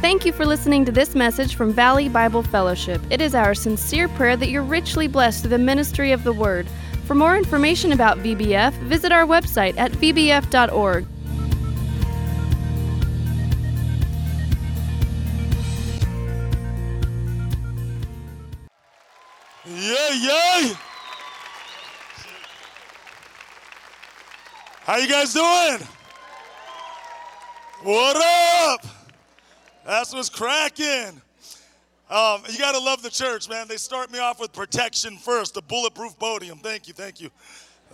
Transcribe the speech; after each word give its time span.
Thank 0.00 0.24
you 0.24 0.32
for 0.32 0.46
listening 0.46 0.86
to 0.86 0.92
this 0.92 1.14
message 1.14 1.54
from 1.54 1.74
Valley 1.74 2.08
Bible 2.08 2.42
Fellowship. 2.42 3.02
It 3.10 3.20
is 3.20 3.34
our 3.34 3.54
sincere 3.54 4.08
prayer 4.08 4.38
that 4.38 4.48
you're 4.48 4.62
richly 4.62 5.06
blessed 5.06 5.42
through 5.42 5.50
the 5.50 5.58
ministry 5.58 6.12
of 6.12 6.24
the 6.24 6.32
Word. 6.32 6.66
For 7.04 7.14
more 7.14 7.36
information 7.36 7.92
about 7.92 8.20
VBF, 8.20 8.72
visit 8.84 9.12
our 9.12 9.26
website 9.26 9.76
at 9.76 9.92
vbf.org. 9.92 11.06
Yeah, 19.86 20.14
yeah. 20.14 20.74
How 24.82 24.96
you 24.96 25.08
guys 25.08 25.32
doing? 25.32 25.88
What 27.84 28.16
up? 28.16 28.84
That's 29.84 30.12
what's 30.12 30.28
cracking. 30.28 31.22
Um, 32.10 32.42
you 32.50 32.58
gotta 32.58 32.80
love 32.80 33.00
the 33.02 33.10
church, 33.10 33.48
man. 33.48 33.68
They 33.68 33.76
start 33.76 34.10
me 34.10 34.18
off 34.18 34.40
with 34.40 34.52
protection 34.52 35.18
first, 35.18 35.54
the 35.54 35.62
bulletproof 35.62 36.18
podium. 36.18 36.58
Thank 36.58 36.88
you, 36.88 36.94
thank 36.94 37.20
you. 37.20 37.30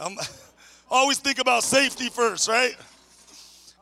Um, 0.00 0.16
always 0.91 1.19
think 1.19 1.41
about 1.41 1.62
safety 1.62 2.09
first, 2.09 2.48
right? 2.48 2.74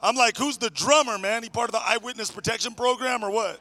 I'm 0.03 0.17
like, 0.17 0.37
who's 0.37 0.59
the 0.59 0.71
drummer, 0.71 1.17
man? 1.17 1.45
He 1.45 1.49
part 1.49 1.69
of 1.69 1.75
the 1.75 1.89
eyewitness 1.89 2.33
protection 2.33 2.75
program 2.75 3.23
or 3.23 3.31
what? 3.31 3.61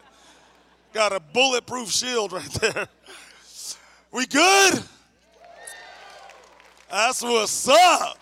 Got 0.91 1.11
a 1.11 1.19
bulletproof 1.19 1.91
shield 1.91 2.33
right 2.33 2.51
there. 2.61 2.87
We 4.11 4.25
good? 4.25 4.83
That's 6.89 7.21
what's 7.21 7.67
up. 7.67 8.17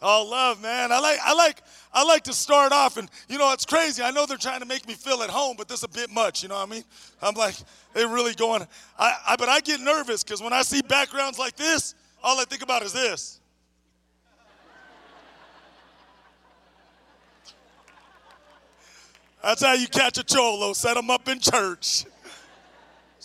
All 0.00 0.30
love, 0.30 0.62
man. 0.62 0.92
I 0.92 1.00
like, 1.00 1.18
I 1.22 1.34
like, 1.34 1.60
I 1.92 2.04
like 2.04 2.22
to 2.24 2.32
start 2.32 2.72
off, 2.72 2.96
and 2.96 3.10
you 3.28 3.36
know 3.36 3.52
it's 3.52 3.66
crazy. 3.66 4.02
I 4.02 4.10
know 4.10 4.26
they're 4.26 4.36
trying 4.36 4.60
to 4.60 4.66
make 4.66 4.86
me 4.86 4.94
feel 4.94 5.22
at 5.22 5.30
home, 5.30 5.56
but 5.58 5.68
this 5.68 5.78
is 5.78 5.84
a 5.84 5.88
bit 5.88 6.10
much. 6.10 6.42
You 6.42 6.48
know 6.48 6.54
what 6.54 6.68
I 6.68 6.70
mean? 6.70 6.84
I'm 7.20 7.34
like, 7.34 7.56
they're 7.94 8.08
really 8.08 8.34
going. 8.34 8.66
I, 8.98 9.14
I 9.28 9.36
but 9.36 9.48
I 9.48 9.60
get 9.60 9.80
nervous 9.80 10.22
because 10.22 10.40
when 10.40 10.52
I 10.52 10.62
see 10.62 10.82
backgrounds 10.82 11.38
like 11.38 11.56
this, 11.56 11.94
all 12.22 12.38
I 12.38 12.44
think 12.44 12.62
about 12.62 12.82
is 12.82 12.92
this. 12.92 13.40
That's 19.42 19.62
how 19.62 19.72
you 19.72 19.88
catch 19.88 20.18
a 20.18 20.24
cholo. 20.24 20.72
Set 20.72 20.94
them 20.94 21.10
up 21.10 21.28
in 21.28 21.40
church. 21.40 22.04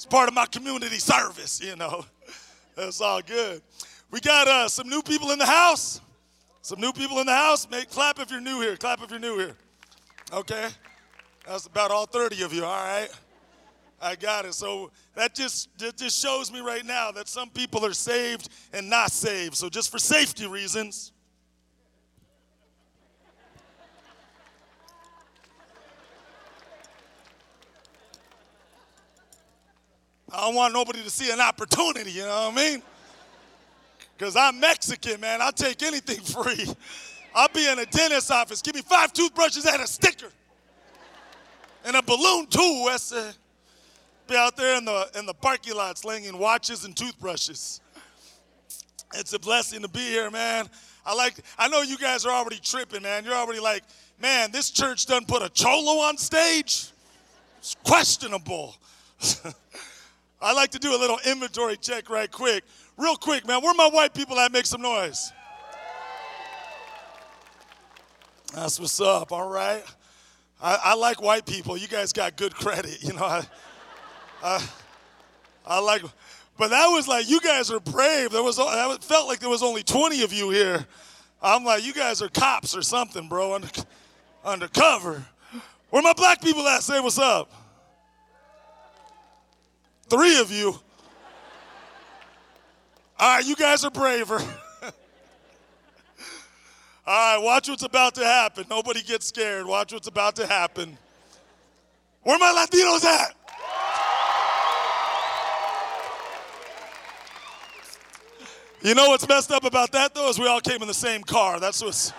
It's 0.04 0.12
part 0.12 0.28
of 0.28 0.36
my 0.36 0.46
community 0.48 1.00
service, 1.00 1.62
you 1.64 1.78
know. 1.78 2.04
That's 2.76 3.00
all 3.00 3.22
good. 3.22 3.62
We 4.12 4.20
got 4.20 4.50
uh, 4.50 4.68
some 4.68 4.90
new 4.90 5.02
people 5.02 5.32
in 5.32 5.40
the 5.40 5.46
house. 5.46 6.02
Some 6.62 6.82
new 6.82 6.92
people 6.92 7.20
in 7.20 7.26
the 7.26 7.34
house. 7.34 7.70
Make 7.70 7.90
clap 7.90 8.20
if 8.20 8.30
you're 8.30 8.42
new 8.42 8.60
here. 8.60 8.76
Clap 8.76 9.02
if 9.02 9.12
you're 9.12 9.20
new 9.22 9.38
here. 9.38 9.56
Okay. 10.34 10.68
That's 11.48 11.68
about 11.68 11.92
all 11.92 12.06
30 12.06 12.42
of 12.42 12.52
you, 12.52 12.66
all 12.66 12.84
right? 12.84 13.08
I 14.02 14.18
got 14.18 14.44
it. 14.44 14.56
So 14.56 14.92
that 15.16 15.36
just 15.36 15.70
that 15.78 15.96
just 15.96 16.22
shows 16.22 16.52
me 16.52 16.60
right 16.60 16.86
now 16.86 17.12
that 17.12 17.30
some 17.30 17.50
people 17.50 17.86
are 17.86 17.94
saved 17.94 18.50
and 18.74 18.90
not 18.90 19.10
saved. 19.10 19.56
So 19.56 19.70
just 19.70 19.90
for 19.90 20.00
safety 20.00 20.46
reasons, 20.48 21.13
I 30.34 30.42
don't 30.42 30.56
want 30.56 30.74
nobody 30.74 31.04
to 31.04 31.10
see 31.12 31.32
an 31.32 31.40
opportunity, 31.40 32.12
you 32.12 32.24
know 32.24 32.50
what 32.50 32.54
I 32.54 32.56
mean? 32.56 32.82
Because 34.18 34.36
I'm 34.36 34.60
Mexican, 34.60 35.22
man. 35.22 35.44
I'll 35.44 35.52
take 35.52 35.84
anything 35.84 36.20
free. 36.22 36.66
I'll 37.36 37.50
be 37.50 37.68
in 37.68 37.78
a 37.78 37.86
dentist's 37.86 38.32
office. 38.32 38.62
Give 38.62 38.74
me 38.74 38.82
five 38.82 39.14
toothbrushes 39.14 39.66
and 39.66 39.82
a 39.82 39.88
sticker. 39.88 40.30
And 41.86 41.96
a 41.96 42.02
balloon 42.02 42.48
too. 42.48 42.86
That's 42.88 43.12
uh, 43.12 43.32
be 44.28 44.36
out 44.36 44.56
there 44.56 44.78
in 44.78 44.86
the 44.86 45.10
in 45.20 45.26
the 45.26 45.34
parking 45.34 45.76
lot 45.76 45.98
slinging 45.98 46.38
watches 46.38 46.86
and 46.86 46.96
toothbrushes. 46.96 47.82
It's 49.16 49.34
a 49.34 49.40
blessing 49.40 49.82
to 49.82 49.88
be 49.88 50.00
here, 50.00 50.32
man. 50.32 50.68
I 51.06 51.14
like 51.14 51.36
I 51.60 51.68
know 51.68 51.82
you 51.82 51.98
guys 51.98 52.26
are 52.26 52.32
already 52.32 52.60
tripping, 52.60 53.04
man. 53.04 53.26
You're 53.26 53.36
already 53.36 53.60
like, 53.60 53.84
man, 54.20 54.52
this 54.52 54.72
church 54.72 55.06
doesn't 55.06 55.28
put 55.28 55.44
a 55.44 55.50
cholo 55.50 56.02
on 56.02 56.18
stage. 56.18 56.88
It's 57.60 57.76
questionable. 57.84 58.76
I 60.44 60.52
like 60.52 60.72
to 60.72 60.80
do 60.80 60.94
a 60.94 61.00
little 61.00 61.20
inventory 61.26 61.78
check 61.78 62.10
right 62.10 62.30
quick. 62.30 62.66
Real 62.98 63.16
quick, 63.16 63.48
man. 63.48 63.62
Where 63.62 63.74
my 63.74 63.88
white 63.88 64.14
people 64.14 64.38
at? 64.40 64.52
Make 64.52 64.66
some 64.66 64.82
noise. 64.82 65.32
That's 68.54 68.80
what's 68.80 69.00
up, 69.00 69.32
all 69.32 69.50
right? 69.50 69.84
I, 70.62 70.78
I 70.84 70.96
like 70.96 71.22
white 71.22 71.46
people. 71.46 71.78
You 71.78 71.88
guys 71.88 72.12
got 72.12 72.36
good 72.36 72.54
credit, 72.54 73.02
you 73.02 73.14
know. 73.14 73.24
I, 73.24 73.44
I, 74.44 74.68
I 75.66 75.80
like, 75.80 76.04
but 76.58 76.70
that 76.70 76.88
was 76.88 77.08
like, 77.08 77.30
you 77.30 77.40
guys 77.40 77.72
are 77.72 77.80
brave. 77.80 78.32
There 78.32 78.44
was, 78.44 78.60
it 78.60 79.04
felt 79.04 79.28
like 79.28 79.40
there 79.40 79.50
was 79.50 79.64
only 79.64 79.82
20 79.82 80.24
of 80.24 80.34
you 80.34 80.50
here. 80.50 80.86
I'm 81.42 81.64
like, 81.64 81.86
you 81.86 81.94
guys 81.94 82.22
are 82.22 82.30
cops 82.30 82.76
or 82.76 82.82
something, 82.82 83.28
bro, 83.28 83.56
under, 83.56 83.70
undercover. 84.44 85.26
Where 85.90 86.02
my 86.04 86.14
black 86.14 86.42
people 86.42 86.68
at? 86.68 86.84
Say 86.84 87.00
what's 87.00 87.18
up. 87.18 87.63
Three 90.14 90.40
of 90.40 90.52
you. 90.52 90.80
All 93.18 93.36
right, 93.36 93.44
you 93.44 93.56
guys 93.56 93.84
are 93.84 93.90
braver. 93.90 94.40
All 94.86 94.92
right, 97.08 97.40
watch 97.40 97.68
what's 97.68 97.82
about 97.82 98.14
to 98.16 98.24
happen. 98.24 98.66
Nobody 98.70 99.02
gets 99.02 99.26
scared. 99.26 99.66
Watch 99.66 99.92
what's 99.92 100.08
about 100.08 100.36
to 100.36 100.46
happen. 100.46 101.00
Where 102.22 102.38
my 102.38 102.54
Latinos 102.64 103.04
at? 103.04 103.36
You 108.84 108.94
know 108.94 109.10
what's 109.10 109.28
messed 109.28 109.52
up 109.52 109.64
about 109.64 109.92
that 109.94 110.14
though 110.14 110.30
is 110.30 110.38
we 110.38 110.48
all 110.48 110.62
came 110.62 110.84
in 110.84 110.88
the 110.88 110.94
same 110.94 111.24
car. 111.24 111.60
That's 111.60 111.84
what's. 111.84 112.14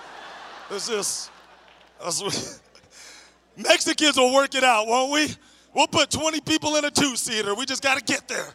That's 0.68 0.88
just. 0.88 1.30
That's 2.02 2.20
what. 2.20 2.60
Mexicans 3.56 4.16
will 4.16 4.34
work 4.34 4.56
it 4.56 4.64
out, 4.64 4.88
won't 4.88 5.12
we? 5.12 5.32
We'll 5.74 5.88
put 5.88 6.10
20 6.10 6.40
people 6.40 6.76
in 6.76 6.84
a 6.84 6.90
two 6.90 7.16
seater. 7.16 7.54
We 7.54 7.66
just 7.66 7.82
got 7.82 7.98
to 7.98 8.04
get 8.04 8.28
there. 8.28 8.48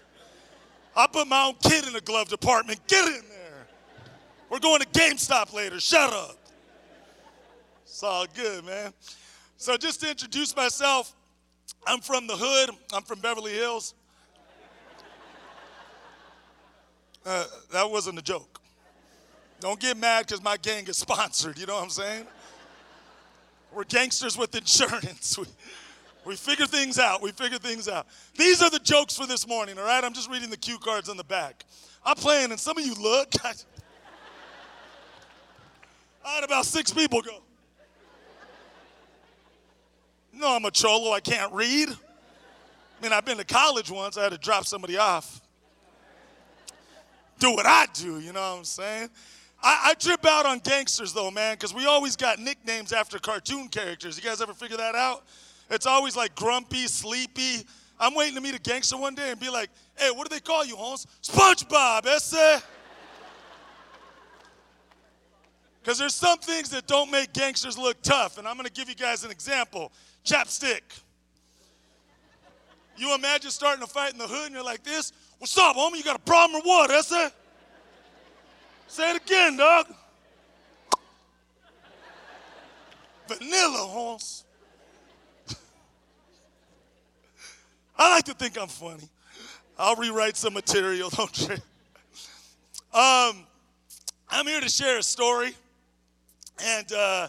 I 0.95 1.05
put 1.07 1.27
my 1.27 1.45
own 1.45 1.55
kid 1.61 1.85
in 1.85 1.93
the 1.93 2.01
glove 2.01 2.29
department. 2.29 2.79
Get 2.87 3.05
in 3.05 3.21
there. 3.29 3.67
We're 4.49 4.59
going 4.59 4.79
to 4.79 4.87
GameStop 4.87 5.53
later. 5.53 5.79
Shut 5.79 6.11
up. 6.13 6.37
It's 7.83 8.01
all 8.01 8.25
good, 8.33 8.65
man. 8.65 8.93
So, 9.57 9.75
just 9.75 9.99
to 10.01 10.09
introduce 10.09 10.55
myself, 10.55 11.13
I'm 11.85 11.99
from 11.99 12.27
the 12.27 12.35
hood, 12.35 12.69
I'm 12.93 13.03
from 13.03 13.19
Beverly 13.19 13.53
Hills. 13.53 13.93
Uh, 17.25 17.45
that 17.73 17.89
wasn't 17.89 18.17
a 18.17 18.21
joke. 18.21 18.61
Don't 19.59 19.79
get 19.79 19.97
mad 19.97 20.25
because 20.25 20.41
my 20.41 20.55
gang 20.57 20.87
is 20.87 20.97
sponsored, 20.97 21.57
you 21.59 21.65
know 21.65 21.75
what 21.75 21.83
I'm 21.83 21.89
saying? 21.89 22.25
We're 23.73 23.83
gangsters 23.83 24.37
with 24.37 24.55
insurance. 24.55 25.37
we 26.29 26.35
figure 26.35 26.67
things 26.67 26.99
out. 26.99 27.23
We 27.23 27.31
figure 27.31 27.57
things 27.57 27.89
out. 27.89 28.05
These 28.37 28.61
are 28.61 28.69
the 28.69 28.77
jokes 28.77 29.17
for 29.17 29.25
this 29.25 29.47
morning, 29.47 29.79
all 29.79 29.83
right? 29.83 30.03
I'm 30.03 30.13
just 30.13 30.29
reading 30.29 30.51
the 30.51 30.57
cue 30.57 30.77
cards 30.77 31.09
on 31.09 31.17
the 31.17 31.23
back. 31.23 31.65
I'm 32.05 32.15
playing, 32.15 32.51
and 32.51 32.59
some 32.59 32.77
of 32.77 32.85
you 32.85 32.93
look. 32.93 33.33
I 33.43 33.55
had 36.35 36.43
about 36.43 36.65
six 36.65 36.91
people 36.91 37.23
go. 37.23 37.41
No, 40.31 40.55
I'm 40.55 40.65
a 40.65 40.71
cholo. 40.71 41.13
I 41.13 41.19
can't 41.19 41.51
read. 41.51 41.89
I 41.89 43.01
mean, 43.01 43.11
I've 43.11 43.25
been 43.25 43.37
to 43.37 43.43
college 43.43 43.89
once. 43.89 44.15
I 44.15 44.21
had 44.21 44.31
to 44.31 44.37
drop 44.37 44.65
somebody 44.67 44.99
off. 44.99 45.41
Do 47.39 47.53
what 47.53 47.65
I 47.65 47.87
do, 47.91 48.19
you 48.19 48.33
know 48.33 48.51
what 48.51 48.59
I'm 48.59 48.65
saying? 48.65 49.09
I, 49.63 49.79
I 49.85 49.93
trip 49.95 50.23
out 50.27 50.45
on 50.45 50.59
gangsters, 50.59 51.11
though, 51.11 51.31
man, 51.31 51.55
because 51.55 51.73
we 51.73 51.87
always 51.87 52.15
got 52.15 52.37
nicknames 52.37 52.93
after 52.93 53.17
cartoon 53.17 53.67
characters. 53.67 54.15
You 54.15 54.23
guys 54.29 54.43
ever 54.43 54.53
figure 54.53 54.77
that 54.77 54.93
out? 54.93 55.23
It's 55.69 55.85
always 55.85 56.15
like 56.15 56.35
grumpy, 56.35 56.87
sleepy. 56.87 57.65
I'm 57.99 58.15
waiting 58.15 58.35
to 58.35 58.41
meet 58.41 58.55
a 58.55 58.59
gangster 58.59 58.97
one 58.97 59.13
day 59.13 59.29
and 59.31 59.39
be 59.39 59.49
like, 59.49 59.69
hey, 59.97 60.09
what 60.11 60.27
do 60.27 60.33
they 60.33 60.39
call 60.39 60.65
you, 60.65 60.75
Holmes? 60.75 61.05
SpongeBob, 61.21 62.05
esse. 62.05 62.63
Because 65.81 65.99
there's 65.99 66.15
some 66.15 66.39
things 66.39 66.69
that 66.69 66.87
don't 66.87 67.11
make 67.11 67.33
gangsters 67.33 67.77
look 67.77 68.01
tough, 68.01 68.37
and 68.37 68.47
I'm 68.47 68.55
gonna 68.57 68.69
give 68.69 68.89
you 68.89 68.95
guys 68.95 69.23
an 69.23 69.31
example. 69.31 69.91
Chapstick. 70.25 70.81
You 72.97 73.15
imagine 73.15 73.49
starting 73.49 73.81
a 73.81 73.87
fight 73.87 74.11
in 74.11 74.17
the 74.17 74.27
hood 74.27 74.47
and 74.47 74.55
you're 74.55 74.63
like 74.63 74.83
this? 74.83 75.13
What's 75.37 75.57
up, 75.57 75.75
homie? 75.75 75.97
You 75.97 76.03
got 76.03 76.17
a 76.17 76.19
problem 76.23 76.61
or 76.61 76.67
what, 76.67 76.91
esse? 76.91 77.31
Say 78.87 79.11
it 79.11 79.21
again, 79.21 79.55
dog. 79.55 79.87
Vanilla, 83.27 83.77
Holmes. 83.77 84.43
I 87.99 88.15
like 88.15 88.23
to 88.25 88.33
think 88.33 88.57
I'm 88.57 88.69
funny. 88.69 89.09
I'll 89.77 89.97
rewrite 89.97 90.37
some 90.37 90.53
material, 90.53 91.09
don't 91.15 91.41
you? 91.41 91.55
Um, 92.97 93.45
I'm 94.29 94.47
here 94.47 94.61
to 94.61 94.69
share 94.69 94.99
a 94.99 95.03
story. 95.03 95.53
And 96.63 96.89
uh, 96.93 97.27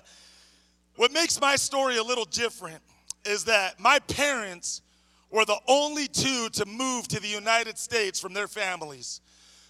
what 0.95 1.13
makes 1.13 1.41
my 1.41 1.57
story 1.57 1.97
a 1.97 2.03
little 2.05 2.25
different 2.25 2.81
is 3.25 3.45
that 3.47 3.81
my 3.81 3.99
parents 3.99 4.83
were 5.29 5.45
the 5.45 5.59
only 5.67 6.07
two 6.07 6.49
to 6.51 6.65
move 6.67 7.09
to 7.09 7.19
the 7.21 7.29
United 7.29 7.77
States 7.77 8.21
from 8.21 8.33
their 8.33 8.49
families. 8.49 9.21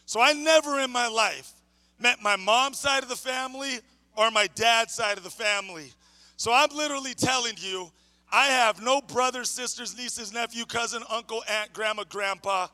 So 0.05 0.20
I 0.20 0.35
never 0.35 0.81
in 0.81 0.91
my 0.91 1.08
life 1.08 1.52
met 1.99 2.23
my 2.23 2.37
mom's 2.37 2.79
side 2.79 3.02
of 3.02 3.08
the 3.08 3.17
family 3.17 3.81
or 4.17 4.31
my 4.31 4.49
dad's 4.55 4.93
side 4.93 5.17
of 5.17 5.25
the 5.25 5.31
family. 5.31 5.93
So 6.37 6.52
I'm 6.52 6.70
literally 6.75 7.14
telling 7.14 7.55
you, 7.56 7.91
I 8.32 8.47
have 8.47 8.82
no 8.82 9.00
brothers, 9.00 9.50
sisters, 9.50 9.97
nieces, 9.97 10.32
nephew, 10.32 10.65
cousin, 10.65 11.03
uncle, 11.11 11.43
aunt, 11.49 11.73
grandma, 11.73 12.05
grandpa. 12.09 12.69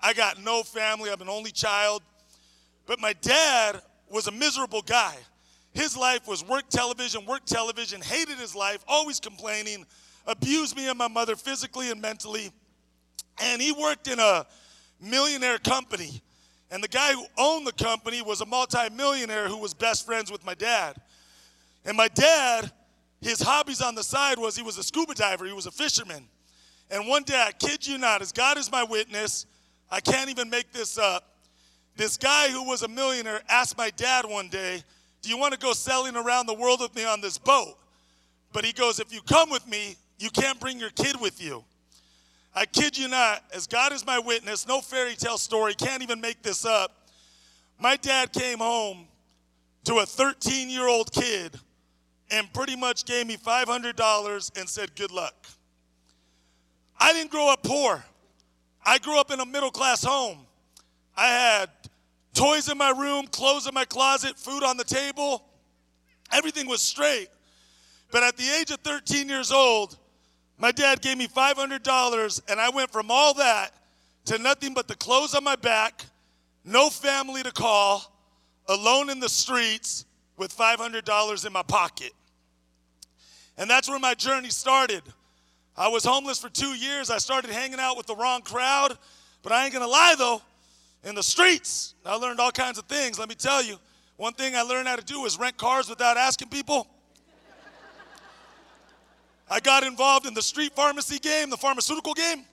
I 0.00 0.14
got 0.14 0.42
no 0.42 0.62
family. 0.62 1.10
I'm 1.10 1.20
an 1.20 1.28
only 1.28 1.50
child. 1.50 2.02
But 2.86 2.98
my 2.98 3.12
dad 3.12 3.80
was 4.10 4.26
a 4.26 4.32
miserable 4.32 4.82
guy. 4.82 5.16
His 5.74 5.96
life 5.96 6.26
was 6.26 6.44
work 6.44 6.68
television, 6.68 7.24
work 7.26 7.44
television, 7.44 8.00
hated 8.00 8.38
his 8.38 8.54
life, 8.54 8.84
always 8.86 9.20
complaining, 9.20 9.86
abused 10.26 10.76
me 10.76 10.88
and 10.88 10.98
my 10.98 11.08
mother 11.08 11.36
physically 11.36 11.90
and 11.90 12.00
mentally. 12.00 12.50
And 13.40 13.60
he 13.60 13.72
worked 13.72 14.08
in 14.08 14.18
a 14.18 14.46
millionaire 15.00 15.58
company. 15.58 16.22
And 16.70 16.82
the 16.82 16.88
guy 16.88 17.12
who 17.12 17.24
owned 17.38 17.66
the 17.66 17.72
company 17.72 18.22
was 18.22 18.40
a 18.40 18.46
multimillionaire 18.46 19.48
who 19.48 19.58
was 19.58 19.74
best 19.74 20.06
friends 20.06 20.30
with 20.30 20.44
my 20.44 20.54
dad. 20.54 20.96
And 21.84 21.96
my 21.96 22.08
dad, 22.08 22.70
his 23.22 23.40
hobbies 23.40 23.80
on 23.80 23.94
the 23.94 24.02
side 24.02 24.36
was 24.38 24.56
he 24.56 24.62
was 24.62 24.78
a 24.78 24.82
scuba 24.82 25.14
diver, 25.14 25.46
he 25.46 25.52
was 25.52 25.66
a 25.66 25.70
fisherman. 25.70 26.26
And 26.90 27.06
one 27.06 27.22
day, 27.22 27.40
I 27.40 27.52
kid 27.52 27.86
you 27.86 27.96
not, 27.96 28.20
as 28.20 28.32
God 28.32 28.58
is 28.58 28.70
my 28.70 28.82
witness, 28.82 29.46
I 29.90 30.00
can't 30.00 30.28
even 30.28 30.50
make 30.50 30.72
this 30.72 30.98
up. 30.98 31.36
This 31.96 32.16
guy 32.16 32.48
who 32.48 32.64
was 32.64 32.82
a 32.82 32.88
millionaire 32.88 33.40
asked 33.48 33.78
my 33.78 33.90
dad 33.90 34.24
one 34.24 34.48
day, 34.48 34.82
Do 35.22 35.28
you 35.28 35.38
want 35.38 35.54
to 35.54 35.58
go 35.58 35.72
sailing 35.72 36.16
around 36.16 36.46
the 36.46 36.54
world 36.54 36.80
with 36.80 36.94
me 36.96 37.04
on 37.04 37.20
this 37.20 37.38
boat? 37.38 37.78
But 38.52 38.64
he 38.64 38.72
goes, 38.72 38.98
If 38.98 39.14
you 39.14 39.22
come 39.22 39.50
with 39.50 39.66
me, 39.68 39.96
you 40.18 40.28
can't 40.28 40.58
bring 40.58 40.80
your 40.80 40.90
kid 40.90 41.20
with 41.20 41.40
you. 41.42 41.64
I 42.54 42.66
kid 42.66 42.98
you 42.98 43.08
not, 43.08 43.44
as 43.54 43.66
God 43.66 43.92
is 43.92 44.04
my 44.04 44.18
witness, 44.18 44.66
no 44.66 44.80
fairy 44.80 45.14
tale 45.14 45.38
story, 45.38 45.74
can't 45.74 46.02
even 46.02 46.20
make 46.20 46.42
this 46.42 46.64
up. 46.64 47.08
My 47.78 47.96
dad 47.96 48.32
came 48.32 48.58
home 48.58 49.06
to 49.84 49.98
a 49.98 50.06
13 50.06 50.68
year 50.68 50.88
old 50.88 51.12
kid 51.12 51.58
and 52.32 52.52
pretty 52.52 52.74
much 52.74 53.04
gave 53.04 53.26
me 53.26 53.36
$500 53.36 54.58
and 54.58 54.68
said, 54.68 54.94
Good 54.96 55.12
luck. 55.12 55.46
I 56.98 57.12
didn't 57.12 57.30
grow 57.30 57.52
up 57.52 57.62
poor. 57.62 58.02
I 58.84 58.98
grew 58.98 59.20
up 59.20 59.30
in 59.30 59.38
a 59.38 59.46
middle 59.46 59.70
class 59.70 60.02
home. 60.02 60.38
I 61.16 61.26
had 61.26 61.70
toys 62.34 62.68
in 62.68 62.78
my 62.78 62.90
room, 62.90 63.26
clothes 63.26 63.66
in 63.66 63.74
my 63.74 63.84
closet, 63.84 64.38
food 64.38 64.64
on 64.64 64.76
the 64.76 64.84
table. 64.84 65.44
Everything 66.32 66.66
was 66.66 66.80
straight. 66.80 67.28
But 68.10 68.22
at 68.22 68.36
the 68.36 68.48
age 68.58 68.70
of 68.70 68.78
13 68.80 69.28
years 69.28 69.52
old, 69.52 69.98
my 70.58 70.72
dad 70.72 71.02
gave 71.02 71.18
me 71.18 71.26
$500, 71.26 72.40
and 72.48 72.60
I 72.60 72.70
went 72.70 72.90
from 72.90 73.10
all 73.10 73.34
that 73.34 73.70
to 74.26 74.38
nothing 74.38 74.74
but 74.74 74.88
the 74.88 74.94
clothes 74.94 75.34
on 75.34 75.44
my 75.44 75.56
back, 75.56 76.04
no 76.64 76.88
family 76.88 77.42
to 77.42 77.52
call, 77.52 78.12
alone 78.68 79.10
in 79.10 79.18
the 79.18 79.28
streets 79.28 80.06
with 80.36 80.56
$500 80.56 81.46
in 81.46 81.52
my 81.52 81.62
pocket. 81.62 82.12
And 83.58 83.68
that's 83.68 83.88
where 83.88 83.98
my 83.98 84.14
journey 84.14 84.50
started. 84.50 85.02
I 85.76 85.88
was 85.88 86.04
homeless 86.04 86.38
for 86.38 86.48
two 86.48 86.74
years. 86.74 87.10
I 87.10 87.18
started 87.18 87.50
hanging 87.50 87.80
out 87.80 87.96
with 87.96 88.06
the 88.06 88.16
wrong 88.16 88.42
crowd. 88.42 88.96
But 89.42 89.52
I 89.52 89.64
ain't 89.64 89.72
gonna 89.72 89.86
lie 89.86 90.14
though, 90.16 90.42
in 91.04 91.14
the 91.14 91.22
streets, 91.22 91.94
I 92.06 92.14
learned 92.14 92.38
all 92.38 92.52
kinds 92.52 92.78
of 92.78 92.84
things. 92.84 93.18
Let 93.18 93.28
me 93.28 93.34
tell 93.34 93.62
you, 93.62 93.76
one 94.16 94.34
thing 94.34 94.54
I 94.54 94.62
learned 94.62 94.86
how 94.86 94.96
to 94.96 95.04
do 95.04 95.24
is 95.24 95.38
rent 95.38 95.56
cars 95.56 95.88
without 95.88 96.16
asking 96.16 96.48
people. 96.48 96.86
I 99.50 99.60
got 99.60 99.82
involved 99.82 100.26
in 100.26 100.32
the 100.32 100.42
street 100.42 100.72
pharmacy 100.74 101.18
game, 101.18 101.50
the 101.50 101.56
pharmaceutical 101.56 102.14
game. 102.14 102.44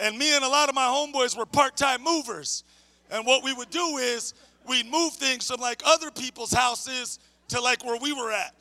And 0.00 0.16
me 0.16 0.34
and 0.34 0.42
a 0.42 0.48
lot 0.48 0.68
of 0.68 0.74
my 0.74 0.86
homeboys 0.86 1.36
were 1.36 1.46
part 1.46 1.76
time 1.76 2.02
movers. 2.02 2.64
And 3.10 3.26
what 3.26 3.44
we 3.44 3.52
would 3.52 3.70
do 3.70 3.98
is 3.98 4.34
we'd 4.66 4.90
move 4.90 5.12
things 5.12 5.48
from 5.48 5.60
like 5.60 5.82
other 5.84 6.10
people's 6.10 6.52
houses 6.52 7.18
to 7.48 7.60
like 7.60 7.84
where 7.84 7.98
we 8.00 8.12
were 8.12 8.32
at. 8.32 8.54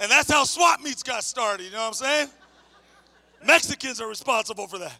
And 0.00 0.10
that's 0.10 0.30
how 0.30 0.44
swap 0.44 0.80
meets 0.80 1.02
got 1.02 1.24
started, 1.24 1.64
you 1.64 1.72
know 1.72 1.78
what 1.78 1.88
I'm 1.88 1.92
saying? 1.94 2.28
Mexicans 3.44 4.00
are 4.00 4.08
responsible 4.08 4.66
for 4.66 4.78
that. 4.78 4.98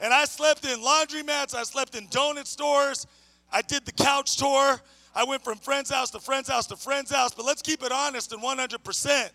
And 0.00 0.12
I 0.12 0.24
slept 0.26 0.64
in 0.64 0.80
laundromats, 0.80 1.54
I 1.54 1.62
slept 1.64 1.94
in 1.94 2.06
donut 2.08 2.46
stores, 2.46 3.06
I 3.52 3.62
did 3.62 3.84
the 3.84 3.92
couch 3.92 4.36
tour. 4.36 4.80
I 5.14 5.24
went 5.24 5.42
from 5.42 5.58
friend's 5.58 5.90
house 5.90 6.10
to 6.10 6.20
friend's 6.20 6.48
house 6.48 6.66
to 6.68 6.76
friend's 6.76 7.10
house. 7.10 7.34
But 7.34 7.44
let's 7.44 7.62
keep 7.62 7.82
it 7.82 7.90
honest 7.90 8.32
and 8.32 8.42
100%. 8.42 9.30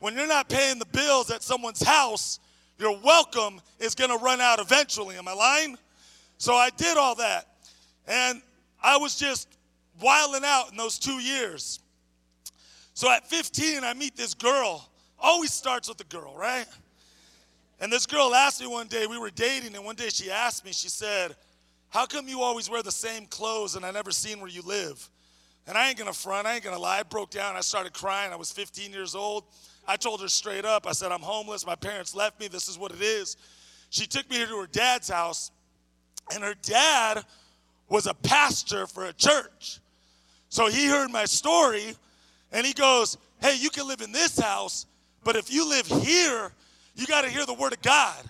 When 0.00 0.14
you're 0.14 0.26
not 0.26 0.48
paying 0.48 0.78
the 0.78 0.86
bills 0.86 1.30
at 1.30 1.42
someone's 1.42 1.82
house, 1.82 2.40
your 2.78 2.98
welcome 2.98 3.60
is 3.78 3.94
gonna 3.94 4.16
run 4.16 4.40
out 4.40 4.58
eventually. 4.60 5.16
Am 5.16 5.28
I 5.28 5.32
lying? 5.32 5.78
So 6.38 6.54
I 6.54 6.70
did 6.70 6.96
all 6.96 7.14
that. 7.14 7.46
And 8.06 8.42
I 8.82 8.96
was 8.96 9.16
just 9.16 9.48
wilding 10.00 10.42
out 10.44 10.70
in 10.70 10.76
those 10.76 10.98
two 10.98 11.20
years. 11.20 11.80
So 12.94 13.10
at 13.10 13.28
15, 13.28 13.82
I 13.84 13.92
meet 13.94 14.16
this 14.16 14.34
girl. 14.34 14.88
Always 15.18 15.52
starts 15.52 15.88
with 15.88 16.00
a 16.00 16.04
girl, 16.04 16.34
right? 16.36 16.66
And 17.80 17.92
this 17.92 18.06
girl 18.06 18.34
asked 18.34 18.60
me 18.60 18.66
one 18.66 18.86
day, 18.86 19.06
we 19.06 19.18
were 19.18 19.30
dating, 19.30 19.74
and 19.74 19.84
one 19.84 19.96
day 19.96 20.08
she 20.08 20.30
asked 20.30 20.64
me, 20.64 20.72
she 20.72 20.88
said, 20.88 21.34
How 21.88 22.06
come 22.06 22.28
you 22.28 22.40
always 22.40 22.70
wear 22.70 22.82
the 22.82 22.92
same 22.92 23.26
clothes 23.26 23.74
and 23.74 23.84
I 23.84 23.90
never 23.90 24.10
seen 24.10 24.40
where 24.40 24.48
you 24.48 24.62
live? 24.62 25.10
And 25.66 25.76
I 25.76 25.88
ain't 25.88 25.98
gonna 25.98 26.12
front, 26.12 26.46
I 26.46 26.54
ain't 26.54 26.64
gonna 26.64 26.78
lie. 26.78 27.00
I 27.00 27.02
broke 27.02 27.30
down, 27.30 27.56
I 27.56 27.60
started 27.60 27.92
crying. 27.92 28.32
I 28.32 28.36
was 28.36 28.52
15 28.52 28.92
years 28.92 29.14
old. 29.14 29.44
I 29.86 29.96
told 29.96 30.20
her 30.22 30.28
straight 30.28 30.64
up, 30.64 30.86
I 30.86 30.92
said, 30.92 31.12
I'm 31.12 31.20
homeless, 31.20 31.66
my 31.66 31.74
parents 31.74 32.14
left 32.14 32.40
me, 32.40 32.48
this 32.48 32.68
is 32.68 32.78
what 32.78 32.92
it 32.92 33.02
is. 33.02 33.36
She 33.90 34.06
took 34.06 34.28
me 34.30 34.38
to 34.38 34.58
her 34.58 34.66
dad's 34.66 35.08
house, 35.08 35.50
and 36.32 36.42
her 36.42 36.54
dad 36.62 37.24
was 37.88 38.06
a 38.06 38.14
pastor 38.14 38.86
for 38.86 39.06
a 39.06 39.12
church. 39.12 39.80
So 40.48 40.68
he 40.68 40.86
heard 40.86 41.10
my 41.10 41.26
story, 41.26 41.96
and 42.54 42.64
he 42.64 42.72
goes, 42.72 43.18
Hey, 43.42 43.56
you 43.58 43.68
can 43.68 43.86
live 43.86 44.00
in 44.00 44.12
this 44.12 44.38
house, 44.38 44.86
but 45.24 45.36
if 45.36 45.52
you 45.52 45.68
live 45.68 45.86
here, 45.86 46.52
you 46.94 47.06
got 47.06 47.22
to 47.22 47.28
hear 47.28 47.44
the 47.44 47.52
word 47.52 47.74
of 47.74 47.82
God. 47.82 48.24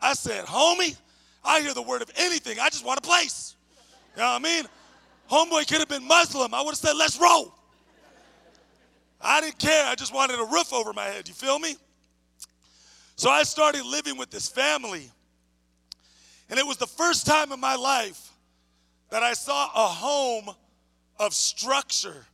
I 0.00 0.14
said, 0.14 0.46
Homie, 0.46 0.96
I 1.44 1.60
hear 1.60 1.74
the 1.74 1.82
word 1.82 2.00
of 2.00 2.10
anything. 2.16 2.58
I 2.60 2.70
just 2.70 2.86
want 2.86 2.98
a 2.98 3.02
place. 3.02 3.56
You 4.14 4.22
know 4.22 4.32
what 4.32 4.40
I 4.40 4.44
mean? 4.44 4.64
Homeboy 5.30 5.68
could 5.68 5.78
have 5.78 5.88
been 5.88 6.06
Muslim. 6.06 6.54
I 6.54 6.60
would 6.60 6.70
have 6.70 6.78
said, 6.78 6.94
Let's 6.96 7.20
roll. 7.20 7.52
I 9.20 9.40
didn't 9.40 9.58
care. 9.58 9.86
I 9.86 9.94
just 9.94 10.14
wanted 10.14 10.38
a 10.38 10.44
roof 10.44 10.72
over 10.72 10.92
my 10.92 11.04
head. 11.04 11.26
You 11.26 11.34
feel 11.34 11.58
me? 11.58 11.76
So 13.16 13.30
I 13.30 13.42
started 13.42 13.84
living 13.84 14.16
with 14.16 14.30
this 14.30 14.48
family. 14.48 15.10
And 16.48 16.58
it 16.58 16.66
was 16.66 16.76
the 16.76 16.86
first 16.86 17.26
time 17.26 17.50
in 17.52 17.58
my 17.58 17.74
life 17.74 18.30
that 19.10 19.22
I 19.22 19.32
saw 19.32 19.64
a 19.74 19.88
home 19.88 20.54
of 21.18 21.32
structure 21.32 22.26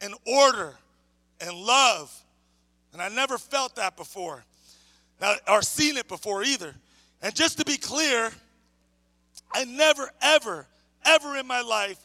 and 0.00 0.14
order 0.26 0.74
and 1.40 1.54
love. 1.56 2.14
And 2.92 3.02
I 3.02 3.08
never 3.08 3.38
felt 3.38 3.76
that 3.76 3.96
before, 3.96 4.44
now, 5.20 5.34
or 5.46 5.62
seen 5.62 5.96
it 5.96 6.08
before 6.08 6.42
either. 6.42 6.74
And 7.22 7.34
just 7.34 7.58
to 7.58 7.64
be 7.64 7.76
clear, 7.76 8.30
I 9.52 9.64
never, 9.64 10.10
ever, 10.20 10.66
ever 11.04 11.36
in 11.36 11.46
my 11.46 11.60
life 11.60 11.98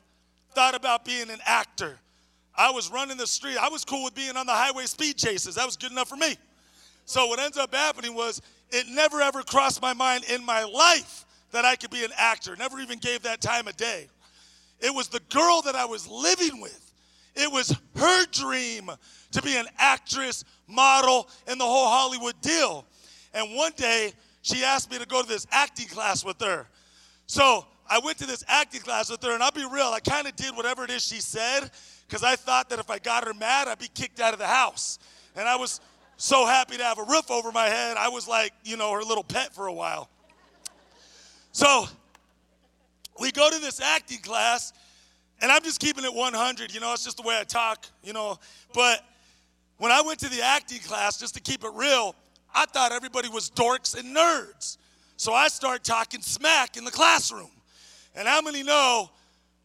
thought 0.54 0.76
about 0.76 1.06
being 1.06 1.30
an 1.30 1.40
actor. 1.46 1.98
I 2.56 2.72
was 2.72 2.92
running 2.92 3.18
the 3.18 3.28
street. 3.28 3.58
I 3.58 3.70
was 3.70 3.84
cool 3.84 4.04
with 4.04 4.14
being 4.14 4.38
on 4.38 4.46
the 4.46 4.54
highway 4.54 4.86
speed 4.86 5.18
chases. 5.18 5.56
That 5.56 5.66
was 5.66 5.78
good 5.78 5.92
enough 5.92 6.10
for 6.10 6.16
me. 6.16 6.36
So 7.06 7.28
what 7.28 7.40
ends 7.40 7.58
up 7.58 7.74
happening 7.74 8.14
was 8.14 8.42
it 8.70 8.88
never 8.90 9.22
ever 9.22 9.44
crossed 9.44 9.82
my 9.82 9.94
mind 9.94 10.24
in 10.26 10.46
my 10.46 10.64
life 10.64 11.26
that 11.52 11.66
I 11.66 11.76
could 11.76 11.92
be 11.92 12.04
an 12.04 12.12
actor. 12.18 12.56
Never 12.56 12.80
even 12.80 13.00
gave 13.00 13.24
that 13.24 13.42
time 13.42 13.68
a 13.68 13.74
day. 13.74 14.08
It 14.80 14.94
was 14.94 15.08
the 15.08 15.22
girl 15.30 15.62
that 15.64 15.76
I 15.76 15.86
was 15.86 16.08
living 16.08 16.62
with. 16.62 16.93
It 17.36 17.52
was 17.52 17.76
her 17.96 18.26
dream 18.28 18.90
to 19.32 19.42
be 19.42 19.56
an 19.56 19.66
actress, 19.78 20.44
model, 20.68 21.28
and 21.48 21.60
the 21.60 21.66
whole 21.66 21.88
Hollywood 21.88 22.40
deal. 22.42 22.86
And 23.34 23.56
one 23.56 23.72
day 23.76 24.14
she 24.42 24.64
asked 24.64 24.92
me 24.92 25.00
to 25.00 25.06
go 25.06 25.22
to 25.22 25.28
this 25.28 25.48
acting 25.52 25.88
class 25.88 26.24
with 26.24 26.40
her. 26.42 26.68
So 27.26 27.66
I 27.90 28.00
went 28.00 28.18
to 28.20 28.26
this 28.26 28.44
acting 28.48 28.82
class 28.82 29.10
with 29.10 29.24
her, 29.24 29.34
and 29.34 29.42
I'll 29.42 29.52
be 29.52 29.66
real, 29.66 29.88
I 29.88 30.00
kind 30.00 30.28
of 30.28 30.36
did 30.36 30.56
whatever 30.56 30.84
it 30.84 30.92
is 30.92 31.04
she 31.04 31.20
said 31.20 31.72
because 32.08 32.24
I 32.24 32.36
thought 32.36 32.70
that 32.70 32.80
if 32.80 32.90
I 32.90 33.00
got 33.00 33.26
her 33.26 33.34
mad, 33.34 33.68
I'd 33.68 33.80
be 33.80 33.90
kicked 33.94 34.20
out 34.20 34.34
of 34.34 34.40
the 34.40 34.48
house. 34.48 35.00
And 35.36 35.48
I 35.48 35.56
was 35.56 35.82
so 36.18 36.46
happy 36.46 36.78
to 36.78 36.84
have 36.84 37.00
a 37.00 37.04
roof 37.04 37.32
over 37.32 37.52
my 37.52 37.66
head. 37.66 37.98
I 37.98 38.10
was 38.10 38.28
like, 38.28 38.54
you 38.64 38.78
know, 38.78 38.92
her 38.94 39.02
little 39.02 39.24
pet 39.24 39.54
for 39.54 39.68
a 39.68 39.74
while. 39.74 40.10
So 41.52 41.86
we 43.20 43.32
go 43.32 43.50
to 43.50 43.60
this 43.60 43.80
acting 43.80 44.20
class, 44.20 44.74
and 45.42 45.52
I'm 45.52 45.64
just 45.64 45.80
keeping 45.80 46.04
it 46.04 46.14
100. 46.14 46.74
You 46.74 46.80
know, 46.80 46.94
it's 46.94 47.04
just 47.04 47.18
the 47.18 47.24
way 47.24 47.38
I 47.40 47.44
talk, 47.44 47.86
you 48.04 48.14
know. 48.14 48.38
But 48.74 49.04
when 49.78 49.92
I 49.92 50.02
went 50.02 50.20
to 50.20 50.30
the 50.30 50.42
acting 50.42 50.80
class, 50.80 51.20
just 51.20 51.36
to 51.36 51.42
keep 51.42 51.64
it 51.64 51.72
real, 51.76 52.16
I 52.54 52.66
thought 52.66 52.92
everybody 52.92 53.30
was 53.30 53.50
dorks 53.50 53.98
and 53.98 54.16
nerds. 54.16 54.78
So 55.18 55.34
I 55.34 55.48
start 55.48 55.84
talking 55.84 56.22
smack 56.22 56.78
in 56.78 56.86
the 56.86 56.92
classroom. 56.92 57.52
And 58.16 58.28
how 58.28 58.42
many 58.42 58.64
know, 58.64 59.10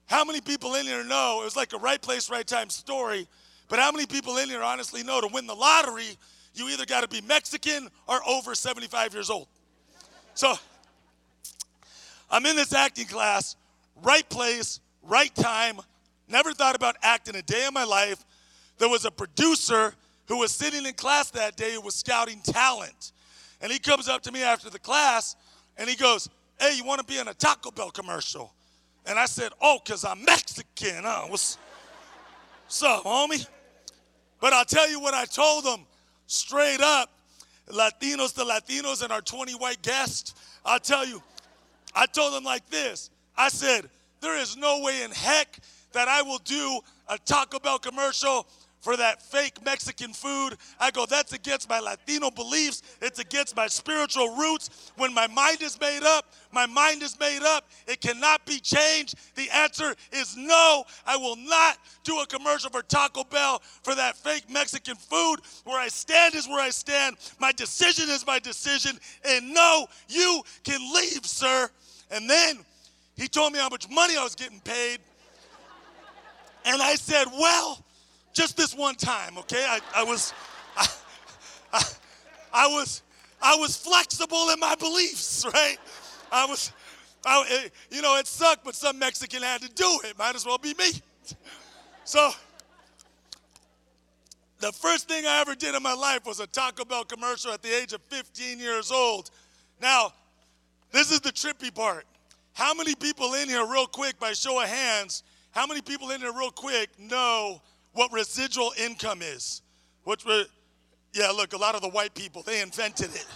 how 0.07 0.25
many 0.25 0.41
people 0.41 0.75
in 0.75 0.87
here 0.87 1.05
know, 1.05 1.41
it 1.43 1.45
was 1.45 1.57
like 1.57 1.73
a 1.73 1.79
right 1.79 2.01
place, 2.01 2.31
right 2.31 2.47
time 2.47 2.71
story, 2.71 3.29
but 3.69 3.79
how 3.79 3.93
many 3.93 4.07
people 4.07 4.39
in 4.39 4.49
here 4.49 4.63
honestly 4.63 5.03
know 5.03 5.21
to 5.21 5.29
win 5.29 5.47
the 5.47 5.55
lottery, 5.55 6.17
you 6.55 6.69
either 6.69 6.87
got 6.87 7.03
to 7.03 7.09
be 7.09 7.21
Mexican 7.27 7.89
or 8.07 8.21
over 8.27 8.55
75 8.55 9.13
years 9.13 9.31
old? 9.31 9.49
So 10.35 10.55
I'm 12.31 12.47
in 12.47 12.57
this 12.57 12.73
acting 12.73 13.07
class, 13.07 13.57
right 14.03 14.29
place, 14.29 14.81
right 15.09 15.35
time, 15.35 15.81
never 16.29 16.53
thought 16.53 16.77
about 16.77 16.97
acting 17.03 17.37
a 17.37 17.43
day 17.43 17.67
in 17.67 17.75
my 17.75 17.85
life. 17.85 18.25
There 18.79 18.89
was 18.89 19.05
a 19.05 19.11
producer 19.11 19.95
who 20.27 20.39
was 20.39 20.53
sitting 20.53 20.87
in 20.87 20.95
class 20.95 21.31
that 21.31 21.57
day 21.57 21.75
who 21.75 21.81
was 21.81 21.95
scouting 21.95 22.41
talent. 22.43 23.13
And 23.61 23.73
he 23.73 23.79
comes 23.79 24.09
up 24.09 24.23
to 24.23 24.33
me 24.33 24.43
after 24.43 24.71
the 24.71 24.79
class 24.79 25.35
and 25.77 25.89
he 25.89 25.97
goes, 25.97 26.29
Hey, 26.61 26.75
you 26.77 26.85
want 26.85 27.01
to 27.01 27.07
be 27.07 27.19
in 27.19 27.29
a 27.29 27.35
Taco 27.35 27.71
Bell 27.71 27.91
commercial? 27.91 28.53
And 29.07 29.19
I 29.19 29.27
said, 29.27 29.53
Oh, 29.61 29.79
because 29.85 30.05
I'm 30.05 30.25
Mexican. 30.25 31.05
Huh? 31.05 31.27
What's, 31.29 31.57
what's 32.67 32.83
up, 32.83 33.05
homie? 33.05 33.47
But 34.41 34.53
I'll 34.53 34.65
tell 34.65 34.89
you 34.89 35.01
what 35.01 35.15
I 35.15 35.25
told 35.25 35.65
them 35.65 35.81
straight 36.27 36.81
up 36.81 37.11
Latinos 37.71 38.35
to 38.35 38.45
Latinos 38.45 39.03
and 39.03 39.13
our 39.13 39.21
20 39.21 39.53
white 39.55 39.83
guests. 39.83 40.35
I'll 40.65 40.81
tell 40.81 41.07
you, 41.07 41.23
I 41.95 42.07
told 42.07 42.35
them 42.35 42.45
like 42.45 42.69
this 42.71 43.11
I 43.37 43.49
said, 43.49 43.89
There 44.21 44.37
is 44.37 44.57
no 44.57 44.81
way 44.81 45.03
in 45.03 45.11
heck 45.11 45.59
that 45.93 46.09
I 46.09 46.23
will 46.23 46.39
do 46.39 46.81
a 47.09 47.19
Taco 47.19 47.59
Bell 47.59 47.79
commercial 47.79 48.47
for 48.81 48.97
that 48.97 49.21
fake 49.21 49.65
Mexican 49.65 50.13
food. 50.13 50.57
I 50.79 50.91
go, 50.91 51.05
that's 51.05 51.33
against 51.33 51.69
my 51.69 51.81
Latino 51.81 52.31
beliefs. 52.31 52.83
It's 53.03 53.19
against 53.19 53.57
my 53.57 53.67
spiritual 53.67 54.37
roots. 54.37 54.93
When 54.97 55.13
my 55.13 55.27
mind 55.27 55.63
is 55.63 55.79
made 55.81 56.05
up, 56.05 56.33
my 56.53 56.67
mind 56.67 57.03
is 57.03 57.19
made 57.19 57.43
up. 57.43 57.69
It 57.87 58.01
cannot 58.01 58.47
be 58.47 58.61
changed. 58.61 59.17
The 59.35 59.51
answer 59.51 59.95
is 60.13 60.37
no. 60.37 60.85
I 61.07 61.17
will 61.17 61.37
not 61.37 61.79
do 62.05 62.21
a 62.21 62.27
commercial 62.27 62.71
for 62.71 62.83
Taco 62.83 63.25
Bell 63.25 63.61
for 63.83 63.95
that 63.95 64.17
fake 64.17 64.49
Mexican 64.49 64.97
food. 64.97 65.37
Where 65.65 65.81
I 65.81 65.89
stand 65.89 66.35
is 66.35 66.47
where 66.49 66.63
I 66.63 66.71
stand. 66.71 67.17
My 67.41 67.53
decision 67.53 68.09
is 68.09 68.27
my 68.27 68.39
decision. 68.39 68.99
And 69.29 69.53
no, 69.53 69.87
you 70.09 70.43
can 70.63 70.81
leave, 70.95 71.27
sir. 71.27 71.69
And 72.11 72.31
then 72.31 72.65
he 73.19 73.27
told 73.27 73.53
me 73.53 73.59
how 73.59 73.69
much 73.69 73.91
money 73.91 74.17
I 74.17 74.23
was 74.23 74.37
getting 74.37 74.61
paid. 74.61 75.01
And 76.65 76.81
I 76.81 76.95
said, 76.95 77.27
well, 77.33 77.85
just 78.33 78.57
this 78.57 78.75
one 78.75 78.95
time, 78.95 79.37
okay? 79.39 79.65
I, 79.69 79.81
I 79.97 80.05
was, 80.05 80.33
I, 80.77 80.87
I, 81.73 81.83
I, 82.53 82.67
was, 82.69 83.03
I 83.43 83.57
was 83.57 83.77
flexible 83.77 84.51
in 84.51 84.61
my 84.61 84.77
beliefs, 84.77 85.45
right? 85.53 85.79
I 86.31 86.47
was, 86.47 86.73
I, 87.27 87.45
eh, 87.65 87.69
you 87.91 88.03
know, 88.03 88.17
it 88.17 88.29
sucked, 88.29 88.65
but 88.65 88.77
some 88.77 88.99
Mexican 88.99 89.43
had 89.43 89.63
to 89.63 89.69
do 89.69 90.01
it. 90.05 90.17
Might 90.17 90.37
as 90.37 90.47
well 90.47 90.59
be 90.59 90.75
me. 90.75 90.93
So, 92.05 92.31
the 94.61 94.71
first 94.71 95.09
thing 95.09 95.27
I 95.27 95.41
ever 95.41 95.57
did 95.57 95.75
in 95.75 95.83
my 95.83 95.95
life 95.95 96.25
was 96.25 96.39
a 96.39 96.47
Taco 96.47 96.85
Bell 96.85 97.05
commercial 97.05 97.51
at 97.51 97.63
the 97.63 97.75
age 97.75 97.93
of 97.93 98.01
15 98.11 98.61
years 98.61 98.93
old. 98.93 99.31
Now, 99.81 100.13
this 100.93 101.11
is 101.11 101.21
the 101.21 101.31
trippy 101.31 101.75
part. 101.75 102.05
How 102.59 102.75
many 102.75 102.97
people 102.97 103.35
in 103.35 103.49
here, 103.49 103.65
real 103.65 103.87
quick, 103.87 104.19
by 104.19 104.33
show 104.33 104.61
of 104.61 104.69
hands, 104.69 105.23
how 105.53 105.65
many 105.65 105.81
people 105.81 106.11
in 106.11 106.21
here, 106.21 106.33
real 106.33 106.51
quick, 106.51 106.91
know 106.99 107.63
what 107.93 108.13
residual 108.13 108.73
income 108.77 109.23
is. 109.23 109.63
Which, 110.03 110.25
re- 110.27 110.45
yeah, 111.13 111.29
look, 111.29 111.53
a 111.53 111.57
lot 111.57 111.77
of 111.77 111.83
the 111.83 111.89
white 111.89 112.17
people, 112.17 112.43
they 112.43 112.61
invented 112.61 113.15
it. 113.15 113.27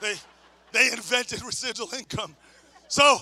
They, 0.00 0.14
they 0.70 0.92
invented 0.92 1.42
residual 1.44 1.88
income. 1.92 2.36
So, 2.86 3.18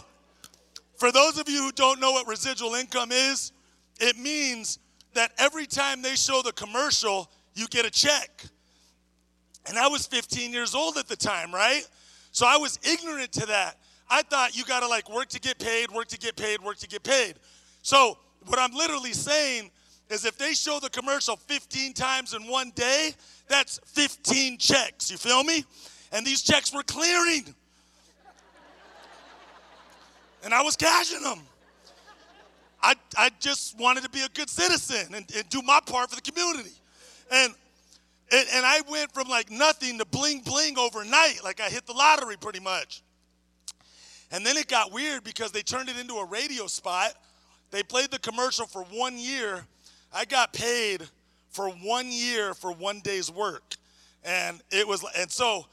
for 0.99 1.11
those 1.11 1.39
of 1.39 1.49
you 1.49 1.63
who 1.63 1.73
don't 1.73 2.01
know 2.01 2.13
what 2.13 2.29
residual 2.29 2.75
income 2.75 3.11
is, 3.11 3.53
it 3.99 4.19
means 4.19 4.79
that 5.15 5.33
every 5.39 5.65
time 5.65 6.03
they 6.03 6.17
show 6.17 6.43
the 6.43 6.53
commercial, 6.53 7.31
you 7.55 7.67
get 7.69 7.87
a 7.87 7.91
check. 7.91 8.45
And 9.67 9.79
I 9.79 9.89
was 9.89 10.07
15 10.07 10.53
years 10.53 10.75
old 10.75 10.99
at 10.99 11.09
the 11.09 11.17
time, 11.17 11.51
right? 11.51 11.89
So 12.31 12.47
I 12.47 12.59
was 12.59 12.79
ignorant 12.83 13.33
to 13.33 13.47
that. 13.47 13.79
I 14.11 14.23
thought 14.23 14.57
you 14.57 14.65
gotta 14.65 14.89
like 14.89 15.09
work 15.09 15.29
to 15.29 15.41
get 15.41 15.59
paid, 15.59 15.91
work 15.91 16.09
to 16.09 16.19
get 16.19 16.37
paid, 16.37 16.61
work 16.61 16.79
to 16.79 16.89
get 16.89 17.03
paid. 17.03 17.37
So 17.83 18.19
what 18.47 18.59
I'm 18.59 18.73
literally 18.73 19.13
saying 19.13 19.71
is 20.11 20.25
if 20.25 20.37
they 20.37 20.53
show 20.53 20.81
the 20.81 20.91
commercial 20.91 21.37
15 21.37 21.95
times 21.95 22.35
in 22.35 22.43
one 22.49 22.73
day, 22.75 23.13
that's 23.49 23.79
15 23.87 24.59
checks. 24.59 25.11
You 25.11 25.17
feel 25.17 25.45
me? 25.45 25.65
And 26.13 26.27
these 26.27 26.43
checks 26.43 26.75
were 26.75 26.83
clearing. 26.83 27.55
And 30.43 30.53
I 30.53 30.63
was 30.63 30.75
cashing 30.75 31.23
them. 31.23 31.41
I, 32.83 32.95
I 33.17 33.31
just 33.41 33.79
wanted 33.79 34.03
to 34.05 34.11
be 34.11 34.23
a 34.23 34.29
good 34.29 34.49
citizen 34.49 35.15
and, 35.15 35.31
and 35.37 35.49
do 35.51 35.61
my 35.63 35.81
part 35.85 36.11
for 36.11 36.17
the 36.17 36.23
community. 36.23 36.73
And, 37.31 37.53
and, 38.33 38.49
and 38.55 38.67
I 38.67 38.81
went 38.91 39.13
from 39.13 39.29
like 39.29 39.51
nothing 39.51 39.99
to 39.99 40.07
bling 40.07 40.41
bling 40.41 40.79
overnight. 40.79 41.45
Like 41.45 41.61
I 41.61 41.69
hit 41.69 41.87
the 41.87 41.93
lottery 41.93 42.37
pretty 42.37 42.61
much. 42.61 43.03
And 44.31 44.47
then 44.47 44.57
it 44.57 44.69
got 44.69 44.93
weird 44.93 45.25
because 45.25 45.53
they 45.53 45.63
turned 45.63 45.89
it 45.89 45.99
into 45.99 46.15
a 46.15 46.25
radio 46.25 46.67
spot. 46.67 47.15
They 47.71 47.83
played 47.83 48.11
the 48.11 48.19
commercial 48.19 48.67
for 48.67 48.83
one 48.85 49.19
year 49.19 49.65
I 50.13 50.25
got 50.25 50.53
paid 50.53 51.03
for 51.51 51.69
one 51.69 52.11
year 52.11 52.55
for 52.55 52.73
one 52.73 53.01
day's 53.01 53.31
work. 53.31 53.75
And 54.25 54.61
it 54.71 54.87
was, 54.87 55.05
and 55.17 55.31
so 55.31 55.67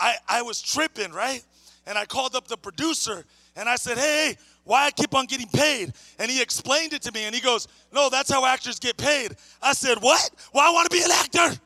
I, 0.00 0.16
I 0.28 0.42
was 0.42 0.60
tripping, 0.60 1.12
right? 1.12 1.42
And 1.86 1.98
I 1.98 2.04
called 2.04 2.34
up 2.34 2.48
the 2.48 2.56
producer 2.56 3.24
and 3.56 3.68
I 3.68 3.76
said, 3.76 3.98
hey, 3.98 4.36
why 4.64 4.86
I 4.86 4.90
keep 4.90 5.14
on 5.14 5.26
getting 5.26 5.48
paid? 5.48 5.92
And 6.18 6.30
he 6.30 6.40
explained 6.40 6.92
it 6.92 7.02
to 7.02 7.12
me 7.12 7.24
and 7.24 7.34
he 7.34 7.40
goes, 7.40 7.68
no, 7.92 8.08
that's 8.08 8.30
how 8.30 8.46
actors 8.46 8.78
get 8.78 8.96
paid. 8.96 9.36
I 9.60 9.72
said, 9.72 9.98
what? 10.00 10.30
Well, 10.54 10.66
I 10.66 10.72
want 10.72 10.90
to 10.90 10.96
be 10.96 11.02
an 11.02 11.10
actor. 11.10 11.60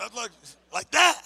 like, 0.16 0.30
like 0.72 0.90
that. 0.90 1.22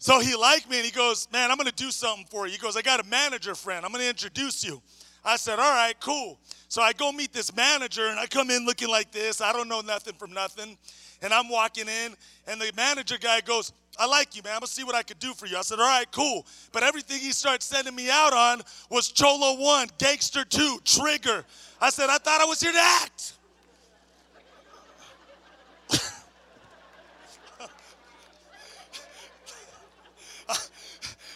So 0.00 0.18
he 0.18 0.34
liked 0.34 0.68
me 0.68 0.78
and 0.78 0.86
he 0.86 0.90
goes, 0.90 1.28
man, 1.30 1.50
I'm 1.50 1.58
going 1.58 1.68
to 1.68 1.74
do 1.74 1.90
something 1.90 2.24
for 2.30 2.46
you. 2.46 2.52
He 2.52 2.58
goes, 2.58 2.74
I 2.74 2.80
got 2.80 3.00
a 3.00 3.04
manager 3.04 3.54
friend. 3.54 3.84
I'm 3.84 3.92
going 3.92 4.02
to 4.02 4.08
introduce 4.08 4.64
you. 4.64 4.80
I 5.22 5.36
said, 5.36 5.58
all 5.58 5.70
right, 5.70 5.94
cool. 6.00 6.38
So 6.68 6.80
I 6.80 6.94
go 6.94 7.12
meet 7.12 7.34
this 7.34 7.54
manager 7.54 8.06
and 8.06 8.18
I 8.18 8.26
come 8.26 8.50
in 8.50 8.64
looking 8.64 8.88
like 8.88 9.12
this. 9.12 9.42
I 9.42 9.52
don't 9.52 9.68
know 9.68 9.82
nothing 9.82 10.14
from 10.14 10.32
nothing. 10.32 10.78
And 11.20 11.34
I'm 11.34 11.50
walking 11.50 11.86
in 11.86 12.14
and 12.46 12.58
the 12.58 12.72
manager 12.74 13.18
guy 13.18 13.42
goes, 13.42 13.74
I 13.98 14.06
like 14.06 14.34
you, 14.34 14.42
man. 14.42 14.54
I'm 14.54 14.60
gonna 14.60 14.68
see 14.68 14.84
what 14.84 14.94
I 14.94 15.02
could 15.02 15.18
do 15.18 15.34
for 15.34 15.44
you. 15.44 15.58
I 15.58 15.60
said, 15.60 15.78
all 15.78 15.84
right, 15.84 16.10
cool. 16.10 16.46
But 16.72 16.82
everything 16.82 17.18
he 17.18 17.32
started 17.32 17.62
sending 17.62 17.94
me 17.94 18.08
out 18.10 18.32
on 18.32 18.62
was 18.88 19.12
Cholo 19.12 19.60
1, 19.60 19.88
Gangster 19.98 20.46
2, 20.46 20.78
Trigger. 20.86 21.44
I 21.78 21.90
said, 21.90 22.08
I 22.08 22.16
thought 22.16 22.40
I 22.40 22.46
was 22.46 22.58
here 22.62 22.72
to 22.72 22.80
act. 23.02 23.34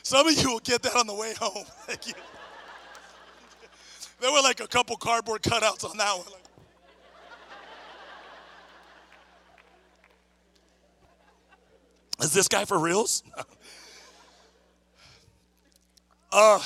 Some 0.04 0.28
of 0.28 0.34
you 0.34 0.50
will 0.50 0.60
get 0.60 0.82
that 0.82 0.94
on 0.96 1.06
the 1.06 1.14
way 1.14 1.32
home. 1.34 1.64
Thank 1.86 2.08
you. 2.08 2.14
There 4.20 4.30
were 4.30 4.42
like 4.42 4.60
a 4.60 4.68
couple 4.68 4.96
cardboard 4.96 5.42
cutouts 5.42 5.88
on 5.88 5.96
that 5.96 6.18
one. 6.18 6.26
Is 12.20 12.32
this 12.32 12.48
guy 12.48 12.66
for 12.66 12.78
reals? 12.78 13.22
uh, 16.32 16.60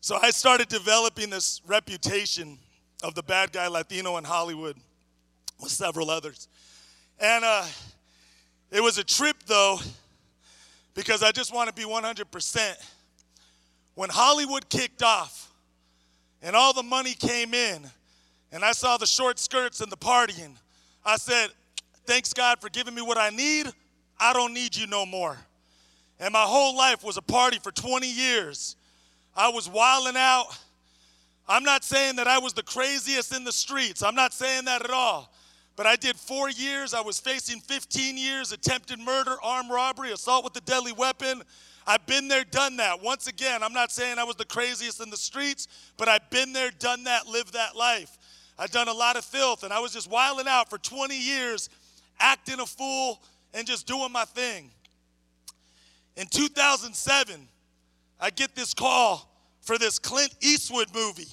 so 0.00 0.18
I 0.20 0.30
started 0.30 0.68
developing 0.68 1.28
this 1.28 1.60
reputation 1.66 2.58
of 3.02 3.14
the 3.14 3.22
bad 3.22 3.52
guy 3.52 3.68
Latino 3.68 4.16
in 4.16 4.24
Hollywood 4.24 4.76
with 5.60 5.70
several 5.70 6.10
others. 6.10 6.48
And 7.20 7.44
uh, 7.44 7.66
it 8.70 8.82
was 8.82 8.96
a 8.96 9.04
trip 9.04 9.36
though, 9.46 9.78
because 10.96 11.22
I 11.22 11.30
just 11.30 11.54
want 11.54 11.68
to 11.68 11.74
be 11.74 11.88
100%. 11.88 12.74
When 13.94 14.10
Hollywood 14.10 14.68
kicked 14.68 15.02
off 15.02 15.52
and 16.42 16.56
all 16.56 16.72
the 16.72 16.82
money 16.82 17.14
came 17.14 17.54
in, 17.54 17.88
and 18.50 18.64
I 18.64 18.72
saw 18.72 18.96
the 18.96 19.06
short 19.06 19.38
skirts 19.38 19.80
and 19.80 19.92
the 19.92 19.96
partying, 19.96 20.52
I 21.04 21.16
said, 21.16 21.50
Thanks 22.06 22.32
God 22.32 22.60
for 22.60 22.68
giving 22.68 22.94
me 22.94 23.02
what 23.02 23.18
I 23.18 23.30
need. 23.30 23.66
I 24.18 24.32
don't 24.32 24.54
need 24.54 24.76
you 24.76 24.86
no 24.86 25.04
more. 25.04 25.36
And 26.20 26.32
my 26.32 26.44
whole 26.44 26.76
life 26.76 27.02
was 27.02 27.16
a 27.16 27.22
party 27.22 27.58
for 27.58 27.72
20 27.72 28.08
years. 28.08 28.76
I 29.36 29.48
was 29.48 29.68
wilding 29.68 30.16
out. 30.16 30.46
I'm 31.48 31.64
not 31.64 31.82
saying 31.82 32.16
that 32.16 32.28
I 32.28 32.38
was 32.38 32.52
the 32.52 32.62
craziest 32.62 33.34
in 33.34 33.42
the 33.42 33.52
streets. 33.52 34.04
I'm 34.04 34.14
not 34.14 34.32
saying 34.32 34.66
that 34.66 34.84
at 34.84 34.90
all. 34.90 35.32
But 35.76 35.86
I 35.86 35.96
did 35.96 36.16
four 36.16 36.48
years. 36.48 36.94
I 36.94 37.02
was 37.02 37.20
facing 37.20 37.60
15 37.60 38.16
years 38.16 38.52
attempted 38.52 38.98
murder, 38.98 39.36
armed 39.42 39.70
robbery, 39.70 40.10
assault 40.10 40.42
with 40.42 40.56
a 40.56 40.62
deadly 40.62 40.92
weapon. 40.92 41.42
I've 41.86 42.06
been 42.06 42.28
there, 42.28 42.44
done 42.44 42.78
that. 42.78 43.02
Once 43.02 43.26
again, 43.26 43.62
I'm 43.62 43.74
not 43.74 43.92
saying 43.92 44.18
I 44.18 44.24
was 44.24 44.36
the 44.36 44.46
craziest 44.46 45.00
in 45.00 45.10
the 45.10 45.16
streets, 45.16 45.68
but 45.96 46.08
I've 46.08 46.28
been 46.30 46.52
there, 46.52 46.70
done 46.70 47.04
that, 47.04 47.26
lived 47.26 47.52
that 47.52 47.76
life. 47.76 48.18
I've 48.58 48.70
done 48.70 48.88
a 48.88 48.92
lot 48.92 49.16
of 49.16 49.24
filth, 49.24 49.62
and 49.62 49.72
I 49.72 49.78
was 49.78 49.92
just 49.92 50.10
wilding 50.10 50.48
out 50.48 50.70
for 50.70 50.78
20 50.78 51.16
years. 51.16 51.68
acting 52.18 52.58
a 52.60 52.64
fool, 52.64 53.20
and 53.52 53.66
just 53.66 53.86
doing 53.86 54.10
my 54.10 54.24
thing. 54.24 54.70
In 56.16 56.26
2007, 56.26 57.46
I 58.20 58.30
get 58.30 58.54
this 58.54 58.72
call 58.72 59.30
for 59.60 59.76
this 59.78 59.98
Clint 59.98 60.34
Eastwood 60.40 60.88
movie. 60.94 61.28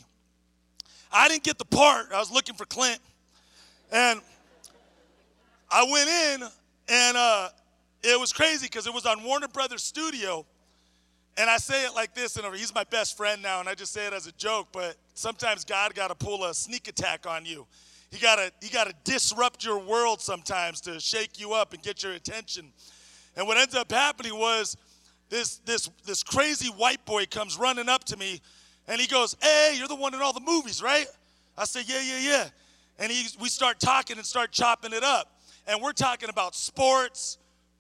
I 1.12 1.28
didn't 1.30 1.44
get 1.44 1.58
the 1.58 1.66
part, 1.66 2.12
I 2.12 2.20
was 2.20 2.32
looking 2.32 2.56
for 2.56 2.66
Clint. 2.66 3.00
And 3.92 4.22
I 5.74 5.84
went 5.92 6.08
in, 6.08 6.50
and 6.88 7.18
uh, 7.18 7.50
it 8.04 8.20
was 8.20 8.32
crazy 8.32 8.68
because 8.68 8.86
it 8.86 8.94
was 8.94 9.08
on 9.08 9.24
Warner 9.24 9.48
Brothers 9.48 9.82
Studio. 9.82 10.46
And 11.36 11.50
I 11.50 11.58
say 11.58 11.84
it 11.84 11.96
like 11.96 12.14
this, 12.14 12.38
and 12.38 12.56
he's 12.56 12.76
my 12.76 12.84
best 12.84 13.18
friend 13.18 13.42
now, 13.42 13.60
and 13.60 13.68
I 13.68 13.74
just 13.74 13.92
say 13.92 14.06
it 14.06 14.14
as 14.14 14.28
a 14.28 14.32
joke, 14.34 14.68
but 14.72 14.98
sometimes 15.16 15.66
God 15.66 15.96
got 15.96 16.10
to 16.10 16.16
pull 16.16 16.44
a 16.46 16.54
sneak 16.54 16.88
attack 16.88 17.26
on 17.26 17.44
you. 17.44 17.66
He 18.12 18.20
got 18.20 18.36
to 18.36 18.52
he 18.62 18.70
got 18.70 18.86
to 18.86 18.94
disrupt 19.04 19.66
your 19.66 19.80
world 19.80 20.22
sometimes 20.22 20.80
to 20.82 21.00
shake 21.00 21.40
you 21.40 21.54
up 21.54 21.74
and 21.74 21.82
get 21.82 22.04
your 22.04 22.12
attention. 22.12 22.72
And 23.36 23.48
what 23.48 23.58
ends 23.58 23.74
up 23.74 23.92
happening 23.92 24.38
was 24.38 24.78
this 25.30 25.58
this 25.66 25.90
this 26.06 26.22
crazy 26.22 26.68
white 26.68 27.04
boy 27.06 27.26
comes 27.26 27.58
running 27.58 27.90
up 27.90 28.04
to 28.04 28.18
me 28.18 28.40
and 28.88 29.02
he 29.02 29.08
goes, 29.08 29.36
"Hey, 29.42 29.74
you're 29.80 29.88
the 29.88 29.96
one 29.96 30.14
in 30.14 30.22
all 30.22 30.34
the 30.34 30.40
movies, 30.40 30.84
right?" 30.84 31.08
I 31.58 31.66
say, 31.66 31.82
"Yeah, 31.88 32.02
yeah, 32.02 32.20
yeah." 32.20 32.50
And 33.00 33.12
he 33.12 33.26
we 33.40 33.50
start 33.50 33.80
talking 33.80 34.18
and 34.18 34.26
start 34.28 34.52
chopping 34.52 34.94
it 34.94 35.04
up. 35.04 35.32
And 35.68 35.82
we're 35.82 35.94
talking 35.94 36.30
about 36.30 36.56
sports, 36.56 37.38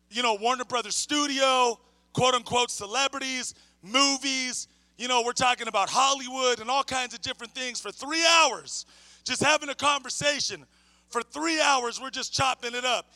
you 0.10 0.24
know, 0.24 0.36
Warner 0.36 0.66
Brothers 0.66 0.96
Studio, 0.96 1.80
quote 2.13 2.34
unquote 2.34 2.72
celebrities, 2.72 3.54
movies. 3.82 4.68
You 4.98 5.08
know, 5.08 5.24
we're 5.25 5.34
talking 5.34 5.68
about 5.68 5.90
Hollywood 5.90 6.60
and 6.60 6.70
all 6.70 6.84
kinds 6.84 7.13
of 7.13 7.22
different 7.22 7.54
things 7.54 7.80
for 7.80 7.92
three 7.92 8.24
hours, 8.25 8.86
just 9.24 9.44
having 9.44 9.70
a 9.70 9.75
conversation. 9.75 10.66
For 11.10 11.22
three 11.22 11.62
hours, 11.62 12.00
we're 12.02 12.10
just 12.10 12.34
chopping 12.34 12.74
it 12.74 12.86
up. 12.86 13.12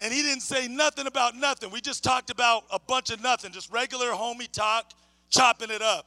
And 0.00 0.12
he 0.12 0.22
didn't 0.22 0.42
say 0.42 0.68
nothing 0.68 1.06
about 1.06 1.34
nothing. 1.34 1.70
We 1.70 1.80
just 1.80 2.04
talked 2.04 2.30
about 2.30 2.64
a 2.70 2.78
bunch 2.78 3.10
of 3.10 3.22
nothing, 3.22 3.52
just 3.52 3.72
regular 3.72 4.08
homie 4.08 4.50
talk, 4.50 4.92
chopping 5.30 5.70
it 5.70 5.82
up. 5.82 6.06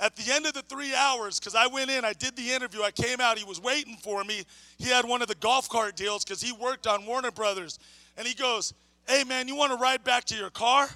At 0.00 0.16
the 0.16 0.32
end 0.32 0.44
of 0.46 0.54
the 0.54 0.62
three 0.62 0.94
hours, 0.94 1.38
because 1.38 1.54
I 1.54 1.66
went 1.68 1.90
in, 1.90 2.04
I 2.04 2.12
did 2.12 2.36
the 2.36 2.50
interview, 2.50 2.82
I 2.82 2.90
came 2.90 3.20
out, 3.20 3.38
he 3.38 3.44
was 3.44 3.60
waiting 3.60 3.96
for 4.02 4.24
me. 4.24 4.42
He 4.76 4.88
had 4.88 5.04
one 5.04 5.22
of 5.22 5.28
the 5.28 5.36
golf 5.36 5.68
cart 5.68 5.96
deals 5.96 6.24
because 6.24 6.42
he 6.42 6.52
worked 6.52 6.86
on 6.86 7.06
Warner 7.06 7.30
Brothers. 7.30 7.78
And 8.16 8.26
he 8.26 8.34
goes, 8.34 8.74
Hey 9.06 9.24
man, 9.24 9.48
you 9.48 9.54
want 9.54 9.72
to 9.72 9.78
ride 9.78 10.02
back 10.02 10.24
to 10.26 10.34
your 10.34 10.50
car? 10.50 10.88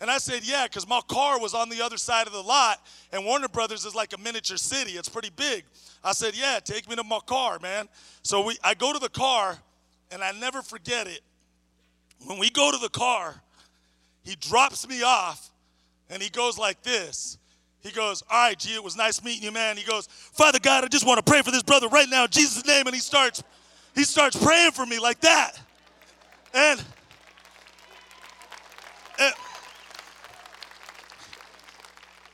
And 0.00 0.10
I 0.10 0.18
said, 0.18 0.46
Yeah, 0.46 0.66
because 0.66 0.88
my 0.88 1.00
car 1.08 1.40
was 1.40 1.54
on 1.54 1.68
the 1.68 1.82
other 1.82 1.96
side 1.96 2.26
of 2.26 2.32
the 2.32 2.42
lot, 2.42 2.80
and 3.12 3.24
Warner 3.24 3.48
Brothers 3.48 3.84
is 3.84 3.94
like 3.94 4.12
a 4.12 4.18
miniature 4.18 4.56
city. 4.56 4.92
It's 4.92 5.08
pretty 5.08 5.30
big. 5.34 5.64
I 6.04 6.12
said, 6.12 6.36
Yeah, 6.36 6.60
take 6.62 6.88
me 6.88 6.94
to 6.96 7.04
my 7.04 7.20
car, 7.26 7.58
man. 7.60 7.88
So 8.22 8.44
we 8.46 8.56
I 8.62 8.74
go 8.74 8.92
to 8.92 8.98
the 8.98 9.08
car, 9.08 9.58
and 10.12 10.22
I 10.22 10.32
never 10.32 10.62
forget 10.62 11.06
it. 11.06 11.20
When 12.26 12.38
we 12.38 12.50
go 12.50 12.70
to 12.70 12.78
the 12.78 12.88
car, 12.88 13.34
he 14.24 14.36
drops 14.36 14.88
me 14.88 15.02
off 15.02 15.50
and 16.08 16.22
he 16.22 16.30
goes 16.30 16.58
like 16.58 16.82
this. 16.82 17.38
He 17.84 17.92
goes, 17.92 18.22
All 18.30 18.48
right, 18.48 18.58
G, 18.58 18.74
it 18.74 18.82
was 18.82 18.96
nice 18.96 19.22
meeting 19.22 19.44
you, 19.44 19.52
man. 19.52 19.76
He 19.76 19.84
goes, 19.84 20.06
Father 20.06 20.58
God, 20.58 20.84
I 20.84 20.88
just 20.88 21.06
want 21.06 21.24
to 21.24 21.30
pray 21.30 21.42
for 21.42 21.50
this 21.50 21.62
brother 21.62 21.86
right 21.88 22.08
now 22.08 22.24
in 22.24 22.30
Jesus' 22.30 22.66
name. 22.66 22.86
And 22.86 22.94
he 22.94 23.00
starts, 23.00 23.44
he 23.94 24.04
starts 24.04 24.42
praying 24.42 24.72
for 24.72 24.86
me 24.86 24.98
like 24.98 25.20
that. 25.20 25.60
And, 26.54 26.82
and, 29.20 29.34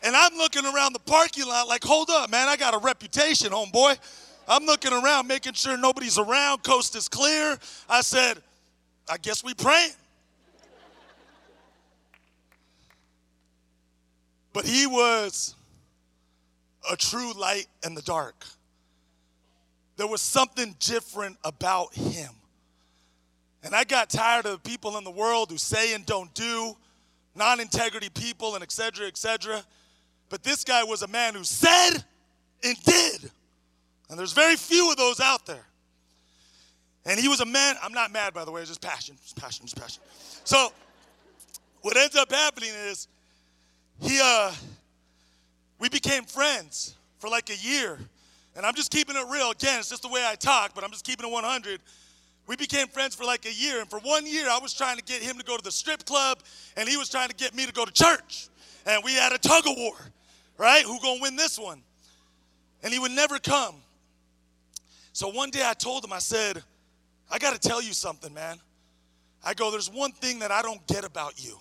and 0.04 0.16
I'm 0.16 0.36
looking 0.36 0.64
around 0.64 0.92
the 0.92 1.00
parking 1.00 1.46
lot 1.46 1.66
like, 1.66 1.82
hold 1.82 2.10
up, 2.10 2.30
man, 2.30 2.48
I 2.48 2.56
got 2.56 2.72
a 2.72 2.78
reputation, 2.78 3.50
homeboy. 3.50 3.98
I'm 4.46 4.66
looking 4.66 4.92
around, 4.92 5.26
making 5.26 5.54
sure 5.54 5.76
nobody's 5.76 6.18
around, 6.18 6.62
coast 6.62 6.94
is 6.94 7.08
clear. 7.08 7.58
I 7.88 8.02
said, 8.02 8.40
I 9.08 9.16
guess 9.16 9.42
we 9.42 9.54
praying. 9.54 9.92
But 14.52 14.64
he 14.64 14.86
was 14.86 15.54
a 16.90 16.96
true 16.96 17.32
light 17.32 17.66
in 17.84 17.94
the 17.94 18.02
dark. 18.02 18.44
There 19.96 20.06
was 20.06 20.20
something 20.20 20.74
different 20.80 21.36
about 21.44 21.94
him. 21.94 22.30
And 23.62 23.74
I 23.74 23.84
got 23.84 24.08
tired 24.08 24.46
of 24.46 24.62
people 24.62 24.96
in 24.96 25.04
the 25.04 25.10
world 25.10 25.50
who 25.50 25.58
say 25.58 25.94
and 25.94 26.06
don't 26.06 26.32
do, 26.34 26.74
non 27.34 27.60
integrity 27.60 28.08
people, 28.08 28.54
and 28.54 28.62
et 28.62 28.72
cetera, 28.72 29.06
et 29.06 29.18
cetera. 29.18 29.62
But 30.30 30.42
this 30.42 30.64
guy 30.64 30.84
was 30.84 31.02
a 31.02 31.08
man 31.08 31.34
who 31.34 31.44
said 31.44 32.02
and 32.64 32.82
did. 32.84 33.30
And 34.08 34.18
there's 34.18 34.32
very 34.32 34.56
few 34.56 34.90
of 34.90 34.96
those 34.96 35.20
out 35.20 35.46
there. 35.46 35.66
And 37.04 37.18
he 37.18 37.28
was 37.28 37.40
a 37.40 37.46
man, 37.46 37.76
I'm 37.82 37.92
not 37.92 38.12
mad 38.12 38.34
by 38.34 38.44
the 38.44 38.50
way, 38.50 38.60
it's 38.60 38.70
just 38.70 38.80
passion, 38.80 39.16
just 39.22 39.36
passion, 39.36 39.66
just 39.66 39.80
passion. 39.80 40.02
So 40.44 40.72
what 41.82 41.96
ends 41.96 42.16
up 42.16 42.30
happening 42.30 42.70
is 42.88 43.08
he 44.00 44.20
uh 44.22 44.52
we 45.78 45.88
became 45.88 46.24
friends 46.24 46.94
for 47.18 47.28
like 47.28 47.50
a 47.50 47.56
year. 47.56 47.98
And 48.56 48.66
I'm 48.66 48.74
just 48.74 48.90
keeping 48.90 49.16
it 49.16 49.26
real. 49.30 49.50
Again, 49.50 49.78
it's 49.78 49.88
just 49.88 50.02
the 50.02 50.08
way 50.08 50.26
I 50.26 50.34
talk, 50.34 50.74
but 50.74 50.84
I'm 50.84 50.90
just 50.90 51.04
keeping 51.04 51.26
it 51.26 51.32
100. 51.32 51.80
We 52.46 52.56
became 52.56 52.88
friends 52.88 53.14
for 53.14 53.24
like 53.24 53.46
a 53.46 53.52
year. 53.52 53.80
And 53.80 53.88
for 53.88 54.00
one 54.00 54.26
year, 54.26 54.46
I 54.50 54.58
was 54.58 54.74
trying 54.74 54.96
to 54.96 55.02
get 55.02 55.22
him 55.22 55.38
to 55.38 55.44
go 55.44 55.56
to 55.56 55.62
the 55.62 55.70
strip 55.70 56.04
club, 56.04 56.40
and 56.76 56.88
he 56.88 56.96
was 56.96 57.08
trying 57.08 57.28
to 57.28 57.34
get 57.34 57.54
me 57.54 57.64
to 57.64 57.72
go 57.72 57.84
to 57.84 57.92
church. 57.92 58.48
And 58.86 59.02
we 59.04 59.12
had 59.12 59.32
a 59.32 59.38
tug 59.38 59.66
of 59.66 59.74
war, 59.76 59.94
right? 60.58 60.82
Who 60.82 60.98
gonna 61.00 61.20
win 61.22 61.36
this 61.36 61.58
one? 61.58 61.80
And 62.82 62.92
he 62.92 62.98
would 62.98 63.12
never 63.12 63.38
come. 63.38 63.76
So 65.12 65.28
one 65.28 65.50
day 65.50 65.62
I 65.64 65.74
told 65.74 66.04
him, 66.04 66.12
I 66.12 66.18
said, 66.18 66.62
I 67.30 67.38
gotta 67.38 67.58
tell 67.58 67.80
you 67.80 67.92
something, 67.92 68.34
man. 68.34 68.58
I 69.44 69.54
go, 69.54 69.70
there's 69.70 69.90
one 69.90 70.12
thing 70.12 70.40
that 70.40 70.50
I 70.50 70.60
don't 70.60 70.84
get 70.86 71.04
about 71.04 71.42
you. 71.42 71.56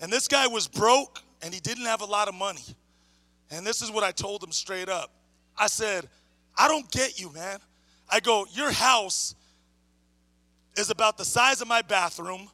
And 0.00 0.12
this 0.12 0.26
guy 0.26 0.46
was 0.46 0.66
broke 0.66 1.20
and 1.42 1.52
he 1.52 1.60
didn't 1.60 1.86
have 1.86 2.00
a 2.00 2.06
lot 2.06 2.28
of 2.28 2.34
money. 2.34 2.64
And 3.50 3.66
this 3.66 3.82
is 3.82 3.90
what 3.90 4.02
I 4.04 4.10
told 4.10 4.42
him 4.42 4.52
straight 4.52 4.88
up. 4.88 5.10
I 5.56 5.66
said, 5.66 6.08
I 6.56 6.68
don't 6.68 6.90
get 6.90 7.20
you, 7.20 7.32
man. 7.32 7.58
I 8.08 8.20
go, 8.20 8.46
your 8.52 8.70
house 8.70 9.34
is 10.76 10.90
about 10.90 11.16
the 11.16 11.24
size 11.24 11.60
of 11.60 11.68
my 11.68 11.82
bathroom. 11.82 12.48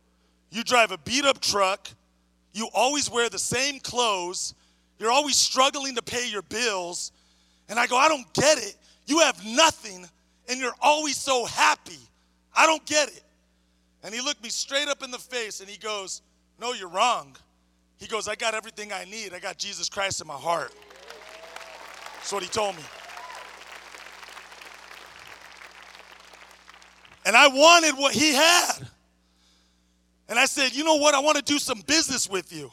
You 0.50 0.64
drive 0.64 0.90
a 0.90 0.98
beat 0.98 1.24
up 1.24 1.40
truck. 1.40 1.88
You 2.52 2.68
always 2.74 3.10
wear 3.10 3.28
the 3.28 3.38
same 3.38 3.80
clothes. 3.80 4.54
You're 4.98 5.12
always 5.12 5.36
struggling 5.36 5.94
to 5.94 6.02
pay 6.02 6.28
your 6.28 6.42
bills. 6.42 7.12
And 7.68 7.78
I 7.78 7.86
go, 7.86 7.96
I 7.96 8.08
don't 8.08 8.30
get 8.34 8.58
it. 8.58 8.76
You 9.06 9.20
have 9.20 9.44
nothing 9.44 10.06
and 10.48 10.58
you're 10.60 10.74
always 10.80 11.16
so 11.16 11.44
happy. 11.46 11.98
I 12.54 12.66
don't 12.66 12.84
get 12.84 13.08
it. 13.08 13.22
And 14.02 14.14
he 14.14 14.20
looked 14.20 14.42
me 14.42 14.48
straight 14.48 14.88
up 14.88 15.02
in 15.02 15.10
the 15.10 15.18
face 15.18 15.60
and 15.60 15.68
he 15.68 15.78
goes, 15.78 16.22
No, 16.60 16.72
you're 16.72 16.88
wrong. 16.88 17.36
He 18.00 18.06
goes, 18.06 18.26
I 18.26 18.34
got 18.34 18.54
everything 18.54 18.92
I 18.92 19.04
need. 19.04 19.34
I 19.34 19.38
got 19.38 19.58
Jesus 19.58 19.90
Christ 19.90 20.22
in 20.22 20.26
my 20.26 20.34
heart. 20.34 20.72
That's 22.16 22.32
what 22.32 22.42
he 22.42 22.48
told 22.48 22.76
me. 22.76 22.82
And 27.26 27.36
I 27.36 27.48
wanted 27.48 27.98
what 27.98 28.14
he 28.14 28.32
had. 28.32 28.88
And 30.28 30.38
I 30.38 30.46
said, 30.46 30.74
You 30.74 30.84
know 30.84 30.96
what? 30.96 31.14
I 31.14 31.20
want 31.20 31.36
to 31.36 31.42
do 31.42 31.58
some 31.58 31.82
business 31.82 32.28
with 32.28 32.52
you. 32.52 32.70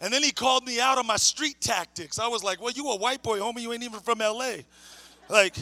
And 0.00 0.12
then 0.12 0.22
he 0.22 0.32
called 0.32 0.66
me 0.66 0.80
out 0.80 0.98
on 0.98 1.06
my 1.06 1.16
street 1.16 1.60
tactics. 1.60 2.18
I 2.18 2.26
was 2.26 2.42
like, 2.42 2.60
Well, 2.60 2.72
you 2.72 2.88
a 2.90 2.96
white 2.96 3.22
boy, 3.22 3.38
homie. 3.38 3.60
You 3.60 3.72
ain't 3.72 3.84
even 3.84 4.00
from 4.00 4.18
LA. 4.18 4.56
Like, 5.28 5.54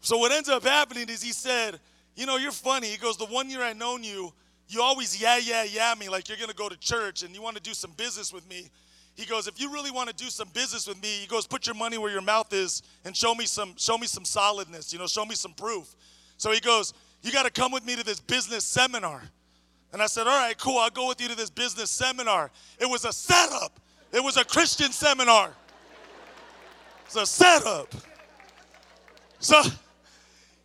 so 0.00 0.16
what 0.16 0.32
ends 0.32 0.48
up 0.48 0.62
happening 0.62 1.08
is 1.10 1.22
he 1.22 1.32
said, 1.32 1.78
You 2.16 2.24
know, 2.24 2.38
you're 2.38 2.52
funny. 2.52 2.86
He 2.86 2.96
goes, 2.96 3.18
The 3.18 3.26
one 3.26 3.50
year 3.50 3.60
I 3.60 3.74
known 3.74 4.02
you, 4.02 4.32
you 4.70 4.82
always 4.82 5.20
yeah, 5.20 5.38
yeah, 5.38 5.64
yeah 5.64 5.94
me 5.98 6.08
like 6.08 6.28
you're 6.28 6.38
going 6.38 6.50
to 6.50 6.56
go 6.56 6.68
to 6.68 6.78
church 6.78 7.22
and 7.22 7.34
you 7.34 7.42
want 7.42 7.56
to 7.56 7.62
do 7.62 7.74
some 7.74 7.90
business 7.96 8.32
with 8.32 8.48
me. 8.48 8.70
He 9.16 9.26
goes, 9.26 9.48
if 9.48 9.60
you 9.60 9.72
really 9.72 9.90
want 9.90 10.08
to 10.08 10.14
do 10.14 10.30
some 10.30 10.48
business 10.54 10.86
with 10.86 11.02
me, 11.02 11.08
he 11.08 11.26
goes, 11.26 11.46
put 11.46 11.66
your 11.66 11.74
money 11.74 11.98
where 11.98 12.10
your 12.10 12.22
mouth 12.22 12.52
is 12.52 12.82
and 13.04 13.14
show 13.14 13.34
me 13.34 13.44
some, 13.44 13.74
show 13.76 13.98
me 13.98 14.06
some 14.06 14.24
solidness, 14.24 14.92
you 14.92 14.98
know, 14.98 15.06
show 15.06 15.26
me 15.26 15.34
some 15.34 15.52
proof. 15.52 15.94
So 16.36 16.52
he 16.52 16.60
goes, 16.60 16.94
you 17.22 17.32
got 17.32 17.44
to 17.44 17.50
come 17.50 17.72
with 17.72 17.84
me 17.84 17.96
to 17.96 18.04
this 18.04 18.20
business 18.20 18.64
seminar. 18.64 19.22
And 19.92 20.00
I 20.00 20.06
said, 20.06 20.26
all 20.26 20.38
right, 20.38 20.56
cool, 20.56 20.78
I'll 20.78 20.88
go 20.88 21.08
with 21.08 21.20
you 21.20 21.28
to 21.28 21.34
this 21.34 21.50
business 21.50 21.90
seminar. 21.90 22.50
It 22.78 22.88
was 22.88 23.04
a 23.04 23.12
setup. 23.12 23.80
It 24.12 24.22
was 24.22 24.36
a 24.36 24.44
Christian 24.44 24.92
seminar. 24.92 25.52
It's 27.06 27.16
a 27.16 27.26
setup. 27.26 27.92
So 29.40 29.60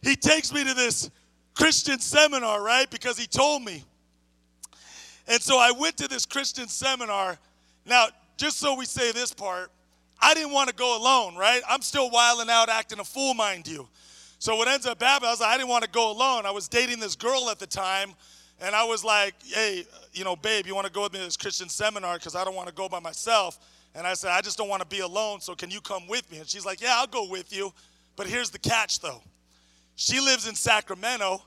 he 0.01 0.15
takes 0.15 0.53
me 0.53 0.63
to 0.63 0.73
this 0.75 1.09
Christian 1.55 1.99
seminar, 1.99 2.61
right? 2.61 2.89
Because 2.89 3.17
he 3.17 3.25
told 3.25 3.63
me. 3.63 3.83
And 5.27 5.41
so 5.41 5.57
I 5.57 5.71
went 5.71 5.97
to 5.97 6.07
this 6.07 6.25
Christian 6.25 6.67
seminar. 6.67 7.37
Now, 7.85 8.07
just 8.37 8.59
so 8.59 8.75
we 8.75 8.85
say 8.85 9.11
this 9.11 9.33
part, 9.33 9.71
I 10.19 10.33
didn't 10.33 10.51
want 10.51 10.69
to 10.69 10.75
go 10.75 10.97
alone, 10.97 11.35
right? 11.35 11.61
I'm 11.69 11.81
still 11.81 12.09
wilding 12.09 12.49
out, 12.49 12.69
acting 12.69 12.99
a 12.99 13.03
fool, 13.03 13.33
mind 13.33 13.67
you. 13.67 13.87
So 14.39 14.55
what 14.55 14.67
ends 14.67 14.85
up 14.85 15.01
happening, 15.01 15.29
I 15.29 15.31
was 15.31 15.39
like, 15.39 15.49
I 15.49 15.57
didn't 15.57 15.69
want 15.69 15.83
to 15.83 15.89
go 15.89 16.11
alone. 16.11 16.45
I 16.45 16.51
was 16.51 16.67
dating 16.67 16.99
this 16.99 17.15
girl 17.15 17.49
at 17.49 17.59
the 17.59 17.67
time, 17.67 18.13
and 18.61 18.75
I 18.75 18.83
was 18.83 19.03
like, 19.03 19.33
hey, 19.45 19.85
you 20.13 20.23
know, 20.23 20.35
babe, 20.35 20.67
you 20.67 20.75
want 20.75 20.87
to 20.87 20.93
go 20.93 21.03
with 21.03 21.13
me 21.13 21.19
to 21.19 21.25
this 21.25 21.37
Christian 21.37 21.69
seminar 21.69 22.17
because 22.17 22.35
I 22.35 22.43
don't 22.43 22.55
want 22.55 22.67
to 22.67 22.73
go 22.73 22.87
by 22.87 22.99
myself. 22.99 23.59
And 23.95 24.05
I 24.05 24.13
said, 24.13 24.31
I 24.31 24.41
just 24.41 24.57
don't 24.57 24.67
want 24.67 24.81
to 24.81 24.87
be 24.87 24.99
alone, 24.99 25.41
so 25.41 25.55
can 25.55 25.71
you 25.71 25.81
come 25.81 26.07
with 26.07 26.29
me? 26.31 26.39
And 26.39 26.47
she's 26.47 26.65
like, 26.65 26.81
yeah, 26.81 26.95
I'll 26.95 27.07
go 27.07 27.27
with 27.29 27.55
you. 27.55 27.73
But 28.15 28.27
here's 28.27 28.49
the 28.49 28.59
catch, 28.59 28.99
though. 28.99 29.21
She 29.95 30.19
lives 30.19 30.47
in 30.47 30.55
Sacramento, 30.55 31.41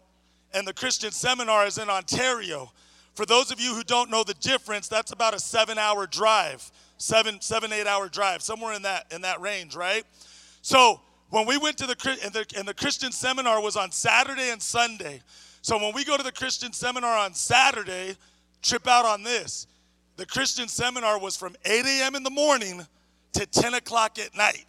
and 0.55 0.67
the 0.67 0.73
Christian 0.73 1.11
seminar 1.11 1.67
is 1.67 1.79
in 1.79 1.91
Ontario. 1.91 2.73
For 3.19 3.27
those 3.27 3.51
of 3.51 3.59
you 3.61 3.75
who 3.75 3.83
don't 3.83 4.13
know 4.13 4.23
the 4.23 4.35
difference, 4.35 4.87
that's 4.87 5.11
about 5.11 5.35
a 5.35 5.41
seven-hour 5.41 6.07
drive, 6.07 6.71
seven, 6.99 7.41
seven, 7.41 7.73
eight-hour 7.73 8.11
drive, 8.11 8.43
somewhere 8.43 8.75
in 8.75 8.83
that 8.83 9.13
in 9.13 9.23
that 9.23 9.41
range, 9.41 9.75
right? 9.75 10.05
So 10.63 11.01
when 11.31 11.45
we 11.45 11.59
went 11.59 11.77
to 11.79 11.87
the 11.89 12.17
and, 12.23 12.33
the 12.33 12.47
and 12.57 12.69
the 12.69 12.75
Christian 12.75 13.11
seminar 13.11 13.61
was 13.61 13.77
on 13.77 13.91
Saturday 13.91 14.51
and 14.51 14.63
Sunday. 14.63 15.21
So 15.63 15.79
when 15.79 15.93
we 15.97 16.05
go 16.05 16.17
to 16.17 16.23
the 16.23 16.31
Christian 16.31 16.73
seminar 16.73 17.19
on 17.19 17.35
Saturday, 17.35 18.17
trip 18.63 18.87
out 18.87 19.05
on 19.05 19.25
this. 19.25 19.67
The 20.15 20.25
Christian 20.25 20.69
seminar 20.69 21.19
was 21.19 21.37
from 21.37 21.57
8 21.65 21.87
a.m. 21.87 22.15
in 22.15 22.23
the 22.23 22.31
morning 22.31 22.87
to 23.33 23.47
10 23.47 23.75
o'clock 23.75 24.21
at 24.21 24.37
night. 24.37 24.67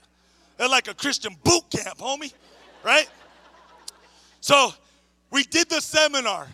They're 0.58 0.68
like 0.68 0.88
a 0.88 0.96
Christian 0.96 1.36
boot 1.44 1.66
camp, 1.70 2.00
homie, 2.00 2.34
right? 2.82 3.08
So 4.42 4.74
we 5.30 5.44
did 5.44 5.70
the 5.70 5.82
seminar 5.82 6.48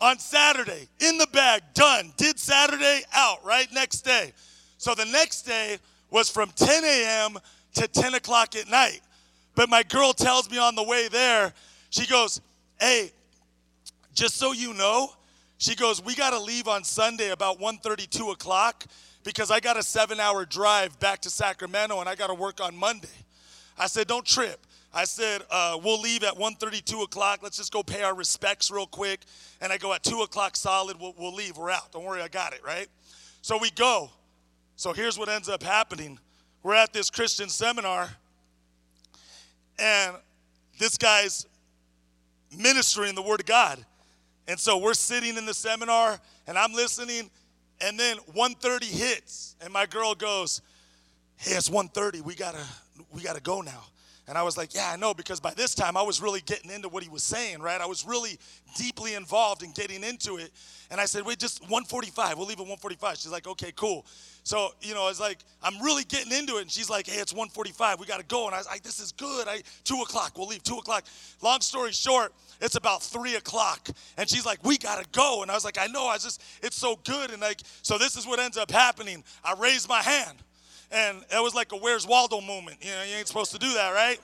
on 0.00 0.18
Saturday, 0.18 0.88
in 1.00 1.18
the 1.18 1.26
bag, 1.32 1.62
done. 1.74 2.12
Did 2.16 2.38
Saturday, 2.38 3.02
out, 3.14 3.44
right? 3.44 3.66
Next 3.72 4.02
day. 4.02 4.32
So 4.78 4.94
the 4.94 5.06
next 5.06 5.42
day 5.42 5.78
was 6.10 6.28
from 6.28 6.50
10 6.56 6.84
a.m. 6.84 7.38
to 7.74 7.88
10 7.88 8.14
o'clock 8.14 8.54
at 8.56 8.68
night. 8.68 9.00
But 9.54 9.68
my 9.68 9.82
girl 9.82 10.12
tells 10.12 10.50
me 10.50 10.58
on 10.58 10.74
the 10.74 10.82
way 10.82 11.08
there, 11.08 11.52
she 11.90 12.06
goes, 12.06 12.40
Hey, 12.80 13.12
just 14.14 14.36
so 14.36 14.52
you 14.52 14.74
know, 14.74 15.12
she 15.58 15.74
goes, 15.74 16.04
We 16.04 16.14
got 16.14 16.30
to 16.30 16.38
leave 16.38 16.68
on 16.68 16.84
Sunday 16.84 17.30
about 17.30 17.60
1:30, 17.60 18.10
2 18.10 18.30
o'clock 18.30 18.84
because 19.22 19.50
I 19.50 19.60
got 19.60 19.78
a 19.78 19.82
seven 19.82 20.20
hour 20.20 20.44
drive 20.44 20.98
back 21.00 21.20
to 21.22 21.30
Sacramento 21.30 22.00
and 22.00 22.08
I 22.08 22.14
got 22.14 22.26
to 22.26 22.34
work 22.34 22.60
on 22.60 22.76
Monday. 22.76 23.08
I 23.78 23.86
said, 23.86 24.06
Don't 24.06 24.26
trip. 24.26 24.66
I 24.94 25.04
said, 25.04 25.42
uh, 25.50 25.78
We'll 25.82 26.00
leave 26.00 26.22
at 26.22 26.34
1:30, 26.34 26.84
2 26.84 27.02
o'clock. 27.02 27.40
Let's 27.42 27.56
just 27.56 27.72
go 27.72 27.82
pay 27.82 28.02
our 28.02 28.14
respects 28.14 28.70
real 28.70 28.86
quick. 28.86 29.20
And 29.60 29.72
I 29.72 29.76
go 29.76 29.92
at 29.92 30.04
2 30.04 30.22
o'clock 30.22 30.56
solid, 30.56 30.98
we'll, 31.00 31.14
we'll 31.18 31.34
leave. 31.34 31.56
We're 31.56 31.70
out. 31.70 31.92
Don't 31.92 32.04
worry, 32.04 32.22
I 32.22 32.28
got 32.28 32.52
it, 32.52 32.60
right? 32.64 32.88
So 33.42 33.58
we 33.58 33.70
go. 33.72 34.10
So 34.76 34.92
here's 34.92 35.18
what 35.18 35.28
ends 35.28 35.48
up 35.48 35.62
happening 35.62 36.18
we're 36.62 36.74
at 36.74 36.92
this 36.94 37.10
Christian 37.10 37.50
seminar, 37.50 38.08
and 39.78 40.16
this 40.78 40.96
guy's 40.96 41.46
ministering 42.56 43.14
the 43.14 43.22
Word 43.22 43.40
of 43.40 43.46
God. 43.46 43.84
And 44.46 44.58
so 44.58 44.78
we're 44.78 44.94
sitting 44.94 45.36
in 45.36 45.46
the 45.46 45.54
seminar 45.54 46.18
and 46.46 46.58
I'm 46.58 46.72
listening 46.72 47.30
and 47.80 47.98
then 47.98 48.18
1:30 48.34 48.84
hits 48.84 49.56
and 49.60 49.72
my 49.72 49.86
girl 49.86 50.14
goes, 50.14 50.60
"Hey, 51.36 51.52
it's 51.52 51.68
1:30. 51.68 52.20
We 52.20 52.34
got 52.34 52.54
to 52.54 52.64
we 53.10 53.22
got 53.22 53.36
to 53.36 53.42
go 53.42 53.60
now." 53.60 53.84
And 54.26 54.38
I 54.38 54.42
was 54.42 54.56
like, 54.56 54.74
"Yeah, 54.74 54.90
I 54.90 54.96
know 54.96 55.12
because 55.14 55.40
by 55.40 55.52
this 55.54 55.74
time 55.74 55.96
I 55.96 56.02
was 56.02 56.20
really 56.20 56.40
getting 56.40 56.70
into 56.70 56.88
what 56.88 57.02
he 57.02 57.08
was 57.08 57.22
saying, 57.22 57.60
right? 57.60 57.80
I 57.80 57.86
was 57.86 58.06
really 58.06 58.38
deeply 58.76 59.14
involved 59.14 59.62
in 59.62 59.72
getting 59.72 60.02
into 60.02 60.36
it." 60.36 60.50
And 60.90 61.00
I 61.00 61.04
said, 61.04 61.26
"Wait, 61.26 61.38
just 61.38 61.62
1:45. 61.68 62.36
We'll 62.36 62.46
leave 62.46 62.60
at 62.60 62.66
1:45." 62.66 63.16
She's 63.16 63.32
like, 63.32 63.46
"Okay, 63.46 63.72
cool." 63.72 64.06
So, 64.44 64.74
you 64.82 64.92
know, 64.92 65.08
it's 65.08 65.20
like, 65.20 65.38
I'm 65.62 65.80
really 65.80 66.04
getting 66.04 66.30
into 66.30 66.58
it. 66.58 66.62
And 66.62 66.70
she's 66.70 66.90
like, 66.90 67.06
hey, 67.06 67.18
it's 67.18 67.32
145. 67.32 67.98
We 67.98 68.04
got 68.04 68.20
to 68.20 68.26
go. 68.26 68.44
And 68.44 68.54
I 68.54 68.58
was 68.58 68.66
like, 68.66 68.82
this 68.82 69.00
is 69.00 69.10
good. 69.10 69.48
I, 69.48 69.62
2 69.84 70.02
o'clock. 70.02 70.36
We'll 70.36 70.48
leave 70.48 70.62
2 70.62 70.76
o'clock. 70.76 71.04
Long 71.42 71.62
story 71.62 71.92
short, 71.92 72.34
it's 72.60 72.76
about 72.76 73.02
3 73.02 73.36
o'clock. 73.36 73.88
And 74.18 74.28
she's 74.28 74.44
like, 74.44 74.62
we 74.62 74.76
got 74.76 75.02
to 75.02 75.08
go. 75.18 75.40
And 75.40 75.50
I 75.50 75.54
was 75.54 75.64
like, 75.64 75.78
I 75.80 75.86
know. 75.86 76.06
I 76.06 76.18
just, 76.18 76.42
it's 76.62 76.76
so 76.76 77.00
good. 77.04 77.30
And 77.30 77.40
like, 77.40 77.62
so 77.80 77.96
this 77.96 78.16
is 78.16 78.26
what 78.26 78.38
ends 78.38 78.58
up 78.58 78.70
happening. 78.70 79.24
I 79.42 79.54
raised 79.58 79.88
my 79.88 80.02
hand. 80.02 80.36
And 80.90 81.24
it 81.32 81.42
was 81.42 81.54
like 81.54 81.72
a 81.72 81.76
Where's 81.76 82.06
Waldo 82.06 82.40
moment. 82.40 82.78
You 82.80 82.90
know, 82.90 83.02
you 83.02 83.16
ain't 83.16 83.28
supposed 83.28 83.52
to 83.52 83.58
do 83.58 83.72
that, 83.74 83.92
right? 83.92 84.20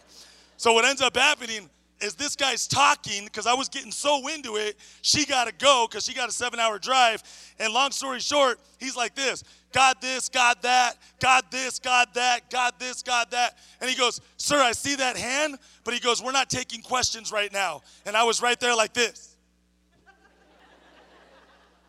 So 0.57 0.73
what 0.73 0.85
ends 0.85 1.01
up 1.01 1.17
happening 1.17 1.69
is 2.01 2.15
this 2.15 2.35
guy's 2.37 2.67
talking 2.67 3.25
because 3.25 3.47
I 3.47 3.55
was 3.55 3.69
getting 3.69 3.93
so 3.93 4.29
into 4.29 4.57
it. 4.57 4.77
She 5.03 5.27
got 5.27 5.47
to 5.47 5.55
go 5.55 5.87
because 5.89 6.05
she 6.05 6.15
got 6.15 6.29
a 6.29 6.33
seven 6.33 6.59
hour 6.59 6.79
drive. 6.79 7.23
And 7.59 7.73
long 7.73 7.91
story 7.91 8.21
short, 8.21 8.59
he's 8.79 8.97
like 8.97 9.15
this 9.15 9.45
God 9.73 9.97
this, 10.01 10.29
God 10.29 10.57
that, 10.63 10.97
God 11.21 11.45
this, 11.51 11.79
God 11.79 12.09
that, 12.15 12.51
God 12.51 12.75
this, 12.79 13.03
God 13.03 13.31
that. 13.31 13.59
And 13.81 13.89
he 13.89 13.97
goes, 13.97 14.21
Sir, 14.37 14.61
I 14.61 14.73
see 14.73 14.97
that 14.97 15.17
hand, 15.17 15.59
but 15.85 15.95
he 15.95 16.01
goes, 16.01 16.23
We're 16.23 16.33
not 16.33 16.51
taking 16.51 16.83
questions 16.83 17.31
right 17.31 17.53
now. 17.53 17.83
And 18.07 18.17
I 18.17 18.25
was 18.25 18.43
right 18.43 18.59
there 18.59 18.75
like 18.75 18.93
this. 18.93 19.37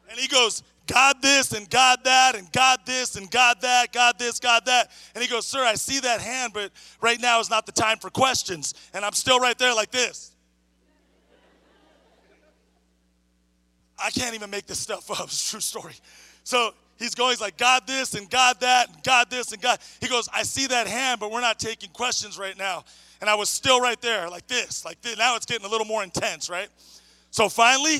And 0.09 0.19
he 0.19 0.27
goes, 0.27 0.63
God 0.87 1.21
this 1.21 1.53
and 1.53 1.69
God 1.69 1.99
that 2.03 2.35
and 2.35 2.51
God 2.51 2.79
this 2.85 3.15
and 3.15 3.29
God 3.29 3.57
that, 3.61 3.93
God 3.93 4.19
this, 4.19 4.39
God 4.39 4.65
that. 4.65 4.91
And 5.13 5.23
he 5.23 5.29
goes, 5.29 5.45
Sir, 5.45 5.63
I 5.63 5.75
see 5.75 5.99
that 6.01 6.21
hand, 6.21 6.53
but 6.53 6.71
right 7.01 7.19
now 7.19 7.39
is 7.39 7.49
not 7.49 7.65
the 7.65 7.71
time 7.71 7.97
for 7.97 8.09
questions. 8.09 8.73
And 8.93 9.05
I'm 9.05 9.13
still 9.13 9.39
right 9.39 9.57
there 9.57 9.73
like 9.73 9.91
this. 9.91 10.31
I 14.03 14.09
can't 14.09 14.33
even 14.33 14.49
make 14.49 14.65
this 14.65 14.79
stuff 14.79 15.09
up. 15.11 15.19
It's 15.25 15.47
a 15.47 15.51
true 15.51 15.59
story. 15.61 15.93
So 16.43 16.73
he's 16.97 17.15
going, 17.15 17.31
he's 17.31 17.41
like, 17.41 17.57
God 17.57 17.83
this 17.85 18.15
and 18.15 18.29
God 18.29 18.59
that 18.61 18.89
and 18.89 19.03
God 19.03 19.29
this 19.29 19.51
and 19.51 19.61
God. 19.61 19.79
He 19.99 20.07
goes, 20.07 20.27
I 20.33 20.43
see 20.43 20.67
that 20.67 20.87
hand, 20.87 21.19
but 21.19 21.31
we're 21.31 21.41
not 21.41 21.59
taking 21.59 21.89
questions 21.91 22.37
right 22.37 22.57
now. 22.57 22.83
And 23.21 23.29
I 23.29 23.35
was 23.35 23.49
still 23.49 23.79
right 23.79 24.01
there 24.01 24.29
like 24.29 24.47
this, 24.47 24.83
like 24.83 25.01
this. 25.01 25.17
Now 25.17 25.35
it's 25.35 25.45
getting 25.45 25.65
a 25.65 25.69
little 25.69 25.85
more 25.85 26.03
intense, 26.03 26.49
right? 26.49 26.69
So 27.29 27.47
finally, 27.49 27.99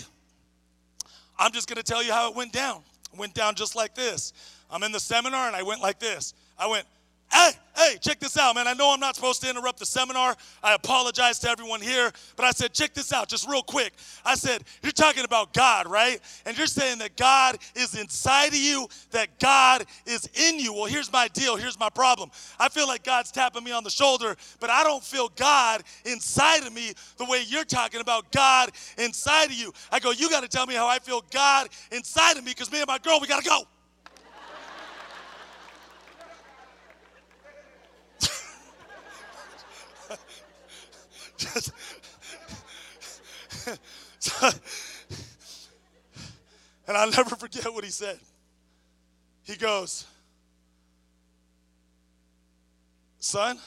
I'm 1.42 1.52
just 1.52 1.68
gonna 1.68 1.82
tell 1.82 2.04
you 2.04 2.14
how 2.14 2.30
it 2.30 2.36
went 2.36 2.54
down. 2.54 2.84
It 3.12 3.18
went 3.18 3.34
down 3.34 3.56
just 3.56 3.76
like 3.76 3.96
this. 3.96 4.32
I'm 4.70 4.84
in 4.84 4.92
the 4.92 5.00
seminar 5.00 5.48
and 5.48 5.56
I 5.56 5.64
went 5.64 5.82
like 5.82 6.00
this. 6.00 6.36
I 6.56 6.68
went, 6.68 6.86
hey, 7.32 7.52
hey, 7.76 7.98
check 8.00 8.20
this 8.20 8.38
out, 8.38 8.56
man. 8.56 8.68
I 8.68 8.74
know 8.74 8.92
I'm 8.94 9.00
not 9.00 9.16
supposed 9.16 9.42
to 9.44 9.50
interrupt 9.50 9.80
the 9.80 9.86
seminar. 9.86 10.36
I 10.64 10.74
apologize 10.74 11.40
to 11.40 11.50
everyone 11.50 11.82
here, 11.82 12.12
but 12.36 12.46
I 12.46 12.52
said, 12.52 12.74
check 12.74 12.94
this 12.94 13.14
out, 13.14 13.28
just 13.28 13.48
real 13.48 13.64
quick. 13.64 13.94
I 14.26 14.36
said, 14.36 14.64
you're 14.84 14.92
talking 14.92 15.24
about 15.24 15.54
God, 15.54 15.88
right? 15.88 16.20
And 16.46 16.58
you're 16.58 16.68
saying 16.68 17.00
that 17.00 17.18
God 17.18 17.58
is 17.76 17.96
inside 18.00 18.50
of 18.50 18.56
you, 18.56 18.88
that 19.12 19.40
God 19.40 19.86
is 20.06 20.30
in 20.34 20.60
you. 20.60 20.74
Well, 20.74 20.86
here's 20.86 21.12
my 21.12 21.28
deal. 21.30 21.56
Here's 21.56 21.80
my 21.80 21.90
problem. 21.90 22.32
I 22.60 22.70
feel 22.70 22.88
like 22.88 23.04
God's 23.04 23.32
tapping 23.32 23.64
me 23.64 23.72
on 23.72 23.84
the 23.84 23.90
shoulder, 23.90 24.36
but 24.60 24.70
I 24.70 24.84
don't 24.84 25.04
feel 25.04 25.30
God 25.30 25.84
inside 26.06 26.66
of 26.66 26.74
me 26.74 26.94
the 27.18 27.26
way 27.26 27.44
you're 27.48 27.66
talking 27.66 28.02
about 28.02 28.32
God 28.32 28.72
inside 28.98 29.46
of 29.46 29.54
you. 29.54 29.74
I 29.92 30.00
go, 30.00 30.12
you 30.12 30.30
got 30.30 30.44
to 30.44 30.50
tell 30.50 30.66
me 30.66 30.76
how 30.76 30.88
I 30.88 31.00
feel 31.00 31.24
God 31.32 31.70
inside 31.92 32.38
of 32.38 32.44
me 32.44 32.52
because 32.52 32.72
me 32.72 32.80
and 32.80 32.88
my 32.88 32.98
girl, 32.98 33.20
we 33.20 33.28
got 33.28 33.44
to 33.44 33.50
go. 33.50 33.64
So- 44.20 44.50
and 46.88 46.96
I'll 46.98 47.10
never 47.12 47.36
forget 47.36 47.74
what 47.74 47.84
he 47.84 47.90
said. 47.90 48.20
He 49.44 49.56
goes, 49.56 50.06
Son, 53.20 53.58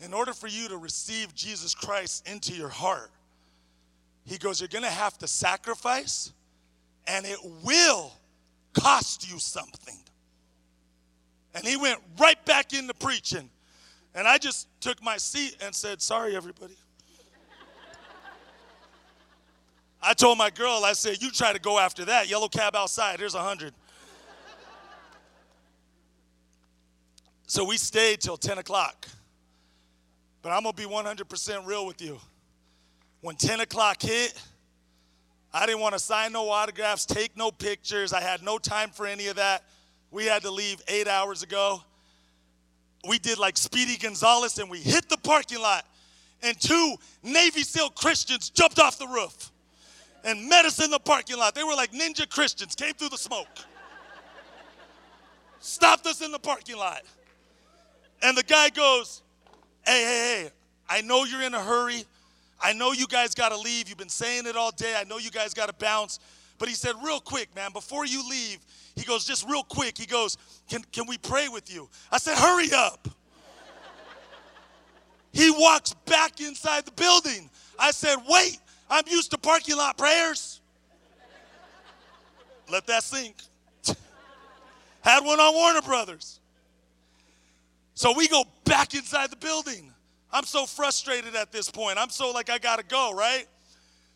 in 0.00 0.14
order 0.14 0.32
for 0.32 0.46
you 0.46 0.68
to 0.68 0.76
receive 0.76 1.34
Jesus 1.34 1.74
Christ 1.74 2.26
into 2.28 2.54
your 2.54 2.68
heart, 2.68 3.10
he 4.24 4.38
goes, 4.38 4.60
You're 4.60 4.68
going 4.68 4.84
to 4.84 4.90
have 4.90 5.18
to 5.18 5.28
sacrifice, 5.28 6.32
and 7.06 7.26
it 7.26 7.38
will 7.62 8.12
cost 8.72 9.30
you 9.30 9.38
something. 9.38 9.98
And 11.54 11.66
he 11.66 11.76
went 11.76 11.98
right 12.18 12.42
back 12.46 12.72
into 12.72 12.94
preaching. 12.94 13.50
And 14.14 14.26
I 14.26 14.38
just 14.38 14.68
took 14.80 15.02
my 15.02 15.16
seat 15.16 15.56
and 15.62 15.74
said, 15.74 16.02
Sorry, 16.02 16.36
everybody. 16.36 16.74
I 20.02 20.14
told 20.14 20.38
my 20.38 20.50
girl, 20.50 20.82
I 20.84 20.94
said, 20.94 21.22
You 21.22 21.30
try 21.30 21.52
to 21.52 21.60
go 21.60 21.78
after 21.78 22.04
that. 22.06 22.28
Yellow 22.28 22.48
cab 22.48 22.74
outside, 22.74 23.18
here's 23.18 23.34
a 23.34 23.42
hundred. 23.42 23.74
So 27.46 27.64
we 27.64 27.78
stayed 27.78 28.20
till 28.20 28.36
10 28.36 28.58
o'clock. 28.58 29.08
But 30.40 30.50
I'm 30.50 30.62
gonna 30.62 30.72
be 30.72 30.84
100% 30.84 31.66
real 31.66 31.84
with 31.84 32.00
you. 32.00 32.16
When 33.22 33.34
10 33.34 33.58
o'clock 33.58 34.00
hit, 34.00 34.40
I 35.52 35.66
didn't 35.66 35.80
want 35.80 35.94
to 35.94 35.98
sign 35.98 36.32
no 36.32 36.48
autographs, 36.48 37.04
take 37.04 37.36
no 37.36 37.50
pictures. 37.50 38.12
I 38.12 38.20
had 38.20 38.42
no 38.42 38.56
time 38.56 38.90
for 38.90 39.06
any 39.06 39.26
of 39.26 39.36
that. 39.36 39.64
We 40.10 40.26
had 40.26 40.42
to 40.42 40.50
leave 40.50 40.80
eight 40.86 41.08
hours 41.08 41.42
ago. 41.42 41.82
We 43.08 43.18
did 43.18 43.38
like 43.38 43.56
Speedy 43.56 43.96
Gonzalez 43.96 44.58
and 44.58 44.70
we 44.70 44.78
hit 44.78 45.08
the 45.08 45.16
parking 45.16 45.60
lot. 45.60 45.86
And 46.42 46.58
two 46.60 46.96
Navy 47.22 47.62
SEAL 47.62 47.90
Christians 47.90 48.50
jumped 48.50 48.78
off 48.78 48.98
the 48.98 49.06
roof 49.06 49.50
and 50.24 50.48
met 50.48 50.64
us 50.64 50.82
in 50.82 50.90
the 50.90 50.98
parking 50.98 51.38
lot. 51.38 51.54
They 51.54 51.64
were 51.64 51.74
like 51.74 51.92
ninja 51.92 52.28
Christians, 52.28 52.74
came 52.74 52.94
through 52.94 53.10
the 53.10 53.18
smoke, 53.18 53.48
stopped 55.60 56.06
us 56.06 56.20
in 56.20 56.32
the 56.32 56.38
parking 56.38 56.76
lot. 56.76 57.02
And 58.22 58.36
the 58.36 58.42
guy 58.42 58.68
goes, 58.70 59.22
Hey, 59.84 60.02
hey, 60.02 60.42
hey, 60.42 60.50
I 60.88 61.00
know 61.00 61.24
you're 61.24 61.42
in 61.42 61.54
a 61.54 61.62
hurry. 61.62 62.04
I 62.62 62.74
know 62.74 62.92
you 62.92 63.06
guys 63.06 63.34
got 63.34 63.48
to 63.50 63.56
leave. 63.56 63.88
You've 63.88 63.96
been 63.96 64.10
saying 64.10 64.46
it 64.46 64.56
all 64.56 64.70
day. 64.70 64.94
I 64.98 65.04
know 65.04 65.16
you 65.16 65.30
guys 65.30 65.54
got 65.54 65.66
to 65.66 65.72
bounce. 65.72 66.20
But 66.60 66.68
he 66.68 66.74
said, 66.74 66.94
real 67.02 67.20
quick, 67.20 67.52
man, 67.56 67.72
before 67.72 68.04
you 68.04 68.22
leave, 68.28 68.58
he 68.94 69.02
goes, 69.02 69.24
just 69.24 69.48
real 69.48 69.62
quick, 69.62 69.96
he 69.96 70.04
goes, 70.04 70.36
can, 70.68 70.82
can 70.92 71.06
we 71.06 71.16
pray 71.16 71.48
with 71.48 71.72
you? 71.74 71.88
I 72.12 72.18
said, 72.18 72.36
hurry 72.36 72.68
up. 72.76 73.08
he 75.32 75.50
walks 75.50 75.94
back 76.04 76.38
inside 76.40 76.84
the 76.84 76.92
building. 76.92 77.48
I 77.78 77.90
said, 77.90 78.16
wait. 78.28 78.58
I'm 78.90 79.04
used 79.08 79.30
to 79.30 79.38
parking 79.38 79.76
lot 79.76 79.96
prayers. 79.96 80.60
Let 82.70 82.86
that 82.88 83.04
sink. 83.04 83.36
Had 85.00 85.24
one 85.24 85.40
on 85.40 85.54
Warner 85.54 85.80
Brothers. 85.80 86.40
So 87.94 88.12
we 88.14 88.28
go 88.28 88.44
back 88.64 88.94
inside 88.94 89.30
the 89.30 89.36
building. 89.36 89.90
I'm 90.30 90.44
so 90.44 90.66
frustrated 90.66 91.34
at 91.36 91.52
this 91.52 91.70
point. 91.70 91.96
I'm 91.98 92.10
so 92.10 92.32
like, 92.32 92.50
I 92.50 92.58
gotta 92.58 92.82
go, 92.82 93.14
right? 93.14 93.46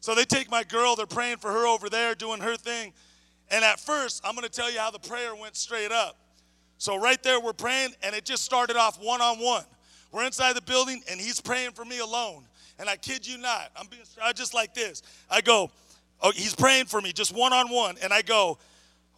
So 0.04 0.14
they 0.14 0.26
take 0.26 0.50
my 0.50 0.64
girl, 0.64 0.96
they're 0.96 1.06
praying 1.06 1.38
for 1.38 1.50
her 1.50 1.66
over 1.66 1.88
there, 1.88 2.14
doing 2.14 2.38
her 2.42 2.56
thing. 2.56 2.92
And 3.50 3.64
at 3.64 3.80
first, 3.80 4.20
I'm 4.22 4.34
gonna 4.34 4.50
tell 4.50 4.70
you 4.70 4.78
how 4.78 4.90
the 4.90 4.98
prayer 4.98 5.34
went 5.34 5.56
straight 5.56 5.90
up. 5.90 6.18
So 6.76 6.94
right 7.00 7.22
there, 7.22 7.40
we're 7.40 7.54
praying, 7.54 7.94
and 8.02 8.14
it 8.14 8.26
just 8.26 8.44
started 8.44 8.76
off 8.76 9.02
one 9.02 9.22
on 9.22 9.38
one. 9.38 9.64
We're 10.12 10.26
inside 10.26 10.56
the 10.56 10.60
building, 10.60 11.02
and 11.10 11.18
he's 11.18 11.40
praying 11.40 11.70
for 11.70 11.86
me 11.86 12.00
alone. 12.00 12.44
And 12.78 12.86
I 12.86 12.96
kid 12.96 13.26
you 13.26 13.38
not, 13.38 13.70
I'm 13.78 13.86
being 13.86 14.02
I 14.22 14.34
just 14.34 14.52
like 14.52 14.74
this. 14.74 15.02
I 15.30 15.40
go, 15.40 15.70
oh, 16.20 16.32
he's 16.32 16.54
praying 16.54 16.84
for 16.84 17.00
me, 17.00 17.10
just 17.10 17.34
one 17.34 17.54
on 17.54 17.70
one, 17.70 17.96
and 18.02 18.12
I 18.12 18.20
go, 18.20 18.58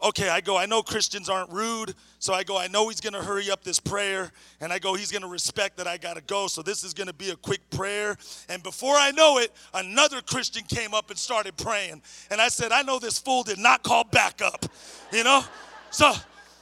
okay, 0.03 0.29
I 0.29 0.41
go, 0.41 0.57
I 0.57 0.67
know 0.67 0.83
Christians 0.83 1.29
aren't 1.29 1.51
rude, 1.51 1.95
so 2.19 2.35
I 2.35 2.43
go, 2.43 2.59
I 2.59 2.69
know 2.69 2.89
he's 2.89 3.01
gonna 3.01 3.23
hurry 3.23 3.51
up 3.51 3.65
this 3.65 3.81
prayer, 3.81 4.31
and 4.61 4.73
I 4.73 4.79
go, 4.79 4.95
he's 4.95 5.11
gonna 5.11 5.29
respect 5.29 5.77
that 5.79 5.87
I 5.87 5.97
gotta 5.97 6.21
go, 6.21 6.47
so 6.47 6.63
this 6.63 6.85
is 6.85 6.93
gonna 6.95 7.13
be 7.13 7.31
a 7.31 7.37
quick 7.37 7.69
prayer. 7.71 8.17
And 8.49 8.63
before 8.63 8.95
I 8.95 9.11
know 9.11 9.39
it, 9.39 9.53
another 9.75 10.21
Christian 10.21 10.65
came 10.65 10.95
up 10.95 11.11
and 11.11 11.19
started 11.19 11.57
praying. 11.57 12.03
And 12.31 12.41
I 12.41 12.49
said, 12.49 12.73
I 12.73 12.83
know 12.83 12.99
this 12.99 13.19
fool 13.19 13.43
did 13.43 13.59
not 13.59 13.83
call 13.83 14.05
back 14.05 14.43
up, 14.43 14.67
you 15.13 15.25
know? 15.25 15.43
So 15.91 16.13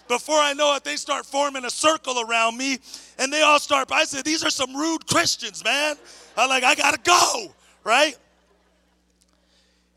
before 0.09 0.39
I 0.39 0.53
know 0.53 0.75
it, 0.77 0.85
they 0.85 0.97
start 0.97 1.27
forming 1.27 1.65
a 1.65 1.71
circle 1.71 2.21
around 2.21 2.57
me, 2.57 2.79
and 3.19 3.33
they 3.33 3.43
all 3.43 3.59
start, 3.59 3.91
I 3.91 4.05
said, 4.05 4.25
these 4.25 4.45
are 4.45 4.51
some 4.51 4.77
rude 4.77 5.07
Christians, 5.07 5.65
man. 5.65 5.97
I'm 6.37 6.49
like, 6.49 6.63
I 6.63 6.75
gotta 6.75 7.01
go, 7.03 7.53
right? 7.85 8.17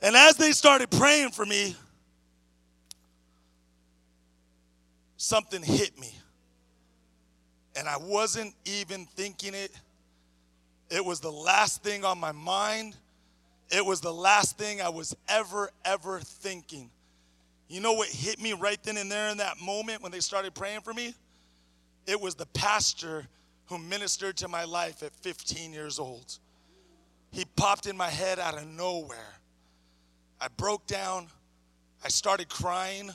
And 0.02 0.16
as 0.16 0.38
they 0.38 0.52
started 0.52 0.90
praying 0.92 1.32
for 1.32 1.46
me, 1.46 1.76
something 5.18 5.62
hit 5.62 6.00
me. 6.00 6.14
And 7.76 7.88
I 7.88 7.98
wasn't 7.98 8.54
even 8.66 9.06
thinking 9.06 9.54
it. 9.54 9.72
It 10.90 11.04
was 11.04 11.20
the 11.20 11.32
last 11.32 11.84
thing 11.84 12.06
on 12.06 12.18
my 12.18 12.32
mind. 12.32 12.96
It 13.70 13.86
was 13.86 14.00
the 14.00 14.14
last 14.14 14.58
thing 14.58 14.82
I 14.82 14.90
was 14.90 15.16
ever, 15.28 15.70
ever 15.84 16.20
thinking. 16.20 16.90
You 17.68 17.82
know 17.82 17.94
what 17.94 18.08
hit 18.08 18.40
me 18.40 18.54
right 18.54 18.82
then 18.82 18.96
and 18.98 19.12
there 19.12 19.30
in 19.30 19.38
that 19.38 19.60
moment 19.60 20.02
when 20.02 20.12
they 20.12 20.22
started 20.22 20.56
praying 20.56 20.82
for 20.82 20.94
me? 20.94 21.14
It 22.06 22.20
was 22.20 22.36
the 22.36 22.46
pastor 22.48 23.28
who 23.66 23.78
ministered 23.78 24.38
to 24.38 24.48
my 24.48 24.64
life 24.64 25.04
at 25.04 25.14
15 25.18 25.74
years 25.74 26.00
old. 26.00 26.40
He 27.32 27.44
popped 27.58 27.86
in 27.86 27.98
my 27.98 28.10
head 28.10 28.40
out 28.40 28.58
of 28.58 28.66
nowhere. 28.66 29.36
I 30.40 30.48
broke 30.48 30.88
down. 30.88 31.28
I 32.04 32.08
started 32.08 32.48
crying 32.48 33.12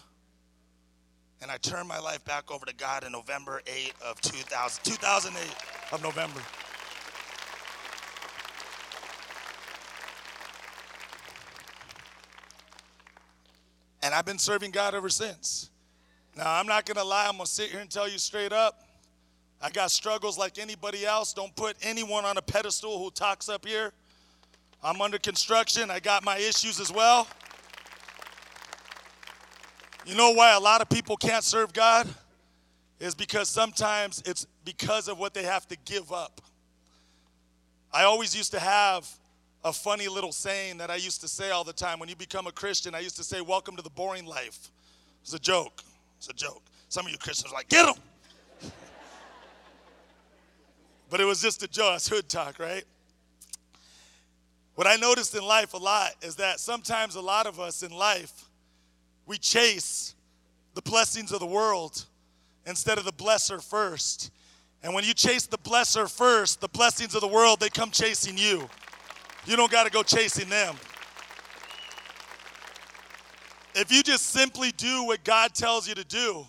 and 1.42 1.50
I 1.50 1.56
turned 1.56 1.88
my 1.88 1.98
life 1.98 2.24
back 2.24 2.52
over 2.52 2.64
to 2.64 2.74
God 2.74 3.02
in 3.02 3.10
November 3.10 3.62
8 3.66 3.92
of 4.06 4.20
2000, 4.20 4.84
2008 4.84 5.44
of 5.90 6.00
November. 6.00 6.40
And 14.04 14.14
I've 14.14 14.24
been 14.24 14.38
serving 14.38 14.70
God 14.70 14.94
ever 14.94 15.08
since. 15.08 15.70
Now, 16.36 16.54
I'm 16.54 16.66
not 16.66 16.86
gonna 16.86 17.04
lie, 17.04 17.26
I'm 17.26 17.36
gonna 17.36 17.46
sit 17.46 17.70
here 17.70 17.80
and 17.80 17.90
tell 17.90 18.08
you 18.08 18.18
straight 18.18 18.52
up. 18.52 18.84
I 19.60 19.70
got 19.70 19.90
struggles 19.90 20.38
like 20.38 20.58
anybody 20.58 21.04
else. 21.04 21.32
Don't 21.32 21.54
put 21.56 21.76
anyone 21.82 22.24
on 22.24 22.36
a 22.36 22.42
pedestal 22.42 23.02
who 23.02 23.10
talks 23.10 23.48
up 23.48 23.66
here. 23.66 23.92
I'm 24.82 25.00
under 25.00 25.18
construction, 25.18 25.90
I 25.90 26.00
got 26.00 26.24
my 26.24 26.38
issues 26.38 26.80
as 26.80 26.92
well. 26.92 27.26
You 30.04 30.16
know 30.16 30.32
why 30.32 30.54
a 30.54 30.60
lot 30.60 30.80
of 30.80 30.88
people 30.88 31.16
can't 31.16 31.44
serve 31.44 31.72
God? 31.72 32.08
Is 32.98 33.14
because 33.14 33.48
sometimes 33.48 34.22
it's 34.26 34.46
because 34.64 35.08
of 35.08 35.18
what 35.18 35.34
they 35.34 35.42
have 35.42 35.66
to 35.68 35.76
give 35.84 36.12
up. 36.12 36.40
I 37.92 38.04
always 38.04 38.34
used 38.34 38.52
to 38.52 38.60
have 38.60 39.08
a 39.64 39.72
funny 39.72 40.08
little 40.08 40.32
saying 40.32 40.78
that 40.78 40.90
I 40.90 40.96
used 40.96 41.20
to 41.20 41.28
say 41.28 41.50
all 41.50 41.64
the 41.64 41.72
time. 41.72 41.98
When 41.98 42.08
you 42.08 42.16
become 42.16 42.46
a 42.46 42.52
Christian, 42.52 42.94
I 42.94 43.00
used 43.00 43.16
to 43.16 43.24
say, 43.24 43.40
Welcome 43.40 43.76
to 43.76 43.82
the 43.82 43.90
boring 43.90 44.24
life. 44.24 44.70
It's 45.22 45.34
a 45.34 45.38
joke. 45.38 45.82
It's 46.18 46.28
a 46.28 46.32
joke. 46.32 46.62
Some 46.88 47.06
of 47.06 47.12
you 47.12 47.18
Christians 47.18 47.52
are 47.52 47.56
like, 47.56 47.68
Get 47.68 47.86
them. 47.86 48.70
but 51.10 51.20
it 51.20 51.24
was 51.24 51.40
just 51.42 51.62
a 51.62 51.68
joke. 51.68 51.96
It's 51.96 52.08
hood 52.08 52.28
talk, 52.28 52.58
right? 52.58 52.84
What 54.74 54.86
I 54.86 54.96
noticed 54.96 55.34
in 55.34 55.44
life 55.44 55.74
a 55.74 55.78
lot 55.78 56.12
is 56.22 56.36
that 56.36 56.58
sometimes 56.58 57.14
a 57.14 57.20
lot 57.20 57.46
of 57.46 57.60
us 57.60 57.82
in 57.82 57.90
life, 57.90 58.41
we 59.26 59.38
chase 59.38 60.14
the 60.74 60.82
blessings 60.82 61.32
of 61.32 61.40
the 61.40 61.46
world 61.46 62.04
instead 62.66 62.98
of 62.98 63.04
the 63.04 63.12
blesser 63.12 63.62
first. 63.62 64.30
And 64.82 64.94
when 64.94 65.04
you 65.04 65.14
chase 65.14 65.46
the 65.46 65.58
blesser 65.58 66.10
first, 66.10 66.60
the 66.60 66.68
blessings 66.68 67.14
of 67.14 67.20
the 67.20 67.28
world, 67.28 67.60
they 67.60 67.68
come 67.68 67.90
chasing 67.90 68.36
you. 68.36 68.68
You 69.46 69.56
don't 69.56 69.70
got 69.70 69.84
to 69.84 69.90
go 69.90 70.02
chasing 70.02 70.48
them. 70.48 70.74
If 73.74 73.90
you 73.90 74.02
just 74.02 74.30
simply 74.30 74.72
do 74.72 75.04
what 75.04 75.24
God 75.24 75.54
tells 75.54 75.88
you 75.88 75.94
to 75.94 76.04
do, 76.04 76.46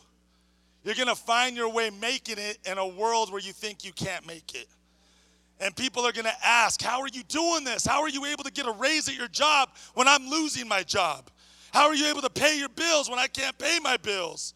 you're 0.83 0.95
going 0.95 1.07
to 1.07 1.15
find 1.15 1.55
your 1.55 1.69
way 1.69 1.89
making 1.89 2.37
it 2.37 2.57
in 2.65 2.77
a 2.77 2.85
world 2.85 3.31
where 3.31 3.39
you 3.39 3.53
think 3.53 3.85
you 3.85 3.93
can't 3.93 4.27
make 4.27 4.53
it. 4.55 4.67
And 5.59 5.73
people 5.75 6.05
are 6.05 6.11
going 6.11 6.25
to 6.25 6.45
ask, 6.45 6.81
How 6.81 6.99
are 6.99 7.07
you 7.07 7.23
doing 7.23 7.63
this? 7.63 7.85
How 7.85 8.01
are 8.01 8.09
you 8.09 8.25
able 8.25 8.43
to 8.43 8.51
get 8.51 8.65
a 8.65 8.71
raise 8.71 9.07
at 9.07 9.15
your 9.15 9.29
job 9.29 9.69
when 9.93 10.07
I'm 10.07 10.27
losing 10.27 10.67
my 10.67 10.83
job? 10.83 11.29
How 11.73 11.87
are 11.87 11.95
you 11.95 12.05
able 12.05 12.21
to 12.21 12.29
pay 12.29 12.59
your 12.59 12.69
bills 12.69 13.09
when 13.09 13.17
I 13.17 13.25
can't 13.25 13.57
pay 13.57 13.79
my 13.81 13.97
bills? 13.97 14.53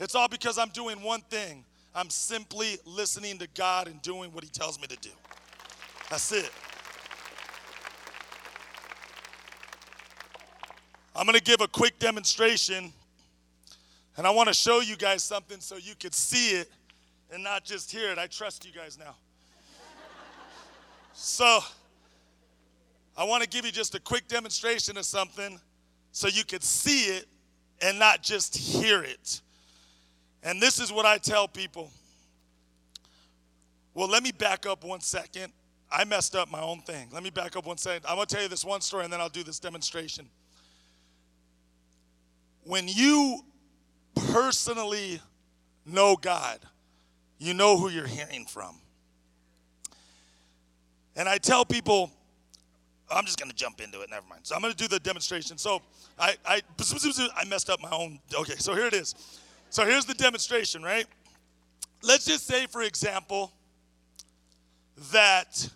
It's 0.00 0.16
all 0.16 0.26
because 0.26 0.58
I'm 0.58 0.70
doing 0.70 1.00
one 1.00 1.20
thing 1.20 1.64
I'm 1.94 2.10
simply 2.10 2.76
listening 2.84 3.38
to 3.38 3.46
God 3.54 3.86
and 3.86 4.02
doing 4.02 4.32
what 4.32 4.42
He 4.42 4.50
tells 4.50 4.80
me 4.80 4.88
to 4.88 4.96
do. 4.96 5.10
That's 6.10 6.32
it. 6.32 6.50
I'm 11.14 11.24
going 11.24 11.38
to 11.38 11.42
give 11.42 11.60
a 11.60 11.68
quick 11.68 12.00
demonstration, 12.00 12.92
and 14.16 14.26
I 14.26 14.30
want 14.30 14.48
to 14.48 14.54
show 14.54 14.80
you 14.80 14.96
guys 14.96 15.22
something 15.22 15.60
so 15.60 15.76
you 15.76 15.94
could 15.94 16.14
see 16.14 16.50
it 16.50 16.70
and 17.32 17.44
not 17.44 17.64
just 17.64 17.92
hear 17.92 18.10
it. 18.10 18.18
I 18.18 18.26
trust 18.26 18.66
you 18.66 18.72
guys 18.72 18.98
now. 18.98 19.14
so, 21.14 21.60
I 23.16 23.24
want 23.24 23.44
to 23.44 23.48
give 23.48 23.64
you 23.64 23.72
just 23.72 23.94
a 23.94 24.00
quick 24.00 24.26
demonstration 24.26 24.98
of 24.98 25.06
something 25.06 25.60
so 26.16 26.28
you 26.28 26.46
could 26.46 26.64
see 26.64 27.14
it 27.14 27.26
and 27.82 27.98
not 27.98 28.22
just 28.22 28.56
hear 28.56 29.02
it. 29.02 29.42
And 30.42 30.62
this 30.62 30.80
is 30.80 30.90
what 30.90 31.04
I 31.04 31.18
tell 31.18 31.46
people. 31.46 31.90
Well, 33.92 34.08
let 34.08 34.22
me 34.22 34.32
back 34.32 34.64
up 34.64 34.82
one 34.82 35.02
second. 35.02 35.52
I 35.92 36.04
messed 36.04 36.34
up 36.34 36.50
my 36.50 36.62
own 36.62 36.80
thing. 36.80 37.10
Let 37.12 37.22
me 37.22 37.28
back 37.28 37.54
up 37.54 37.66
one 37.66 37.76
second. 37.76 38.06
I'm 38.08 38.14
going 38.14 38.26
to 38.26 38.34
tell 38.34 38.42
you 38.42 38.48
this 38.48 38.64
one 38.64 38.80
story 38.80 39.04
and 39.04 39.12
then 39.12 39.20
I'll 39.20 39.28
do 39.28 39.42
this 39.42 39.58
demonstration 39.58 40.26
when 42.64 42.88
you 42.88 43.40
personally 44.14 45.20
know 45.84 46.16
God, 46.16 46.60
you 47.38 47.52
know 47.52 47.76
who 47.76 47.90
you're 47.90 48.06
hearing 48.06 48.46
from. 48.46 48.80
And 51.14 51.28
I 51.28 51.36
tell 51.36 51.66
people, 51.66 52.10
I'm 53.10 53.24
just 53.24 53.38
going 53.38 53.50
to 53.50 53.56
jump 53.56 53.80
into 53.80 54.00
it. 54.00 54.10
Never 54.10 54.26
mind. 54.28 54.40
So 54.44 54.54
I'm 54.54 54.60
going 54.60 54.72
to 54.72 54.76
do 54.76 54.88
the 54.88 54.98
demonstration. 54.98 55.58
So 55.58 55.80
I, 56.18 56.34
I, 56.44 56.60
I 57.36 57.44
messed 57.44 57.70
up 57.70 57.80
my 57.80 57.90
own. 57.90 58.18
Okay, 58.34 58.56
so 58.56 58.74
here 58.74 58.86
it 58.86 58.94
is. 58.94 59.14
So 59.70 59.84
here's 59.84 60.04
the 60.04 60.14
demonstration, 60.14 60.82
right? 60.82 61.06
Let's 62.02 62.24
just 62.24 62.46
say, 62.46 62.66
for 62.66 62.82
example, 62.82 63.52
that 65.12 65.68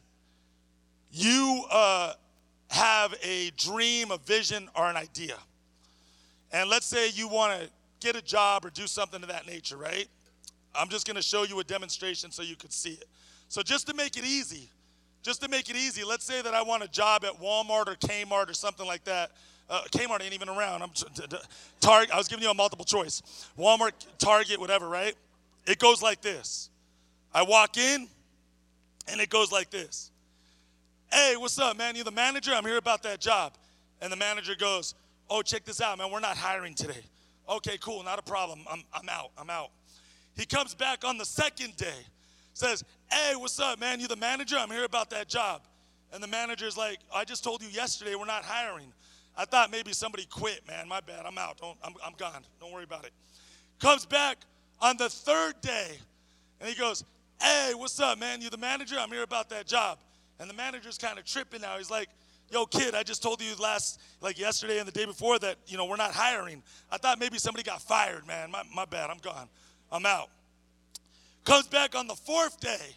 you 1.13 1.65
uh, 1.71 2.15
have 2.69 3.15
a 3.23 3.51
dream, 3.57 4.11
a 4.11 4.19
vision, 4.19 4.69
or 4.75 4.89
an 4.89 4.97
idea. 4.97 5.37
And 6.53 6.69
let's 6.69 6.87
say 6.87 7.11
you 7.11 7.29
want 7.29 7.61
to 7.61 7.71
get 8.01 8.17
a 8.17 8.23
job 8.23 8.65
or 8.65 8.71
do 8.71 8.87
something 8.87 9.23
of 9.23 9.29
that 9.29 9.47
nature, 9.47 9.77
right? 9.77 10.09
I'm 10.75 10.89
just 10.89 11.07
going 11.07 11.17
to 11.17 11.23
show 11.23 11.45
you 11.45 11.59
a 11.61 11.65
demonstration 11.65 12.31
so 12.31 12.43
you 12.43 12.57
could 12.57 12.73
see 12.73 12.93
it. 12.93 13.07
So 13.49 13.63
just 13.63 13.87
to 13.89 13.95
make 13.95 14.17
it 14.17 14.25
easy, 14.25 14.71
just 15.23 15.43
to 15.43 15.49
make 15.49 15.69
it 15.69 15.77
easy, 15.77 16.05
let's 16.05 16.25
say 16.25 16.43
that 16.43 16.55
I 16.55 16.63
want 16.63 16.83
a 16.83 16.89
job 16.89 17.25
at 17.25 17.41
Walmart 17.41 17.89
or 17.89 17.97
Kmart 17.97 18.51
or 18.51 18.55
something 18.55 18.87
like 18.87 19.05
that. 19.05 19.33
Uh, 19.69 19.83
Kmart 19.93 20.23
ain't 20.23 20.35
even 20.35 20.49
around. 20.49 20.83
I'm 20.83 20.91
Target. 21.81 22.13
I 22.13 22.19
was 22.19 22.27
giving 22.27 22.43
you 22.43 22.51
a 22.51 22.55
multiple 22.55 22.85
choice. 22.85 23.23
Walmart, 23.59 23.93
Target, 24.19 24.59
whatever, 24.59 24.89
right? 24.89 25.15
It 25.67 25.79
goes 25.79 26.03
like 26.03 26.21
this. 26.21 26.71
I 27.33 27.43
walk 27.43 27.77
in, 27.77 28.09
and 29.09 29.21
it 29.21 29.31
goes 29.31 29.53
like 29.53 29.71
this. 29.71 30.11
Hey, 31.13 31.35
what's 31.37 31.59
up, 31.59 31.77
man? 31.77 31.95
You 31.97 32.05
the 32.05 32.11
manager? 32.11 32.53
I'm 32.53 32.65
here 32.65 32.77
about 32.77 33.03
that 33.05 33.21
job. 33.21 33.55
And 34.01 34.11
the 34.11 34.17
manager 34.17 34.55
goes, 34.59 34.95
Oh, 35.29 35.43
check 35.43 35.65
this 35.65 35.81
out, 35.81 35.97
man. 35.99 36.11
We're 36.11 36.21
not 36.21 36.37
hiring 36.37 36.75
today. 36.75 37.05
Okay, 37.49 37.79
cool. 37.79 38.03
Not 38.03 38.19
a 38.19 38.23
problem. 38.23 38.61
I'm, 38.71 38.83
I'm 38.93 39.09
out. 39.09 39.31
I'm 39.39 39.49
out. 39.49 39.71
He 40.37 40.45
comes 40.45 40.75
back 40.75 41.05
on 41.05 41.19
the 41.19 41.25
second 41.25 41.77
day, 41.77 42.07
says, 42.53 42.85
Hey, 43.13 43.35
what's 43.35 43.59
up, 43.59 43.81
man? 43.81 43.99
You 43.99 44.07
the 44.07 44.17
manager? 44.17 44.57
I'm 44.57 44.71
here 44.71 44.85
about 44.85 45.11
that 45.11 45.29
job. 45.29 45.63
And 46.13 46.23
the 46.23 46.29
manager's 46.29 46.77
like, 46.77 46.99
I 47.13 47.25
just 47.25 47.43
told 47.43 47.61
you 47.63 47.69
yesterday 47.69 48.15
we're 48.15 48.25
not 48.25 48.45
hiring. 48.45 48.93
I 49.37 49.45
thought 49.45 49.71
maybe 49.71 49.93
somebody 49.93 50.27
quit, 50.27 50.67
man. 50.67 50.87
My 50.87 51.01
bad. 51.01 51.27
I'm 51.27 51.37
out. 51.37 51.59
Don't, 51.59 51.77
I'm, 51.83 51.95
I'm 52.05 52.13
gone. 52.17 52.45
Don't 52.61 52.73
worry 52.73 52.85
about 52.85 53.05
it. 53.05 53.13
Comes 53.81 54.07
back 54.07 54.39
on 54.81 54.97
the 54.97 55.09
third 55.09 55.61
day 55.61 55.99
and 56.61 56.69
he 56.69 56.75
goes, 56.75 57.05
Hey, 57.41 57.73
what's 57.75 57.99
up, 57.99 58.19
man? 58.19 58.43
You 58.43 58.51
the 58.51 58.59
manager? 58.59 58.97
I'm 58.99 59.11
here 59.11 59.23
about 59.23 59.49
that 59.51 59.67
job. 59.67 59.99
And 60.39 60.49
the 60.49 60.55
manager's 60.55 60.99
kind 60.99 61.19
of 61.19 61.25
tripping 61.25 61.63
now. 61.63 61.79
He's 61.79 61.91
like, 61.91 62.09
Yo, 62.51 62.67
kid, 62.67 62.95
I 62.95 63.03
just 63.03 63.23
told 63.23 63.41
you 63.41 63.55
last, 63.57 64.01
like 64.21 64.39
yesterday 64.39 64.79
and 64.79 64.87
the 64.87 64.93
day 64.93 65.05
before 65.05 65.39
that, 65.39 65.57
you 65.67 65.77
know, 65.77 65.87
we're 65.87 65.97
not 65.97 66.13
hiring. 66.13 66.63
I 66.91 66.99
thought 66.99 67.19
maybe 67.19 67.39
somebody 67.39 67.63
got 67.63 67.81
fired, 67.81 68.27
man. 68.27 68.51
My, 68.51 68.63
my 68.75 68.85
bad. 68.85 69.11
I'm 69.11 69.19
gone. 69.19 69.49
I'm 69.91 70.05
out. 70.05 70.31
Comes 71.45 71.67
back 71.67 71.95
on 71.95 72.07
the 72.07 72.15
fourth 72.15 72.61
day, 72.61 72.95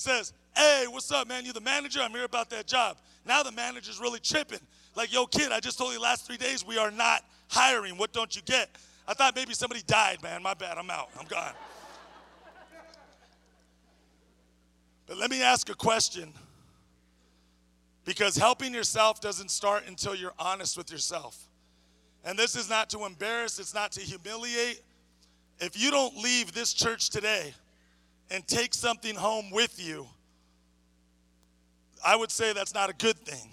says, 0.00 0.32
Hey, 0.56 0.86
what's 0.88 1.10
up, 1.12 1.28
man? 1.28 1.44
You 1.44 1.52
the 1.52 1.60
manager? 1.60 2.00
I'm 2.00 2.10
here 2.10 2.24
about 2.24 2.50
that 2.50 2.66
job. 2.66 2.96
Now 3.24 3.42
the 3.42 3.52
manager's 3.52 4.00
really 4.00 4.18
tripping. 4.18 4.58
Like, 4.96 5.12
yo, 5.12 5.26
kid, 5.26 5.52
I 5.52 5.60
just 5.60 5.78
told 5.78 5.92
you 5.92 6.00
last 6.00 6.26
three 6.26 6.36
days 6.36 6.66
we 6.66 6.76
are 6.78 6.90
not 6.90 7.24
hiring. 7.48 7.96
What 7.96 8.12
don't 8.12 8.34
you 8.34 8.42
get? 8.42 8.70
I 9.06 9.14
thought 9.14 9.36
maybe 9.36 9.54
somebody 9.54 9.82
died, 9.86 10.22
man. 10.22 10.42
My 10.42 10.54
bad. 10.54 10.78
I'm 10.78 10.90
out. 10.90 11.10
I'm 11.18 11.26
gone. 11.26 11.52
but 15.06 15.18
let 15.18 15.30
me 15.30 15.42
ask 15.42 15.68
a 15.70 15.74
question. 15.74 16.32
Because 18.04 18.36
helping 18.36 18.74
yourself 18.74 19.20
doesn't 19.20 19.50
start 19.50 19.84
until 19.86 20.14
you're 20.14 20.34
honest 20.38 20.76
with 20.76 20.90
yourself. 20.90 21.38
And 22.24 22.38
this 22.38 22.56
is 22.56 22.68
not 22.68 22.90
to 22.90 23.04
embarrass, 23.04 23.58
it's 23.58 23.74
not 23.74 23.92
to 23.92 24.00
humiliate. 24.00 24.80
If 25.60 25.80
you 25.80 25.90
don't 25.90 26.16
leave 26.16 26.52
this 26.52 26.72
church 26.72 27.10
today 27.10 27.54
and 28.30 28.46
take 28.46 28.74
something 28.74 29.14
home 29.14 29.50
with 29.50 29.84
you, 29.84 30.06
I 32.04 32.16
would 32.16 32.30
say 32.30 32.52
that's 32.52 32.74
not 32.74 32.90
a 32.90 32.94
good 32.94 33.18
thing. 33.18 33.50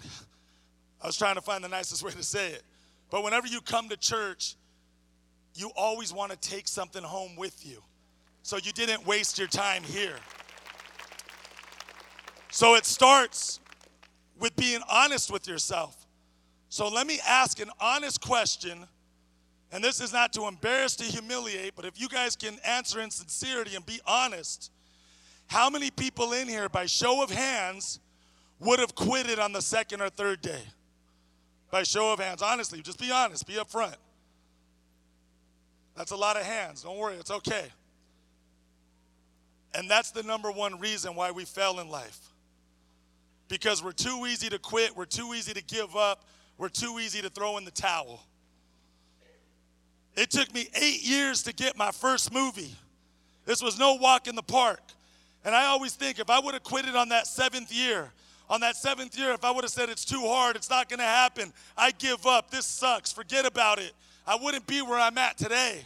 I 1.02 1.06
was 1.06 1.16
trying 1.16 1.34
to 1.34 1.40
find 1.40 1.62
the 1.62 1.68
nicest 1.68 2.02
way 2.02 2.10
to 2.12 2.22
say 2.22 2.48
it. 2.48 2.62
But 3.10 3.22
whenever 3.22 3.46
you 3.46 3.60
come 3.60 3.88
to 3.88 3.96
church, 3.96 4.56
you 5.54 5.70
always 5.76 6.12
want 6.12 6.32
to 6.32 6.38
take 6.38 6.68
something 6.68 7.02
home 7.02 7.36
with 7.36 7.66
you. 7.66 7.82
So 8.42 8.56
you 8.56 8.72
didn't 8.72 9.06
waste 9.06 9.38
your 9.38 9.48
time 9.48 9.82
here. 9.82 10.16
So 12.50 12.74
it 12.76 12.86
starts 12.86 13.60
with 14.38 14.54
being 14.56 14.80
honest 14.90 15.30
with 15.30 15.46
yourself. 15.46 16.06
So 16.68 16.88
let 16.88 17.06
me 17.06 17.20
ask 17.26 17.60
an 17.60 17.70
honest 17.80 18.20
question. 18.20 18.86
And 19.70 19.84
this 19.84 20.00
is 20.00 20.12
not 20.12 20.32
to 20.32 20.46
embarrass, 20.46 20.96
to 20.96 21.04
humiliate, 21.04 21.76
but 21.76 21.84
if 21.84 22.00
you 22.00 22.08
guys 22.08 22.36
can 22.36 22.58
answer 22.64 23.00
in 23.00 23.10
sincerity 23.10 23.76
and 23.76 23.84
be 23.84 24.00
honest, 24.06 24.70
how 25.46 25.68
many 25.68 25.90
people 25.90 26.32
in 26.32 26.48
here, 26.48 26.68
by 26.68 26.86
show 26.86 27.22
of 27.22 27.30
hands, 27.30 28.00
would 28.60 28.78
have 28.78 28.94
quitted 28.94 29.38
on 29.38 29.52
the 29.52 29.62
second 29.62 30.00
or 30.00 30.08
third 30.08 30.40
day? 30.40 30.62
By 31.70 31.82
show 31.82 32.12
of 32.12 32.18
hands, 32.18 32.40
honestly, 32.40 32.80
just 32.80 32.98
be 32.98 33.10
honest, 33.10 33.46
be 33.46 33.54
upfront. 33.54 33.96
That's 35.96 36.12
a 36.12 36.16
lot 36.16 36.36
of 36.36 36.44
hands. 36.44 36.82
Don't 36.82 36.96
worry, 36.96 37.16
it's 37.16 37.30
okay. 37.30 37.66
And 39.74 39.90
that's 39.90 40.12
the 40.12 40.22
number 40.22 40.50
one 40.50 40.78
reason 40.78 41.14
why 41.14 41.30
we 41.30 41.44
fail 41.44 41.78
in 41.80 41.88
life. 41.88 42.18
Because 43.48 43.82
we're 43.82 43.92
too 43.92 44.26
easy 44.26 44.48
to 44.48 44.58
quit, 44.58 44.96
we're 44.96 45.04
too 45.04 45.34
easy 45.34 45.52
to 45.52 45.62
give 45.62 45.94
up, 45.94 46.24
we're 46.56 46.68
too 46.68 46.98
easy 47.00 47.20
to 47.20 47.28
throw 47.28 47.58
in 47.58 47.64
the 47.64 47.70
towel. 47.70 48.22
It 50.18 50.32
took 50.32 50.52
me 50.52 50.68
eight 50.74 51.04
years 51.04 51.44
to 51.44 51.52
get 51.52 51.76
my 51.76 51.92
first 51.92 52.32
movie. 52.32 52.74
This 53.44 53.62
was 53.62 53.78
no 53.78 53.94
walk 53.94 54.26
in 54.26 54.34
the 54.34 54.42
park. 54.42 54.80
And 55.44 55.54
I 55.54 55.66
always 55.66 55.94
think 55.94 56.18
if 56.18 56.28
I 56.28 56.40
would 56.40 56.54
have 56.54 56.64
quitted 56.64 56.96
on 56.96 57.10
that 57.10 57.28
seventh 57.28 57.72
year, 57.72 58.10
on 58.50 58.60
that 58.62 58.74
seventh 58.74 59.16
year, 59.16 59.30
if 59.30 59.44
I 59.44 59.52
would 59.52 59.62
have 59.62 59.70
said 59.70 59.88
it's 59.88 60.04
too 60.04 60.22
hard, 60.22 60.56
it's 60.56 60.68
not 60.68 60.88
gonna 60.88 61.04
happen, 61.04 61.52
I 61.76 61.92
give 61.92 62.26
up, 62.26 62.50
this 62.50 62.66
sucks, 62.66 63.12
forget 63.12 63.46
about 63.46 63.78
it, 63.78 63.92
I 64.26 64.34
wouldn't 64.34 64.66
be 64.66 64.82
where 64.82 64.98
I'm 64.98 65.16
at 65.18 65.38
today. 65.38 65.84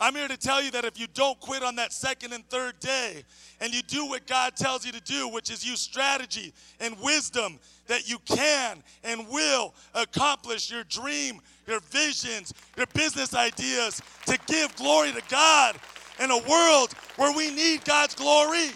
I'm 0.00 0.14
here 0.14 0.28
to 0.28 0.36
tell 0.36 0.60
you 0.60 0.70
that 0.72 0.84
if 0.84 0.98
you 0.98 1.06
don't 1.14 1.38
quit 1.38 1.62
on 1.62 1.76
that 1.76 1.92
second 1.92 2.32
and 2.32 2.44
third 2.48 2.78
day 2.80 3.22
and 3.60 3.72
you 3.72 3.82
do 3.82 4.06
what 4.06 4.26
God 4.26 4.56
tells 4.56 4.84
you 4.84 4.92
to 4.92 5.00
do, 5.00 5.28
which 5.28 5.50
is 5.50 5.64
use 5.64 5.80
strategy 5.80 6.52
and 6.80 6.98
wisdom, 7.00 7.60
that 7.86 8.08
you 8.08 8.18
can 8.20 8.82
and 9.04 9.28
will 9.28 9.74
accomplish 9.94 10.70
your 10.70 10.84
dream, 10.84 11.40
your 11.66 11.80
visions, 11.80 12.52
your 12.76 12.86
business 12.94 13.34
ideas 13.34 14.02
to 14.26 14.38
give 14.46 14.74
glory 14.76 15.12
to 15.12 15.22
God 15.28 15.76
in 16.20 16.30
a 16.30 16.38
world 16.48 16.92
where 17.16 17.36
we 17.36 17.50
need 17.50 17.84
God's 17.84 18.14
glory. 18.14 18.70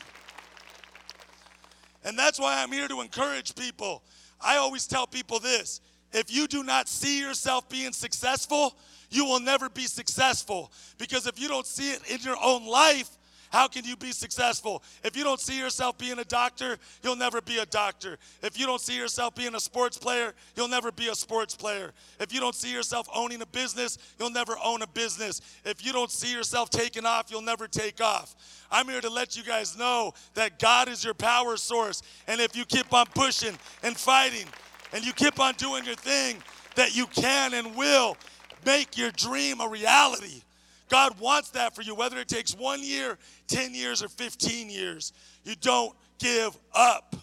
And 2.04 2.16
that's 2.16 2.38
why 2.38 2.62
I'm 2.62 2.70
here 2.70 2.88
to 2.88 3.00
encourage 3.00 3.54
people. 3.56 4.02
I 4.40 4.58
always 4.58 4.86
tell 4.86 5.06
people 5.06 5.40
this 5.40 5.80
if 6.12 6.32
you 6.32 6.46
do 6.46 6.62
not 6.62 6.88
see 6.88 7.20
yourself 7.20 7.68
being 7.68 7.92
successful, 7.92 8.76
you 9.10 9.24
will 9.24 9.40
never 9.40 9.68
be 9.68 9.84
successful. 9.84 10.72
Because 10.98 11.26
if 11.26 11.40
you 11.40 11.48
don't 11.48 11.66
see 11.66 11.92
it 11.92 12.02
in 12.08 12.20
your 12.20 12.36
own 12.42 12.66
life, 12.66 13.10
how 13.50 13.68
can 13.68 13.84
you 13.84 13.96
be 13.96 14.12
successful? 14.12 14.82
If 15.04 15.16
you 15.16 15.24
don't 15.24 15.40
see 15.40 15.58
yourself 15.58 15.98
being 15.98 16.18
a 16.18 16.24
doctor, 16.24 16.78
you'll 17.02 17.16
never 17.16 17.40
be 17.40 17.58
a 17.58 17.66
doctor. 17.66 18.18
If 18.42 18.58
you 18.58 18.66
don't 18.66 18.80
see 18.80 18.96
yourself 18.96 19.34
being 19.34 19.54
a 19.54 19.60
sports 19.60 19.96
player, 19.96 20.34
you'll 20.56 20.68
never 20.68 20.90
be 20.92 21.08
a 21.08 21.14
sports 21.14 21.54
player. 21.54 21.92
If 22.20 22.32
you 22.32 22.40
don't 22.40 22.54
see 22.54 22.72
yourself 22.72 23.08
owning 23.14 23.40
a 23.42 23.46
business, 23.46 23.98
you'll 24.18 24.30
never 24.30 24.56
own 24.62 24.82
a 24.82 24.86
business. 24.86 25.40
If 25.64 25.84
you 25.84 25.92
don't 25.92 26.10
see 26.10 26.32
yourself 26.32 26.70
taking 26.70 27.06
off, 27.06 27.30
you'll 27.30 27.40
never 27.40 27.68
take 27.68 28.00
off. 28.00 28.34
I'm 28.70 28.88
here 28.88 29.00
to 29.00 29.10
let 29.10 29.36
you 29.36 29.44
guys 29.44 29.78
know 29.78 30.12
that 30.34 30.58
God 30.58 30.88
is 30.88 31.04
your 31.04 31.14
power 31.14 31.56
source. 31.56 32.02
And 32.26 32.40
if 32.40 32.56
you 32.56 32.64
keep 32.64 32.92
on 32.92 33.06
pushing 33.14 33.56
and 33.82 33.96
fighting 33.96 34.46
and 34.92 35.04
you 35.04 35.12
keep 35.12 35.40
on 35.40 35.54
doing 35.54 35.84
your 35.84 35.94
thing, 35.94 36.36
that 36.74 36.96
you 36.96 37.06
can 37.06 37.54
and 37.54 37.74
will 37.74 38.16
make 38.64 38.96
your 38.96 39.10
dream 39.12 39.60
a 39.60 39.68
reality. 39.68 40.42
God 40.88 41.18
wants 41.18 41.50
that 41.50 41.74
for 41.74 41.82
you, 41.82 41.94
whether 41.94 42.18
it 42.18 42.28
takes 42.28 42.54
one 42.54 42.82
year, 42.82 43.18
10 43.48 43.74
years, 43.74 44.02
or 44.02 44.08
15 44.08 44.70
years. 44.70 45.12
You 45.44 45.54
don't 45.60 45.94
give 46.18 46.56
up. 46.74 47.16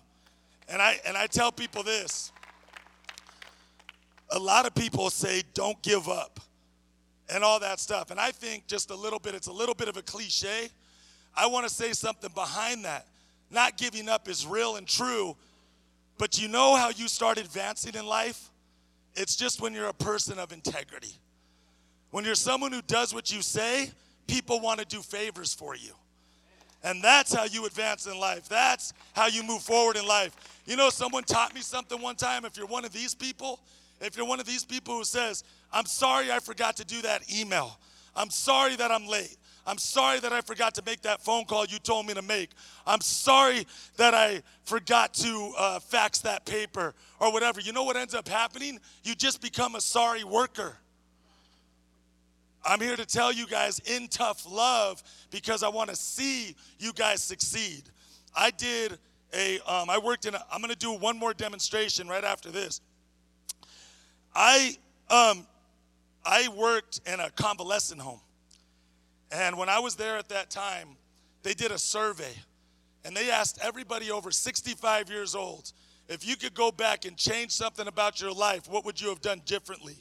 And 0.67 0.81
I, 0.81 0.99
and 1.05 1.15
I 1.15 1.27
tell 1.27 1.51
people 1.51 1.83
this 1.83 2.31
a 4.33 4.39
lot 4.39 4.65
of 4.65 4.73
people 4.73 5.09
say, 5.11 5.43
don't 5.53 5.79
give 5.83 6.09
up, 6.09 6.39
and 7.29 7.43
all 7.43 7.59
that 7.59 7.79
stuff. 7.79 8.09
And 8.09 8.19
I 8.19 8.31
think 8.31 8.65
just 8.65 8.89
a 8.89 8.95
little 8.95 9.19
bit, 9.19 9.35
it's 9.35 9.47
a 9.47 9.51
little 9.51 9.75
bit 9.75 9.87
of 9.87 9.95
a 9.95 10.01
cliche. 10.01 10.69
I 11.35 11.45
want 11.45 11.67
to 11.67 11.73
say 11.73 11.93
something 11.93 12.31
behind 12.33 12.83
that. 12.85 13.07
Not 13.51 13.77
giving 13.77 14.09
up 14.09 14.27
is 14.27 14.47
real 14.47 14.77
and 14.77 14.87
true, 14.87 15.35
but 16.23 16.39
you 16.39 16.47
know 16.47 16.73
how 16.77 16.87
you 16.87 17.09
start 17.09 17.37
advancing 17.37 17.95
in 17.95 18.05
life? 18.05 18.49
It's 19.13 19.35
just 19.35 19.61
when 19.61 19.73
you're 19.73 19.89
a 19.89 19.93
person 19.93 20.39
of 20.39 20.53
integrity. 20.53 21.19
When 22.11 22.23
you're 22.23 22.33
someone 22.33 22.71
who 22.71 22.81
does 22.81 23.13
what 23.13 23.29
you 23.29 23.41
say, 23.41 23.91
people 24.25 24.61
want 24.61 24.79
to 24.79 24.85
do 24.85 25.01
favors 25.01 25.53
for 25.53 25.75
you. 25.75 25.91
And 26.81 27.03
that's 27.03 27.33
how 27.33 27.43
you 27.43 27.65
advance 27.65 28.07
in 28.07 28.17
life. 28.17 28.47
That's 28.47 28.93
how 29.11 29.27
you 29.27 29.43
move 29.43 29.63
forward 29.63 29.97
in 29.97 30.07
life. 30.07 30.33
You 30.65 30.77
know, 30.77 30.89
someone 30.89 31.25
taught 31.25 31.53
me 31.53 31.59
something 31.59 32.01
one 32.01 32.15
time. 32.15 32.45
If 32.45 32.55
you're 32.55 32.67
one 32.67 32.85
of 32.85 32.93
these 32.93 33.13
people, 33.13 33.59
if 33.99 34.15
you're 34.15 34.25
one 34.25 34.39
of 34.39 34.45
these 34.45 34.63
people 34.63 34.95
who 34.95 35.03
says, 35.03 35.43
I'm 35.73 35.85
sorry 35.85 36.31
I 36.31 36.39
forgot 36.39 36.77
to 36.77 36.85
do 36.85 37.01
that 37.01 37.37
email, 37.37 37.77
I'm 38.15 38.29
sorry 38.29 38.77
that 38.77 38.91
I'm 38.91 39.07
late. 39.07 39.35
I'm 39.65 39.77
sorry 39.77 40.19
that 40.19 40.33
I 40.33 40.41
forgot 40.41 40.75
to 40.75 40.83
make 40.85 41.01
that 41.03 41.21
phone 41.21 41.45
call 41.45 41.65
you 41.65 41.79
told 41.79 42.05
me 42.05 42.13
to 42.13 42.21
make. 42.21 42.49
I'm 42.85 42.99
sorry 42.99 43.65
that 43.95 44.13
I 44.13 44.43
forgot 44.65 45.13
to 45.15 45.53
uh, 45.57 45.79
fax 45.79 46.19
that 46.19 46.45
paper 46.45 46.93
or 47.19 47.31
whatever. 47.31 47.61
You 47.61 47.71
know 47.71 47.83
what 47.83 47.95
ends 47.95 48.13
up 48.13 48.27
happening? 48.27 48.79
You 49.03 49.15
just 49.15 49.41
become 49.41 49.75
a 49.75 49.81
sorry 49.81 50.25
worker. 50.25 50.75
I'm 52.65 52.79
here 52.79 52.95
to 52.95 53.05
tell 53.05 53.31
you 53.31 53.47
guys 53.47 53.79
in 53.79 54.07
tough 54.07 54.49
love 54.49 55.01
because 55.31 55.63
I 55.63 55.69
want 55.69 55.89
to 55.89 55.95
see 55.95 56.55
you 56.79 56.93
guys 56.93 57.21
succeed. 57.23 57.83
I 58.35 58.51
did 58.51 58.97
a, 59.33 59.59
um, 59.59 59.89
I 59.89 59.97
worked 59.97 60.25
in, 60.25 60.35
a, 60.35 60.45
I'm 60.51 60.61
going 60.61 60.71
to 60.71 60.77
do 60.77 60.93
one 60.93 61.17
more 61.17 61.33
demonstration 61.33 62.07
right 62.07 62.23
after 62.23 62.51
this. 62.51 62.81
I, 64.35 64.75
um, 65.09 65.45
I 66.25 66.47
worked 66.49 67.01
in 67.05 67.19
a 67.19 67.29
convalescent 67.31 68.01
home. 68.01 68.21
And 69.33 69.57
when 69.57 69.67
I 69.67 69.79
was 69.79 69.95
there 69.95 70.17
at 70.17 70.29
that 70.29 70.51
time, 70.51 70.89
they 71.41 71.53
did 71.53 71.71
a 71.71 71.79
survey 71.79 72.33
and 73.03 73.17
they 73.17 73.31
asked 73.31 73.59
everybody 73.61 74.11
over 74.11 74.31
65 74.31 75.09
years 75.09 75.35
old 75.35 75.73
if 76.07 76.27
you 76.27 76.35
could 76.35 76.53
go 76.53 76.71
back 76.71 77.05
and 77.05 77.17
change 77.17 77.51
something 77.51 77.87
about 77.87 78.21
your 78.21 78.31
life, 78.31 78.69
what 78.69 78.85
would 78.85 79.01
you 79.01 79.09
have 79.09 79.21
done 79.21 79.41
differently? 79.45 79.95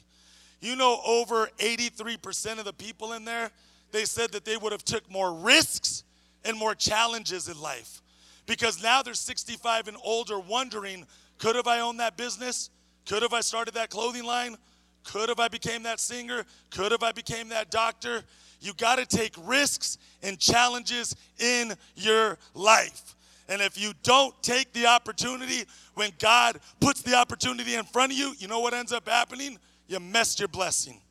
You 0.61 0.75
know, 0.75 0.99
over 1.05 1.49
83% 1.57 2.59
of 2.59 2.65
the 2.65 2.73
people 2.73 3.13
in 3.13 3.25
there, 3.25 3.51
they 3.91 4.05
said 4.05 4.31
that 4.31 4.45
they 4.45 4.57
would 4.57 4.71
have 4.71 4.85
took 4.85 5.09
more 5.09 5.33
risks 5.33 6.03
and 6.45 6.57
more 6.57 6.75
challenges 6.75 7.47
in 7.47 7.59
life. 7.59 8.01
Because 8.45 8.83
now 8.83 9.01
they're 9.01 9.13
65 9.13 9.87
and 9.87 9.97
older 10.03 10.39
wondering, 10.39 11.05
could 11.37 11.55
have 11.55 11.67
I 11.67 11.79
owned 11.79 11.99
that 11.99 12.17
business? 12.17 12.69
Could 13.05 13.23
have 13.23 13.33
I 13.33 13.41
started 13.41 13.73
that 13.75 13.89
clothing 13.89 14.25
line? 14.25 14.57
Could 15.03 15.29
have 15.29 15.39
I 15.39 15.47
became 15.47 15.83
that 15.83 15.99
singer? 15.99 16.45
Could 16.69 16.91
have 16.91 17.03
I 17.03 17.11
became 17.11 17.49
that 17.49 17.71
doctor? 17.71 18.23
You 18.63 18.73
got 18.73 18.95
to 18.97 19.05
take 19.05 19.35
risks 19.45 19.97
and 20.23 20.39
challenges 20.39 21.15
in 21.37 21.73
your 21.95 22.37
life. 22.53 23.15
And 23.49 23.61
if 23.61 23.79
you 23.79 23.91
don't 24.03 24.33
take 24.41 24.71
the 24.71 24.87
opportunity 24.87 25.65
when 25.95 26.11
God 26.17 26.59
puts 26.79 27.01
the 27.01 27.13
opportunity 27.13 27.75
in 27.75 27.83
front 27.83 28.13
of 28.13 28.17
you, 28.17 28.33
you 28.39 28.47
know 28.47 28.61
what 28.61 28.73
ends 28.73 28.93
up 28.93 29.09
happening? 29.09 29.59
You 29.87 29.99
messed 29.99 30.39
your 30.39 30.47
blessing. 30.47 31.01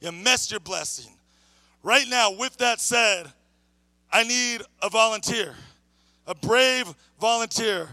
You 0.00 0.12
messed 0.12 0.50
your 0.50 0.60
blessing. 0.60 1.12
Right 1.82 2.06
now, 2.08 2.32
with 2.32 2.56
that 2.56 2.80
said, 2.80 3.26
I 4.10 4.24
need 4.24 4.62
a 4.80 4.88
volunteer, 4.88 5.54
a 6.26 6.34
brave 6.34 6.92
volunteer. 7.20 7.88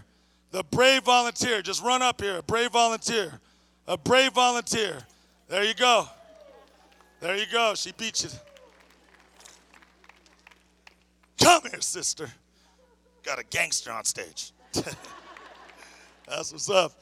The 0.50 0.62
brave 0.62 1.02
volunteer, 1.02 1.60
just 1.60 1.82
run 1.82 2.00
up 2.00 2.22
here, 2.22 2.38
a 2.38 2.42
brave 2.42 2.72
volunteer, 2.72 3.38
a 3.86 3.98
brave 3.98 4.32
volunteer. 4.32 4.96
There 5.48 5.62
you 5.62 5.74
go. 5.74 6.08
There 7.20 7.36
you 7.36 7.46
go. 7.50 7.74
She 7.74 7.92
beat 7.92 8.22
you. 8.22 8.30
Come 11.40 11.62
here, 11.70 11.80
sister. 11.80 12.28
Got 13.22 13.38
a 13.38 13.44
gangster 13.44 13.90
on 13.90 14.04
stage. 14.04 14.52
That's 16.28 16.52
what's 16.52 16.70
up. 16.70 16.92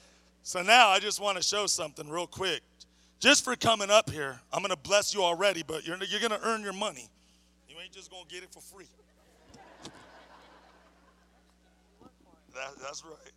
So 0.42 0.62
now 0.62 0.88
I 0.88 1.00
just 1.00 1.20
want 1.20 1.36
to 1.36 1.42
show 1.42 1.66
something 1.66 2.08
real 2.08 2.26
quick. 2.26 2.62
Just 3.18 3.44
for 3.44 3.56
coming 3.56 3.90
up 3.90 4.10
here, 4.10 4.38
I'm 4.52 4.60
going 4.60 4.70
to 4.70 4.76
bless 4.76 5.14
you 5.14 5.22
already, 5.22 5.62
but 5.66 5.86
you're, 5.86 5.96
you're 6.04 6.20
going 6.20 6.38
to 6.38 6.46
earn 6.46 6.62
your 6.62 6.72
money. 6.72 7.08
You 7.68 7.76
ain't 7.82 7.92
just 7.92 8.10
going 8.10 8.24
to 8.26 8.34
get 8.34 8.42
it 8.42 8.52
for 8.52 8.60
free. 8.60 8.86
That, 12.54 12.70
that's 12.80 13.04
right. 13.04 13.32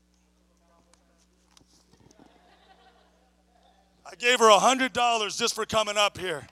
I 4.06 4.16
gave 4.16 4.40
her 4.40 4.50
a 4.50 4.58
$100 4.58 5.38
just 5.38 5.56
for 5.56 5.66
coming 5.66 5.98
up 5.98 6.18
here. 6.18 6.48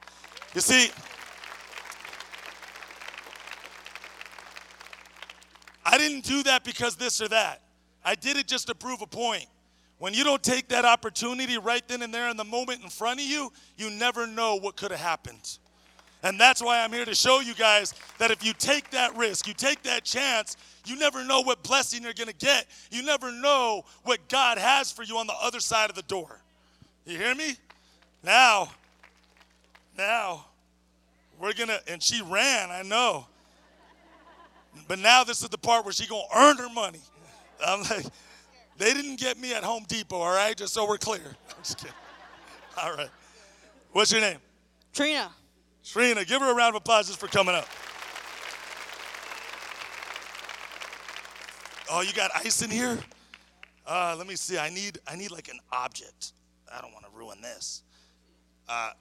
You 0.57 0.61
see, 0.61 0.89
I 5.85 5.99
didn't 5.99 6.23
do 6.23 6.41
that 6.41 6.63
because 6.63 6.95
this 6.95 7.21
or 7.21 7.27
that. 7.27 7.61
I 8.03 8.15
did 8.15 8.37
it 8.37 8.47
just 8.47 8.65
to 8.65 8.73
prove 8.73 9.03
a 9.03 9.05
point. 9.05 9.45
When 9.99 10.15
you 10.15 10.23
don't 10.23 10.41
take 10.41 10.69
that 10.69 10.83
opportunity 10.83 11.59
right 11.59 11.87
then 11.87 12.01
and 12.01 12.11
there 12.11 12.27
in 12.29 12.37
the 12.37 12.43
moment 12.43 12.81
in 12.81 12.89
front 12.89 13.19
of 13.19 13.27
you, 13.27 13.53
you 13.77 13.91
never 13.91 14.25
know 14.25 14.55
what 14.55 14.77
could 14.77 14.89
have 14.89 14.99
happened. 14.99 15.59
And 16.23 16.39
that's 16.39 16.59
why 16.59 16.83
I'm 16.83 16.91
here 16.91 17.05
to 17.05 17.13
show 17.13 17.39
you 17.39 17.53
guys 17.53 17.93
that 18.17 18.31
if 18.31 18.43
you 18.43 18.53
take 18.53 18.89
that 18.89 19.15
risk, 19.15 19.47
you 19.47 19.53
take 19.53 19.83
that 19.83 20.05
chance, 20.05 20.57
you 20.87 20.97
never 20.97 21.23
know 21.23 21.41
what 21.41 21.61
blessing 21.61 22.01
you're 22.01 22.13
gonna 22.13 22.33
get. 22.33 22.65
You 22.89 23.03
never 23.03 23.31
know 23.31 23.85
what 24.05 24.27
God 24.27 24.57
has 24.57 24.91
for 24.91 25.03
you 25.03 25.19
on 25.19 25.27
the 25.27 25.37
other 25.39 25.59
side 25.59 25.91
of 25.91 25.95
the 25.95 26.01
door. 26.01 26.41
You 27.05 27.15
hear 27.19 27.35
me? 27.35 27.57
Now, 28.23 28.71
now, 29.97 30.45
we're 31.39 31.53
gonna, 31.53 31.79
and 31.88 32.01
she 32.01 32.21
ran, 32.21 32.69
I 32.71 32.83
know. 32.83 33.27
But 34.88 34.99
now 34.99 35.23
this 35.23 35.41
is 35.41 35.49
the 35.49 35.57
part 35.57 35.85
where 35.85 35.93
she 35.93 36.07
gonna 36.07 36.23
earn 36.35 36.57
her 36.57 36.69
money. 36.69 37.01
I'm 37.65 37.81
like, 37.83 38.05
they 38.77 38.93
didn't 38.93 39.19
get 39.19 39.38
me 39.38 39.53
at 39.53 39.63
Home 39.63 39.85
Depot, 39.88 40.17
all 40.17 40.33
right? 40.33 40.55
Just 40.55 40.73
so 40.73 40.88
we're 40.88 40.97
clear. 40.97 41.21
I'm 41.49 41.63
just 41.63 41.77
kidding. 41.79 41.93
All 42.81 42.95
right. 42.95 43.09
What's 43.91 44.11
your 44.11 44.21
name? 44.21 44.38
Trina. 44.93 45.31
Trina. 45.83 46.23
Give 46.25 46.41
her 46.41 46.51
a 46.51 46.55
round 46.55 46.75
of 46.75 46.81
applause 46.81 47.07
just 47.07 47.19
for 47.19 47.27
coming 47.27 47.55
up. 47.55 47.67
Oh, 51.89 52.01
you 52.01 52.13
got 52.13 52.31
ice 52.35 52.61
in 52.61 52.69
here? 52.69 52.99
Uh, 53.85 54.13
let 54.17 54.27
me 54.27 54.35
see. 54.35 54.57
I 54.57 54.69
need 54.69 54.99
I 55.07 55.15
need 55.15 55.31
like 55.31 55.47
an 55.47 55.59
object. 55.71 56.33
I 56.71 56.81
don't 56.81 56.91
want 56.91 57.05
to 57.05 57.11
ruin 57.17 57.41
this. 57.41 57.83
Uh, 58.67 58.91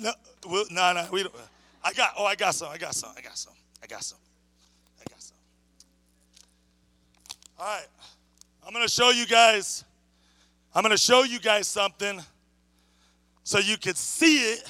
no, 0.00 0.12
well, 0.48 0.64
no, 0.70 0.92
no. 0.92 1.08
We 1.12 1.22
don't. 1.22 1.34
Uh, 1.34 1.38
I 1.84 1.92
got. 1.92 2.14
Oh, 2.16 2.24
I 2.24 2.34
got 2.34 2.54
some. 2.54 2.68
I 2.70 2.78
got 2.78 2.94
some. 2.94 3.10
I 3.16 3.20
got 3.20 3.36
some. 3.36 3.54
I 3.82 3.86
got 3.86 4.02
some. 4.02 4.18
I 5.00 5.04
got 5.10 5.22
some. 5.22 5.36
All 7.58 7.66
right. 7.66 7.86
I'm 8.66 8.72
gonna 8.72 8.88
show 8.88 9.10
you 9.10 9.26
guys. 9.26 9.84
I'm 10.74 10.82
gonna 10.82 10.96
show 10.96 11.24
you 11.24 11.40
guys 11.40 11.66
something, 11.66 12.20
so 13.42 13.58
you 13.58 13.76
could 13.76 13.96
see 13.96 14.52
it 14.52 14.64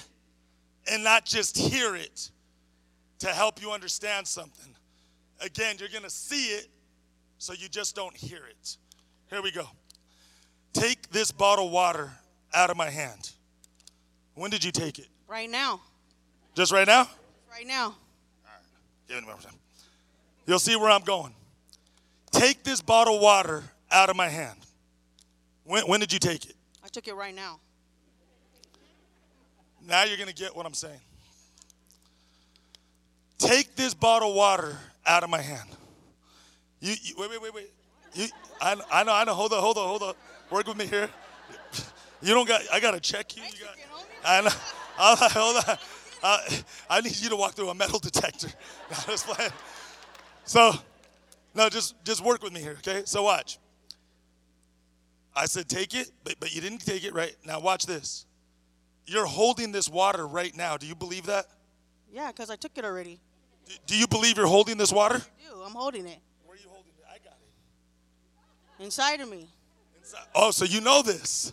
and 0.91 1.05
not 1.05 1.25
just 1.25 1.57
hear 1.57 1.95
it, 1.95 2.31
to 3.19 3.29
help 3.29 3.61
you 3.61 3.71
understand 3.71 4.27
something. 4.27 4.75
Again, 5.41 5.77
you're 5.79 5.89
gonna 5.89 6.11
see 6.11 6.47
it, 6.49 6.69
so 7.39 7.53
you 7.53 7.69
just 7.69 7.95
don't 7.95 8.17
hear 8.17 8.41
it. 8.49 8.77
Here 9.29 9.43
we 9.43 9.53
go. 9.53 9.69
Take 10.73 11.11
this 11.11 11.31
bottle 11.31 11.67
of 11.67 11.73
water 11.73 12.11
out 12.55 12.71
of 12.71 12.77
my 12.77 12.91
hand. 12.91 13.31
When 14.35 14.51
did 14.51 14.65
you 14.65 14.73
take 14.73 14.99
it? 14.99 15.09
Right 15.31 15.49
now. 15.49 15.81
Just 16.57 16.73
right 16.73 16.89
now? 16.89 17.09
Right 17.49 17.65
now. 17.65 17.95
Give 19.07 19.17
it 19.17 19.25
one 19.25 19.35
more 19.35 19.41
time. 19.41 19.55
You'll 20.45 20.59
see 20.59 20.75
where 20.75 20.91
I'm 20.91 21.03
going. 21.03 21.33
Take 22.33 22.65
this 22.65 22.83
bottle 22.83 23.15
of 23.15 23.23
water 23.23 23.63
out 23.93 24.11
of 24.11 24.17
my 24.17 24.29
hand. 24.29 24.59
When, 25.63 25.85
when 25.85 26.01
did 26.01 26.13
you 26.13 26.19
take 26.19 26.47
it? 26.47 26.57
I 26.85 26.89
took 26.89 27.07
it 27.07 27.15
right 27.15 27.33
now. 27.33 27.61
Now 29.87 30.03
you're 30.03 30.17
going 30.17 30.29
to 30.29 30.35
get 30.35 30.55
what 30.57 30.67
I'm 30.67 30.75
saying. 30.75 31.01
Take 33.39 33.77
this 33.77 33.95
bottle 33.95 34.31
of 34.31 34.35
water 34.35 34.77
out 35.07 35.23
of 35.23 35.31
my 35.31 35.41
hand. 35.41 35.69
You, 36.81 36.95
you 37.03 37.15
wait, 37.17 37.31
wait, 37.31 37.41
wait, 37.41 37.55
wait. 37.55 37.71
You, 38.15 38.27
I, 38.61 38.77
I 38.91 39.05
know, 39.05 39.15
I 39.15 39.23
know. 39.23 39.35
Hold 39.35 39.53
on, 39.53 39.61
hold 39.61 39.79
on, 39.79 39.87
hold 39.87 40.03
on. 40.03 40.15
Work 40.51 40.67
with 40.67 40.77
me 40.77 40.87
here. 40.87 41.09
You 42.21 42.35
don't 42.35 42.49
got. 42.49 42.63
I 42.73 42.81
got 42.81 42.91
to 42.93 43.01
check 43.01 43.37
you. 43.37 43.43
you 43.45 43.65
got, 43.65 43.77
I 44.25 44.41
know. 44.41 44.51
I'll, 45.01 45.17
hold 45.17 45.65
on. 45.69 45.79
Uh, 46.23 46.39
I 46.91 47.01
need 47.01 47.17
you 47.19 47.31
to 47.31 47.37
walk 47.37 47.55
through 47.55 47.71
a 47.71 47.75
metal 47.75 47.99
detector. 47.99 48.49
No, 48.91 48.97
just 49.07 49.27
playing. 49.27 49.51
So, 50.45 50.73
no, 51.55 51.69
just 51.69 51.95
just 52.05 52.23
work 52.25 52.43
with 52.43 52.53
me 52.53 52.61
here, 52.61 52.77
okay? 52.87 53.03
So 53.07 53.23
watch. 53.23 53.59
I 55.35 55.47
said 55.47 55.69
take 55.69 55.95
it, 55.95 56.11
but, 56.25 56.35
but 56.41 56.55
you 56.55 56.61
didn't 56.61 56.85
take 56.85 57.05
it 57.05 57.15
right. 57.15 57.35
Now 57.47 57.61
watch 57.61 57.87
this. 57.87 58.27
You're 59.07 59.27
holding 59.27 59.73
this 59.73 59.89
water 59.89 60.27
right 60.27 60.55
now. 60.57 60.77
Do 60.77 60.87
you 60.87 60.95
believe 60.95 61.27
that? 61.27 61.47
Yeah, 62.13 62.29
because 62.33 62.51
I 62.51 62.57
took 62.57 62.73
it 62.77 62.85
already. 62.85 63.19
Do- 63.67 63.75
Do 63.87 63.97
you 63.99 64.07
believe 64.09 64.37
you're 64.37 64.47
holding 64.47 64.77
this 64.77 64.93
water? 64.93 65.17
I 65.17 65.49
do. 65.55 65.63
I'm 65.63 65.73
holding 65.73 66.07
it. 66.07 66.19
Where 66.45 66.57
are 66.57 66.61
you 66.61 66.69
holding 66.69 66.93
it? 66.99 67.05
I 67.09 67.19
got 67.25 67.39
it. 68.79 68.85
Inside 68.85 69.21
of 69.21 69.31
me. 69.31 69.49
Inside. 69.99 70.27
Oh, 70.35 70.51
so 70.51 70.65
you 70.65 70.81
know 70.81 71.01
this. 71.03 71.51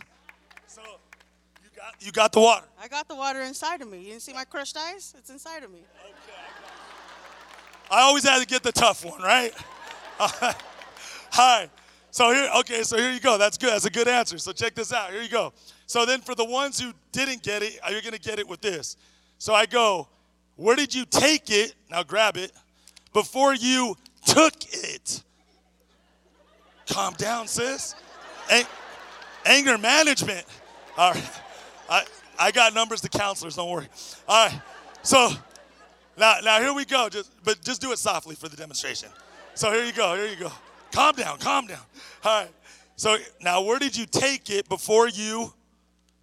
So 0.66 0.82
you 2.00 2.12
got 2.12 2.32
the 2.32 2.40
water. 2.40 2.66
I 2.80 2.88
got 2.88 3.08
the 3.08 3.14
water 3.14 3.42
inside 3.42 3.80
of 3.82 3.90
me. 3.90 3.98
You 3.98 4.10
didn't 4.10 4.22
see 4.22 4.32
my 4.32 4.44
crushed 4.44 4.76
ice? 4.76 5.14
It's 5.16 5.30
inside 5.30 5.64
of 5.64 5.70
me. 5.70 5.80
Okay. 6.04 6.14
I 7.90 8.00
always 8.02 8.24
had 8.24 8.40
to 8.40 8.46
get 8.46 8.62
the 8.62 8.72
tough 8.72 9.04
one, 9.04 9.20
right? 9.22 9.52
Right. 11.36 11.68
So 12.10 12.32
here, 12.32 12.50
okay, 12.60 12.82
so 12.82 12.96
here 12.96 13.12
you 13.12 13.20
go. 13.20 13.38
That's 13.38 13.58
good. 13.58 13.70
That's 13.70 13.84
a 13.84 13.90
good 13.90 14.08
answer. 14.08 14.38
So 14.38 14.52
check 14.52 14.74
this 14.74 14.92
out. 14.92 15.10
Here 15.10 15.22
you 15.22 15.28
go. 15.28 15.52
So 15.86 16.04
then 16.06 16.20
for 16.20 16.34
the 16.34 16.44
ones 16.44 16.80
who 16.80 16.92
didn't 17.12 17.42
get 17.42 17.62
it, 17.62 17.78
you're 17.90 18.00
gonna 18.00 18.18
get 18.18 18.38
it 18.38 18.48
with 18.48 18.60
this. 18.60 18.96
So 19.38 19.54
I 19.54 19.66
go, 19.66 20.08
where 20.56 20.74
did 20.74 20.94
you 20.94 21.04
take 21.04 21.50
it? 21.50 21.74
Now 21.90 22.02
grab 22.02 22.36
it 22.36 22.52
before 23.12 23.54
you 23.54 23.96
took 24.24 24.54
it. 24.72 25.22
Calm 26.90 27.14
down, 27.14 27.46
sis. 27.46 27.94
An- 28.50 28.64
anger 29.44 29.78
management. 29.78 30.44
All 30.96 31.12
right. 31.12 31.30
I, 31.88 32.04
I 32.38 32.50
got 32.50 32.74
numbers 32.74 33.00
to 33.02 33.08
counselors, 33.08 33.56
don't 33.56 33.70
worry. 33.70 33.88
All 34.28 34.46
right. 34.46 34.60
So 35.02 35.30
now, 36.16 36.36
now 36.42 36.60
here 36.60 36.74
we 36.74 36.84
go. 36.84 37.08
Just, 37.08 37.32
but 37.44 37.62
just 37.62 37.80
do 37.80 37.92
it 37.92 37.98
softly 37.98 38.34
for 38.34 38.48
the 38.48 38.56
demonstration. 38.56 39.08
So 39.54 39.72
here 39.72 39.84
you 39.84 39.92
go. 39.92 40.14
Here 40.16 40.26
you 40.26 40.36
go. 40.36 40.52
Calm 40.92 41.14
down. 41.14 41.38
Calm 41.38 41.66
down. 41.66 41.80
All 42.24 42.42
right. 42.42 42.50
So 42.96 43.16
now, 43.40 43.62
where 43.62 43.78
did 43.78 43.96
you 43.96 44.06
take 44.06 44.50
it 44.50 44.68
before 44.68 45.08
you 45.08 45.52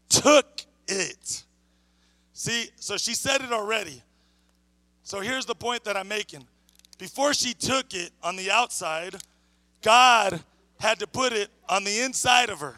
took 0.09 0.61
it? 0.87 1.43
See, 2.33 2.69
so 2.75 2.97
she 2.97 3.13
said 3.13 3.41
it 3.41 3.51
already. 3.53 4.01
So 5.03 5.21
here's 5.21 5.45
the 5.45 5.55
point 5.55 5.85
that 5.85 5.95
I'm 5.95 6.07
making. 6.07 6.45
Before 6.97 7.33
she 7.33 7.53
took 7.53 7.93
it 7.93 8.11
on 8.21 8.35
the 8.35 8.51
outside, 8.51 9.15
God 9.81 10.41
had 10.79 10.99
to 10.99 11.07
put 11.07 11.31
it 11.31 11.49
on 11.69 11.83
the 11.83 12.01
inside 12.01 12.49
of 12.49 12.59
her. 12.59 12.75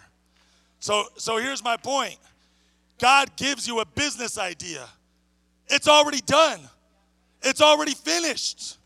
So, 0.80 1.06
so 1.18 1.38
here's 1.38 1.64
my 1.64 1.78
point. 1.78 2.18
God 3.00 3.36
gives 3.36 3.68
you 3.68 3.80
a 3.80 3.86
business 3.86 4.38
idea. 4.38 4.88
It's 5.68 5.88
already 5.88 6.22
done. 6.22 6.60
It's 7.44 7.62
already 7.62 7.94
finished. 7.94 8.78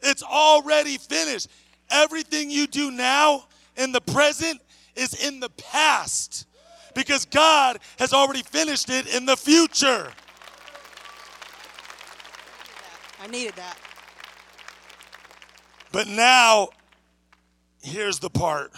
It's 0.00 0.22
already 0.22 0.96
finished. 0.96 1.48
Everything 1.90 2.50
you 2.50 2.66
do 2.66 2.90
now 2.90 3.44
in 3.76 3.92
the 3.92 4.00
present 4.00 4.60
is 4.96 5.26
in 5.26 5.40
the 5.40 5.50
past 5.50 6.46
because 6.94 7.24
God 7.26 7.78
has 7.98 8.12
already 8.12 8.42
finished 8.42 8.88
it 8.90 9.14
in 9.14 9.26
the 9.26 9.36
future. 9.36 10.12
I 13.22 13.26
needed 13.26 13.54
that. 13.56 13.78
But 15.92 16.06
now, 16.06 16.68
here's 17.82 18.18
the 18.18 18.30
part. 18.30 18.72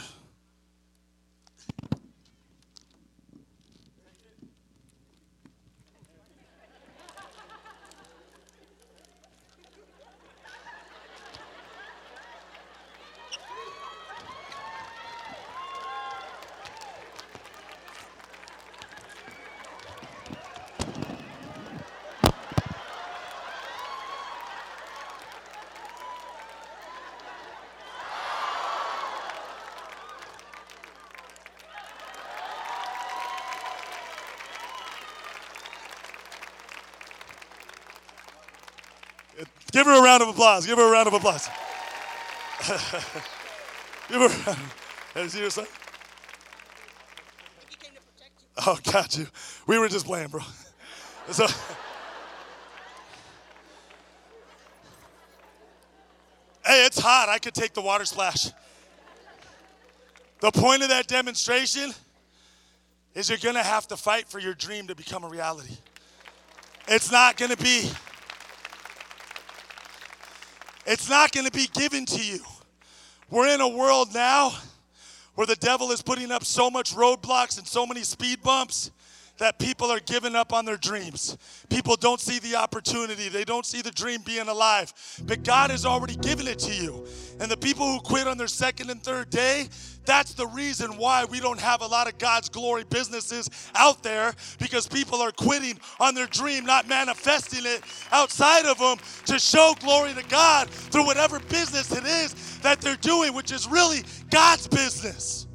Give 39.72 39.82
her 39.93 39.99
a 39.99 40.03
round 40.03 40.22
of 40.22 40.28
applause. 40.28 40.66
Give 40.66 40.78
her 40.78 40.88
a 40.88 40.90
round 40.90 41.09
of 41.09 41.14
applause. 41.14 41.49
Give 44.09 44.20
her 44.20 44.26
a 44.26 44.57
round. 45.16 45.30
See 45.30 45.40
your 45.40 45.51
son? 45.51 45.66
He 47.68 47.76
came 47.76 47.95
to 47.95 48.01
protect 48.01 48.32
you. 48.40 48.47
Oh, 48.66 48.78
got 48.93 49.16
you. 49.16 49.26
We 49.66 49.78
were 49.78 49.88
just 49.88 50.07
playing, 50.07 50.28
bro. 50.28 50.40
So, 51.30 51.47
hey, 56.66 56.84
it's 56.84 56.99
hot. 56.99 57.28
I 57.28 57.38
could 57.38 57.55
take 57.55 57.74
the 57.74 57.80
water 57.80 58.05
splash. 58.05 58.51
The 60.40 60.51
point 60.51 60.82
of 60.82 60.88
that 60.88 61.07
demonstration 61.07 61.93
is 63.14 63.28
you're 63.28 63.38
going 63.38 63.55
to 63.55 63.62
have 63.62 63.86
to 63.86 63.97
fight 63.97 64.28
for 64.28 64.40
your 64.40 64.55
dream 64.55 64.88
to 64.88 64.97
become 64.97 65.22
a 65.22 65.28
reality. 65.28 65.76
It's 66.88 67.12
not 67.12 67.36
going 67.36 67.53
to 67.53 67.57
be 67.57 67.88
it's 70.93 71.09
not 71.09 71.32
going 71.32 71.47
to 71.47 71.53
be 71.53 71.68
given 71.72 72.05
to 72.05 72.22
you. 72.22 72.40
We're 73.30 73.49
in 73.49 73.62
a 73.62 73.68
world 73.68 74.12
now 74.12 74.53
where 75.34 75.47
the 75.47 75.57
devil 75.57 75.90
is 75.90 76.03
putting 76.03 76.30
up 76.30 76.45
so 76.45 76.70
much 76.70 76.95
roadblocks 76.95 77.57
and 77.57 77.66
so 77.66 77.86
many 77.86 78.03
speed 78.03 78.43
bumps 78.43 78.90
that 79.38 79.58
people 79.58 79.90
are 79.90 80.00
giving 80.00 80.36
up 80.36 80.52
on 80.52 80.64
their 80.64 80.76
dreams. 80.76 81.36
People 81.68 81.96
don't 81.96 82.20
see 82.20 82.38
the 82.38 82.56
opportunity, 82.56 83.28
they 83.28 83.44
don't 83.44 83.66
see 83.66 83.82
the 83.82 83.90
dream 83.90 84.20
being 84.24 84.48
alive. 84.48 84.92
But 85.24 85.42
God 85.42 85.70
has 85.70 85.84
already 85.84 86.16
given 86.16 86.46
it 86.46 86.58
to 86.60 86.72
you. 86.72 87.06
And 87.40 87.50
the 87.50 87.56
people 87.56 87.86
who 87.86 88.00
quit 88.00 88.26
on 88.26 88.38
their 88.38 88.46
second 88.46 88.90
and 88.90 89.02
third 89.02 89.30
day, 89.30 89.68
that's 90.04 90.34
the 90.34 90.46
reason 90.48 90.96
why 90.96 91.24
we 91.24 91.40
don't 91.40 91.60
have 91.60 91.80
a 91.80 91.86
lot 91.86 92.08
of 92.08 92.18
God's 92.18 92.48
glory 92.48 92.84
businesses 92.84 93.48
out 93.74 94.02
there 94.02 94.34
because 94.58 94.88
people 94.88 95.20
are 95.20 95.30
quitting 95.32 95.78
on 96.00 96.14
their 96.14 96.26
dream, 96.26 96.66
not 96.66 96.88
manifesting 96.88 97.64
it 97.64 97.82
outside 98.10 98.66
of 98.66 98.78
them 98.78 98.98
to 99.26 99.38
show 99.38 99.74
glory 99.80 100.12
to 100.14 100.24
God 100.28 100.68
through 100.68 101.06
whatever 101.06 101.38
business 101.40 101.92
it 101.92 102.04
is 102.04 102.58
that 102.58 102.80
they're 102.80 102.96
doing, 102.96 103.32
which 103.32 103.52
is 103.52 103.68
really 103.68 104.02
God's 104.30 104.66
business. 104.66 105.46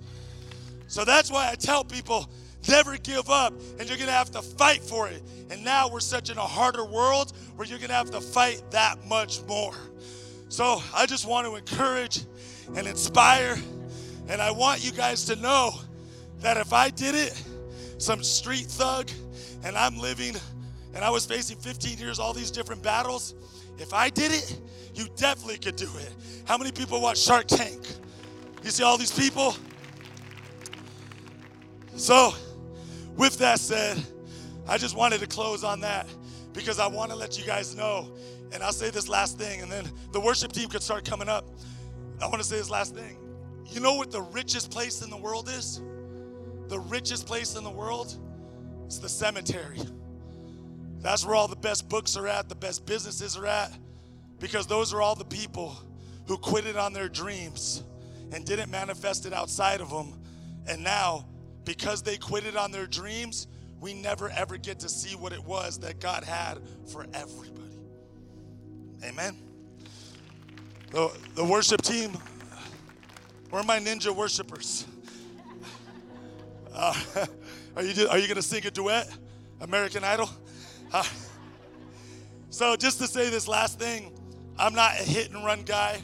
So 0.87 1.03
that's 1.03 1.29
why 1.29 1.49
I 1.51 1.55
tell 1.55 1.83
people 1.83 2.29
never 2.67 2.97
give 2.97 3.29
up 3.29 3.53
and 3.79 3.87
you're 3.87 3.97
gonna 3.97 4.11
have 4.11 4.31
to 4.31 4.41
fight 4.41 4.81
for 4.81 5.07
it. 5.07 5.21
And 5.49 5.63
now 5.63 5.89
we're 5.89 5.99
such 5.99 6.29
in 6.29 6.37
a 6.37 6.41
harder 6.41 6.85
world 6.85 7.33
where 7.55 7.67
you're 7.67 7.79
gonna 7.79 7.93
have 7.93 8.11
to 8.11 8.21
fight 8.21 8.61
that 8.71 9.05
much 9.07 9.41
more. 9.43 9.73
So 10.49 10.81
I 10.95 11.05
just 11.05 11.27
want 11.27 11.45
to 11.45 11.55
encourage 11.55 12.21
and 12.75 12.87
inspire, 12.87 13.57
and 14.29 14.41
I 14.41 14.51
want 14.51 14.83
you 14.83 14.91
guys 14.91 15.25
to 15.25 15.35
know 15.35 15.71
that 16.39 16.57
if 16.57 16.73
I 16.73 16.89
did 16.89 17.15
it, 17.15 17.43
some 17.97 18.23
street 18.23 18.67
thug, 18.67 19.09
and 19.63 19.77
I'm 19.77 19.97
living, 19.97 20.35
and 20.93 21.03
I 21.03 21.09
was 21.09 21.25
facing 21.25 21.57
15 21.57 21.97
years, 21.97 22.19
all 22.19 22.33
these 22.33 22.51
different 22.51 22.81
battles, 22.81 23.33
if 23.77 23.93
I 23.93 24.09
did 24.09 24.31
it, 24.31 24.57
you 24.95 25.07
definitely 25.15 25.57
could 25.57 25.75
do 25.75 25.89
it. 25.97 26.13
How 26.45 26.57
many 26.57 26.71
people 26.71 27.01
watch 27.01 27.19
Shark 27.19 27.47
Tank? 27.47 27.81
You 28.63 28.71
see 28.71 28.83
all 28.83 28.97
these 28.97 29.11
people? 29.11 29.55
So, 31.95 32.33
with 33.17 33.37
that 33.39 33.59
said, 33.59 34.01
I 34.67 34.77
just 34.77 34.95
wanted 34.95 35.19
to 35.21 35.27
close 35.27 35.63
on 35.63 35.81
that 35.81 36.07
because 36.53 36.79
I 36.79 36.87
want 36.87 37.11
to 37.11 37.17
let 37.17 37.37
you 37.37 37.45
guys 37.45 37.75
know. 37.75 38.11
And 38.51 38.63
I'll 38.63 38.71
say 38.71 38.89
this 38.89 39.09
last 39.09 39.37
thing, 39.37 39.61
and 39.61 39.71
then 39.71 39.89
the 40.13 40.21
worship 40.21 40.53
team 40.53 40.69
could 40.69 40.81
start 40.81 41.03
coming 41.03 41.27
up. 41.27 41.45
I 42.21 42.27
want 42.27 42.37
to 42.37 42.47
say 42.47 42.57
this 42.57 42.69
last 42.69 42.95
thing. 42.95 43.17
You 43.65 43.81
know 43.81 43.95
what 43.95 44.11
the 44.11 44.21
richest 44.21 44.71
place 44.71 45.01
in 45.01 45.09
the 45.09 45.17
world 45.17 45.49
is? 45.49 45.81
The 46.69 46.79
richest 46.79 47.27
place 47.27 47.55
in 47.55 47.63
the 47.63 47.69
world? 47.69 48.17
is 48.87 48.99
the 48.99 49.09
cemetery. 49.09 49.79
That's 51.01 51.25
where 51.25 51.35
all 51.35 51.47
the 51.47 51.55
best 51.55 51.89
books 51.89 52.17
are 52.17 52.27
at, 52.27 52.49
the 52.49 52.55
best 52.55 52.85
businesses 52.85 53.37
are 53.37 53.45
at, 53.45 53.71
because 54.39 54.65
those 54.67 54.93
are 54.93 55.01
all 55.01 55.15
the 55.15 55.25
people 55.25 55.77
who 56.27 56.37
quitted 56.37 56.75
on 56.75 56.93
their 56.93 57.09
dreams 57.09 57.83
and 58.31 58.45
didn't 58.45 58.69
manifest 58.69 59.25
it 59.25 59.33
outside 59.33 59.81
of 59.81 59.89
them. 59.89 60.13
And 60.67 60.83
now 60.83 61.25
because 61.67 62.01
they 62.01 62.17
quitted 62.17 62.55
on 62.55 62.71
their 62.71 62.87
dreams, 62.87 63.45
we 63.81 63.93
never 63.93 64.29
ever 64.29 64.57
get 64.57 64.79
to 64.79 64.89
see 64.89 65.15
what 65.15 65.33
it 65.33 65.43
was 65.43 65.77
that 65.79 65.99
God 65.99 66.23
had 66.23 66.59
for 66.87 67.05
everybody. 67.13 67.77
Amen. 69.03 69.35
The, 70.91 71.11
the 71.35 71.43
worship 71.43 71.81
team, 71.81 72.17
where 73.49 73.61
are 73.61 73.65
my 73.65 73.79
ninja 73.79 74.15
worshipers? 74.15 74.87
Uh, 76.73 76.95
are 77.75 77.83
you, 77.83 78.07
are 78.07 78.17
you 78.17 78.27
going 78.27 78.37
to 78.37 78.41
sing 78.41 78.65
a 78.65 78.71
duet? 78.71 79.09
American 79.59 80.03
Idol? 80.05 80.29
Uh, 80.93 81.03
so, 82.49 82.77
just 82.77 82.99
to 82.99 83.07
say 83.07 83.29
this 83.29 83.47
last 83.47 83.77
thing, 83.77 84.13
I'm 84.57 84.73
not 84.73 84.91
a 84.91 85.03
hit 85.03 85.31
and 85.31 85.43
run 85.43 85.63
guy. 85.63 86.01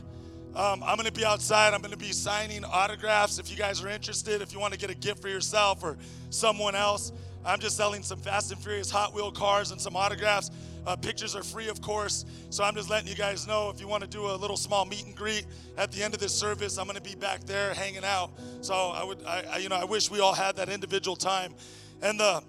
Um, 0.56 0.84
I'm 0.84 0.98
going 0.98 1.08
to 1.08 1.12
be 1.12 1.26
outside. 1.26 1.74
I'm 1.74 1.82
going 1.82 1.92
to 1.94 1.98
be 1.98 2.12
signing 2.12 2.64
autographs 2.64 3.40
if 3.40 3.50
you 3.50 3.58
guys 3.58 3.84
are 3.84 3.90
interested. 3.90 4.40
If 4.40 4.54
you 4.54 4.60
want 4.60 4.72
to 4.74 4.80
get 4.80 4.92
a 4.92 4.96
gift 4.96 5.20
for 5.20 5.28
yourself 5.28 5.84
or 5.84 5.98
someone 6.30 6.76
else, 6.76 7.12
I'm 7.44 7.60
just 7.60 7.76
selling 7.76 8.04
some 8.04 8.20
Fast 8.20 8.52
and 8.52 8.62
Furious 8.62 8.92
Hot 8.92 9.16
Wheel 9.16 9.32
cars 9.32 9.72
and 9.72 9.82
some 9.82 9.96
autographs. 9.96 10.52
Uh, 10.86 10.96
pictures 10.96 11.36
are 11.36 11.42
free, 11.42 11.70
of 11.70 11.82
course. 11.82 12.26
So 12.52 12.64
I'm 12.64 12.76
just 12.76 12.88
letting 12.88 13.08
you 13.08 13.16
guys 13.16 13.48
know 13.48 13.72
if 13.72 13.82
you 13.82 13.88
want 13.88 14.04
to 14.04 14.10
do 14.10 14.28
a 14.28 14.36
little 14.36 14.56
small 14.56 14.86
meet 14.86 15.06
and 15.08 15.16
greet 15.16 15.48
at 15.76 15.92
the 15.92 16.04
end 16.04 16.14
of 16.14 16.20
this 16.20 16.36
service, 16.36 16.78
I'm 16.78 16.86
going 16.86 16.98
to 16.98 17.02
be 17.02 17.16
back 17.16 17.46
there 17.46 17.74
hanging 17.74 18.04
out. 18.04 18.30
So 18.62 18.76
I 18.76 19.04
would, 19.04 19.26
I, 19.26 19.44
I, 19.54 19.58
you 19.58 19.70
know, 19.70 19.76
I 19.76 19.86
wish 19.86 20.12
we 20.12 20.20
all 20.20 20.36
had 20.36 20.56
that 20.58 20.70
individual 20.70 21.16
time. 21.16 21.56
And 22.04 22.20
the 22.20 22.44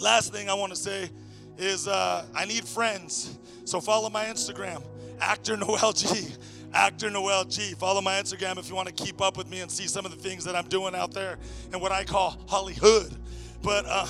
last 0.00 0.32
thing 0.32 0.48
I 0.48 0.54
want 0.54 0.70
to 0.70 0.78
say 0.78 1.10
is 1.58 1.88
uh, 1.88 2.24
I 2.36 2.44
need 2.44 2.64
friends. 2.68 3.36
So 3.64 3.80
follow 3.80 4.10
my 4.10 4.26
Instagram, 4.26 4.84
actor 5.20 5.56
Noel 5.56 5.92
G 5.92 6.28
actor 6.72 7.10
Noel 7.10 7.44
G. 7.44 7.72
Follow 7.74 8.00
my 8.00 8.20
Instagram 8.20 8.58
if 8.58 8.68
you 8.68 8.74
want 8.74 8.88
to 8.88 8.94
keep 8.94 9.20
up 9.20 9.36
with 9.36 9.48
me 9.48 9.60
and 9.60 9.70
see 9.70 9.86
some 9.86 10.04
of 10.04 10.10
the 10.10 10.16
things 10.16 10.44
that 10.44 10.54
I'm 10.54 10.68
doing 10.68 10.94
out 10.94 11.12
there 11.12 11.38
and 11.72 11.80
what 11.80 11.92
I 11.92 12.04
call 12.04 12.38
Hollywood. 12.48 13.14
But, 13.62 13.84
uh, 13.86 14.06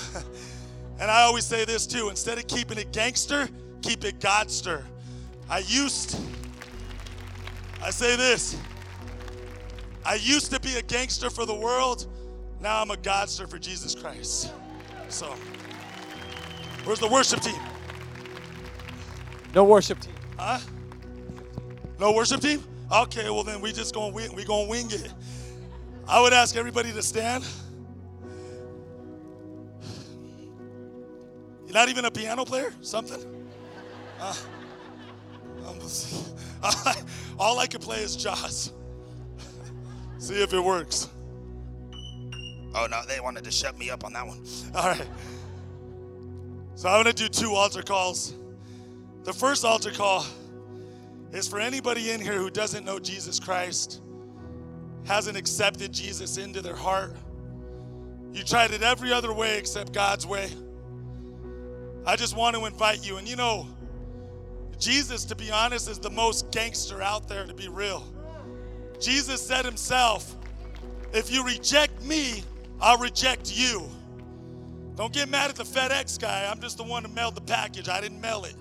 and 0.99 1.09
I 1.09 1.23
always 1.23 1.45
say 1.45 1.65
this 1.65 1.87
too 1.87 2.09
instead 2.09 2.37
of 2.37 2.47
keeping 2.47 2.77
it 2.77 2.91
gangster, 2.91 3.49
keep 3.81 4.03
it 4.03 4.19
Godster. 4.19 4.83
I 5.49 5.59
used, 5.59 6.19
I 7.81 7.89
say 7.89 8.15
this, 8.15 8.57
I 10.05 10.15
used 10.15 10.51
to 10.51 10.59
be 10.59 10.75
a 10.77 10.81
gangster 10.81 11.29
for 11.29 11.45
the 11.45 11.55
world, 11.55 12.07
now 12.59 12.81
I'm 12.81 12.91
a 12.91 12.95
Godster 12.95 13.49
for 13.49 13.57
Jesus 13.57 13.95
Christ. 13.95 14.51
So, 15.09 15.27
where's 16.83 16.99
the 16.99 17.07
worship 17.07 17.39
team? 17.41 17.59
No 19.53 19.63
worship 19.63 19.99
team. 19.99 20.15
Huh? 20.37 20.59
No 21.99 22.11
worship 22.11 22.41
team? 22.41 22.63
Okay, 22.91 23.29
well 23.29 23.43
then 23.43 23.59
we 23.59 23.71
just 23.71 23.93
gonna 23.93 24.13
we 24.13 24.45
gonna 24.45 24.69
wing 24.69 24.87
it. 24.91 25.13
I 26.07 26.21
would 26.21 26.33
ask 26.33 26.55
everybody 26.55 26.93
to 26.93 27.01
stand. 27.01 27.45
You're 31.65 31.73
not 31.73 31.89
even 31.89 32.05
a 32.05 32.11
piano 32.11 32.45
player? 32.45 32.73
Something? 32.81 33.19
Uh, 34.19 34.33
all 37.39 37.59
I 37.59 37.67
can 37.67 37.81
play 37.81 37.99
is 37.99 38.15
Jaws. 38.15 38.71
See 40.17 40.41
if 40.41 40.53
it 40.53 40.63
works. 40.63 41.09
Oh 42.73 42.87
no, 42.89 43.01
they 43.07 43.19
wanted 43.19 43.43
to 43.43 43.51
shut 43.51 43.77
me 43.77 43.89
up 43.89 44.05
on 44.05 44.13
that 44.13 44.25
one. 44.25 44.43
All 44.75 44.89
right. 44.89 45.07
So 46.75 46.89
I'm 46.89 46.99
gonna 46.99 47.11
do 47.11 47.27
two 47.27 47.53
altar 47.53 47.81
calls. 47.81 48.33
The 49.23 49.33
first 49.33 49.65
altar 49.65 49.91
call 49.91 50.25
is 51.31 51.47
for 51.47 51.59
anybody 51.59 52.11
in 52.11 52.21
here 52.21 52.37
who 52.37 52.49
doesn't 52.49 52.85
know 52.85 52.99
Jesus 52.99 53.39
Christ, 53.39 54.01
hasn't 55.05 55.37
accepted 55.37 55.91
Jesus 55.91 56.37
into 56.37 56.61
their 56.61 56.75
heart. 56.75 57.15
You 58.33 58.43
tried 58.43 58.71
it 58.71 58.81
every 58.81 59.11
other 59.11 59.33
way 59.33 59.57
except 59.57 59.93
God's 59.93 60.25
way. 60.25 60.49
I 62.05 62.15
just 62.15 62.35
want 62.35 62.55
to 62.55 62.65
invite 62.65 63.05
you. 63.05 63.17
And 63.17 63.27
you 63.27 63.35
know, 63.35 63.67
Jesus, 64.79 65.25
to 65.25 65.35
be 65.35 65.51
honest, 65.51 65.89
is 65.89 65.99
the 65.99 66.09
most 66.09 66.51
gangster 66.51 67.01
out 67.01 67.27
there, 67.27 67.45
to 67.45 67.53
be 67.53 67.67
real. 67.67 68.03
Jesus 68.99 69.41
said 69.41 69.65
himself, 69.65 70.35
if 71.13 71.31
you 71.31 71.43
reject 71.45 72.01
me, 72.03 72.43
I'll 72.79 72.97
reject 72.97 73.55
you. 73.55 73.89
Don't 74.95 75.13
get 75.13 75.29
mad 75.29 75.49
at 75.49 75.55
the 75.55 75.63
FedEx 75.63 76.19
guy. 76.19 76.47
I'm 76.49 76.59
just 76.59 76.77
the 76.77 76.83
one 76.83 77.03
who 77.03 77.13
mailed 77.13 77.35
the 77.35 77.41
package. 77.41 77.87
I 77.87 78.01
didn't 78.01 78.21
mail 78.21 78.45
it. 78.45 78.55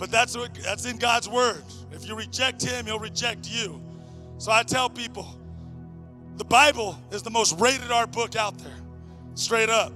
But 0.00 0.10
that's 0.10 0.34
what 0.34 0.54
that's 0.54 0.86
in 0.86 0.96
God's 0.96 1.28
word. 1.28 1.62
If 1.92 2.08
you 2.08 2.16
reject 2.16 2.62
him, 2.62 2.86
he'll 2.86 2.98
reject 2.98 3.46
you. 3.46 3.82
So 4.38 4.50
I 4.50 4.62
tell 4.62 4.88
people, 4.88 5.28
the 6.38 6.44
Bible 6.44 6.98
is 7.12 7.22
the 7.22 7.28
most 7.28 7.60
rated 7.60 7.90
R 7.90 8.06
book 8.06 8.34
out 8.34 8.56
there. 8.60 8.72
Straight 9.34 9.68
up. 9.68 9.92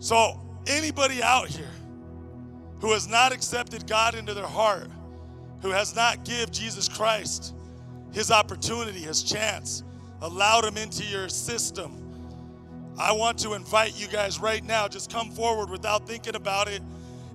So 0.00 0.40
anybody 0.66 1.22
out 1.22 1.46
here 1.46 1.70
who 2.80 2.92
has 2.94 3.06
not 3.06 3.32
accepted 3.32 3.86
God 3.86 4.16
into 4.16 4.34
their 4.34 4.44
heart, 4.44 4.90
who 5.62 5.70
has 5.70 5.94
not 5.94 6.24
give 6.24 6.50
Jesus 6.50 6.88
Christ 6.88 7.54
his 8.10 8.32
opportunity, 8.32 8.98
his 8.98 9.22
chance, 9.22 9.84
allowed 10.20 10.64
him 10.64 10.76
into 10.76 11.04
your 11.04 11.28
system, 11.28 12.02
I 12.98 13.12
want 13.12 13.38
to 13.40 13.52
invite 13.52 13.98
you 14.00 14.08
guys 14.08 14.40
right 14.40 14.64
now, 14.64 14.88
just 14.88 15.12
come 15.12 15.30
forward 15.30 15.70
without 15.70 16.08
thinking 16.08 16.34
about 16.34 16.66
it 16.66 16.82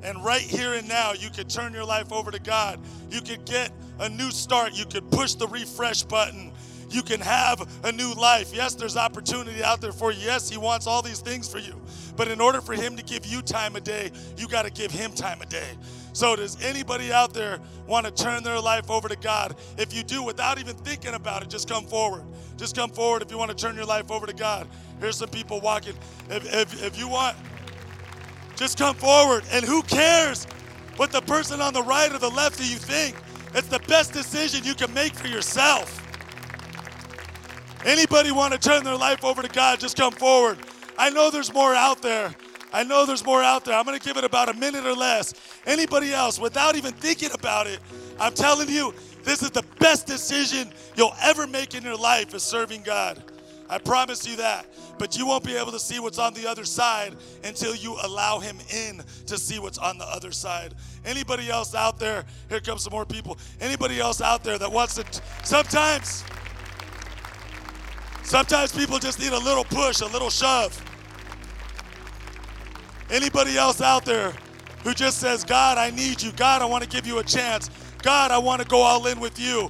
And 0.04 0.24
right 0.24 0.42
here 0.42 0.74
and 0.74 0.88
now, 0.88 1.14
you 1.14 1.30
could 1.30 1.50
turn 1.50 1.74
your 1.74 1.86
life 1.86 2.12
over 2.12 2.32
to 2.32 2.40
God. 2.40 2.80
You 3.10 3.22
could 3.22 3.46
get 3.46 3.72
a 4.00 4.10
new 4.10 4.32
start. 4.32 4.74
You 4.74 4.86
could 4.86 5.10
push 5.12 5.36
the 5.36 5.48
refresh 5.48 6.04
button. 6.04 6.52
You 6.90 7.02
can 7.02 7.22
have 7.22 7.68
a 7.86 7.92
new 7.92 8.14
life. 8.14 8.54
Yes, 8.54 8.76
there's 8.76 8.98
opportunity 8.98 9.64
out 9.64 9.80
there 9.80 9.94
for 9.94 10.12
you. 10.12 10.20
Yes, 10.26 10.50
He 10.50 10.58
wants 10.58 10.88
all 10.88 11.02
these 11.02 11.20
things 11.20 11.48
for 11.50 11.60
you. 11.60 11.80
But 12.18 12.28
in 12.28 12.42
order 12.42 12.60
for 12.60 12.74
Him 12.74 12.98
to 12.98 13.04
give 13.04 13.26
you 13.26 13.42
time 13.42 13.76
a 13.76 13.80
day, 13.80 14.12
you 14.38 14.48
got 14.48 14.66
to 14.66 14.72
give 14.72 14.92
Him 14.92 15.14
time 15.14 15.42
a 15.42 15.46
day. 15.46 15.70
So, 16.14 16.36
does 16.36 16.62
anybody 16.62 17.14
out 17.14 17.34
there 17.34 17.60
want 17.88 18.06
to 18.06 18.12
turn 18.12 18.44
their 18.44 18.60
life 18.60 18.92
over 18.92 19.08
to 19.08 19.16
God? 19.16 19.56
If 19.78 19.94
you 19.94 20.04
do, 20.04 20.22
without 20.22 20.60
even 20.60 20.76
thinking 20.76 21.14
about 21.14 21.44
it, 21.44 21.50
just 21.50 21.70
come 21.70 21.86
forward. 21.86 22.24
Just 22.58 22.76
come 22.76 22.90
forward 22.90 23.22
if 23.22 23.32
you 23.32 23.38
want 23.38 23.50
to 23.50 23.56
turn 23.56 23.76
your 23.76 23.86
life 23.86 24.12
over 24.12 24.28
to 24.28 24.34
God. 24.34 24.68
Here's 25.00 25.16
some 25.16 25.30
people 25.30 25.62
walking. 25.62 25.96
If, 26.30 26.54
if, 26.54 26.84
if 26.84 27.00
you 27.00 27.08
want, 27.08 27.38
just 28.56 28.78
come 28.78 28.96
forward. 28.96 29.44
And 29.52 29.66
who 29.66 29.82
cares 29.84 30.46
what 30.98 31.12
the 31.12 31.22
person 31.22 31.62
on 31.62 31.74
the 31.74 31.84
right 31.84 32.12
or 32.12 32.18
the 32.18 32.30
left 32.30 32.60
of 32.60 32.66
you 32.66 32.78
think? 32.78 33.16
It's 33.54 33.68
the 33.68 33.80
best 33.80 34.14
decision 34.14 34.64
you 34.64 34.76
can 34.76 34.94
make 34.94 35.14
for 35.14 35.28
yourself. 35.28 35.98
Anybody 37.86 38.32
want 38.32 38.54
to 38.54 38.60
turn 38.60 38.84
their 38.84 38.96
life 38.96 39.26
over 39.26 39.42
to 39.42 39.50
God, 39.50 39.80
just 39.80 39.98
come 39.98 40.14
forward. 40.14 40.58
I 40.98 41.10
know 41.10 41.32
there's 41.32 41.52
more 41.52 41.74
out 41.74 42.02
there. 42.02 42.34
I 42.74 42.84
know 42.84 43.06
there's 43.06 43.26
more 43.26 43.42
out 43.42 43.66
there. 43.66 43.78
I'm 43.78 43.86
going 43.86 44.00
to 44.00 44.06
give 44.06 44.18
it 44.18 44.24
about 44.24 44.50
a 44.50 44.54
minute 44.54 44.86
or 44.86 44.94
less. 44.94 45.34
Anybody 45.66 46.14
else, 46.14 46.40
without 46.40 46.76
even 46.76 46.94
thinking 46.94 47.32
about 47.34 47.68
it, 47.68 47.80
I'm 48.20 48.34
telling 48.34 48.70
you, 48.70 48.94
this 49.24 49.42
is 49.42 49.52
the 49.52 49.64
best 49.80 50.08
decision 50.08 50.72
you'll 50.96 51.16
ever 51.22 51.48
make 51.48 51.74
in 51.74 51.84
your 51.84 51.98
life 51.98 52.34
is 52.34 52.44
serving 52.44 52.84
God. 52.84 53.22
I 53.70 53.78
promise 53.78 54.28
you 54.28 54.36
that. 54.38 54.66
But 54.98 55.18
you 55.18 55.26
won't 55.26 55.44
be 55.44 55.56
able 55.56 55.72
to 55.72 55.80
see 55.80 56.00
what's 56.00 56.20
on 56.20 56.34
the 56.34 56.48
other 56.48 56.66
side 56.66 57.16
until 57.44 57.76
you 57.76 57.98
allow 58.04 58.40
him 58.40 58.58
in 58.74 59.02
to 59.26 59.38
see 59.38 59.60
what's 59.60 59.78
on 59.78 59.98
the 59.98 60.06
other 60.06 60.32
side. 60.32 60.76
Anybody 61.06 61.50
else 61.50 61.74
out 61.74 62.00
there? 62.00 62.26
Here 62.50 62.60
comes 62.60 62.84
some 62.84 62.92
more 62.92 63.06
people. 63.06 63.38
Anybody 63.60 64.00
else 64.00 64.22
out 64.22 64.44
there 64.44 64.58
that 64.58 64.72
wants 64.72 64.96
to 64.96 65.06
sometimes 65.44 66.24
sometimes 68.24 68.72
people 68.72 69.00
just 69.00 69.20
need 69.20 69.34
a 69.34 69.40
little 69.40 69.64
push, 69.64 70.02
a 70.02 70.08
little 70.08 70.30
shove. 70.30 70.80
Anybody 73.10 73.58
else 73.58 73.82
out 73.82 74.06
there 74.06 74.34
who 74.84 74.94
just 74.94 75.20
says, 75.20 75.44
God, 75.44 75.78
I 75.78 75.90
need 75.90 76.22
you. 76.22 76.32
God, 76.32 76.62
I 76.62 76.66
want 76.66 76.84
to 76.84 76.90
give 76.90 77.06
you 77.06 77.20
a 77.20 77.24
chance. 77.24 77.70
God, 78.02 78.32
I 78.32 78.38
want 78.38 78.62
to 78.62 78.68
go 78.68 78.82
all 78.82 79.06
in 79.08 79.20
with 79.20 79.40
you. 79.40 79.70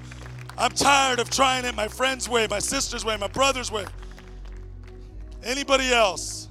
I'm 0.57 0.71
tired 0.71 1.19
of 1.19 1.29
trying 1.29 1.65
it 1.65 1.75
my 1.75 1.87
friend's 1.87 2.29
way, 2.29 2.47
my 2.47 2.59
sister's 2.59 3.03
way, 3.03 3.17
my 3.17 3.27
brother's 3.27 3.71
way. 3.71 3.85
Anybody 5.43 5.91
else? 5.91 6.49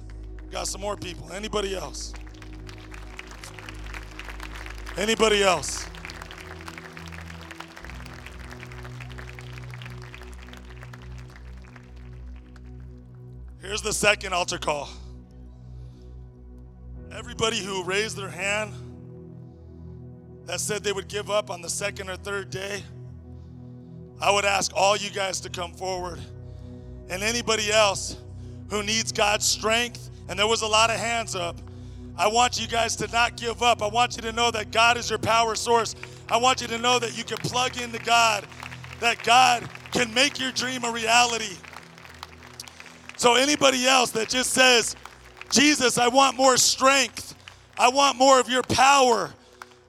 Got 0.51 0.67
some 0.67 0.81
more 0.81 0.97
people. 0.97 1.31
Anybody 1.31 1.75
else? 1.75 2.13
Anybody 4.97 5.41
else? 5.43 5.87
Here's 13.61 13.81
the 13.81 13.93
second 13.93 14.33
altar 14.33 14.57
call. 14.57 14.89
Everybody 17.09 17.59
who 17.59 17.83
raised 17.83 18.17
their 18.17 18.29
hand 18.29 18.73
that 20.45 20.59
said 20.59 20.83
they 20.83 20.91
would 20.91 21.07
give 21.07 21.29
up 21.29 21.49
on 21.49 21.61
the 21.61 21.69
second 21.69 22.09
or 22.09 22.17
third 22.17 22.49
day, 22.49 22.83
I 24.19 24.29
would 24.31 24.43
ask 24.43 24.73
all 24.75 24.97
you 24.97 25.09
guys 25.09 25.39
to 25.41 25.49
come 25.49 25.71
forward. 25.71 26.19
And 27.09 27.23
anybody 27.23 27.71
else 27.71 28.17
who 28.71 28.81
needs 28.81 29.11
God's 29.11 29.45
strength, 29.45 30.09
and 30.27 30.39
there 30.39 30.47
was 30.47 30.63
a 30.63 30.67
lot 30.67 30.89
of 30.89 30.95
hands 30.95 31.35
up, 31.35 31.57
I 32.17 32.27
want 32.27 32.59
you 32.59 32.67
guys 32.67 32.95
to 32.97 33.07
not 33.07 33.35
give 33.35 33.61
up. 33.61 33.81
I 33.81 33.87
want 33.87 34.15
you 34.15 34.21
to 34.23 34.31
know 34.31 34.49
that 34.51 34.71
God 34.71 34.97
is 34.97 35.09
your 35.09 35.19
power 35.19 35.55
source. 35.55 35.95
I 36.29 36.37
want 36.37 36.61
you 36.61 36.67
to 36.67 36.77
know 36.77 36.99
that 36.99 37.17
you 37.17 37.23
can 37.23 37.37
plug 37.37 37.79
into 37.79 37.99
God, 37.99 38.45
that 38.99 39.23
God 39.23 39.67
can 39.91 40.13
make 40.13 40.39
your 40.39 40.51
dream 40.51 40.83
a 40.83 40.91
reality. 40.91 41.55
So, 43.17 43.35
anybody 43.35 43.85
else 43.85 44.11
that 44.11 44.29
just 44.29 44.51
says, 44.51 44.95
Jesus, 45.49 45.97
I 45.97 46.07
want 46.07 46.37
more 46.37 46.57
strength, 46.57 47.35
I 47.77 47.89
want 47.89 48.17
more 48.17 48.39
of 48.39 48.49
your 48.49 48.63
power. 48.63 49.33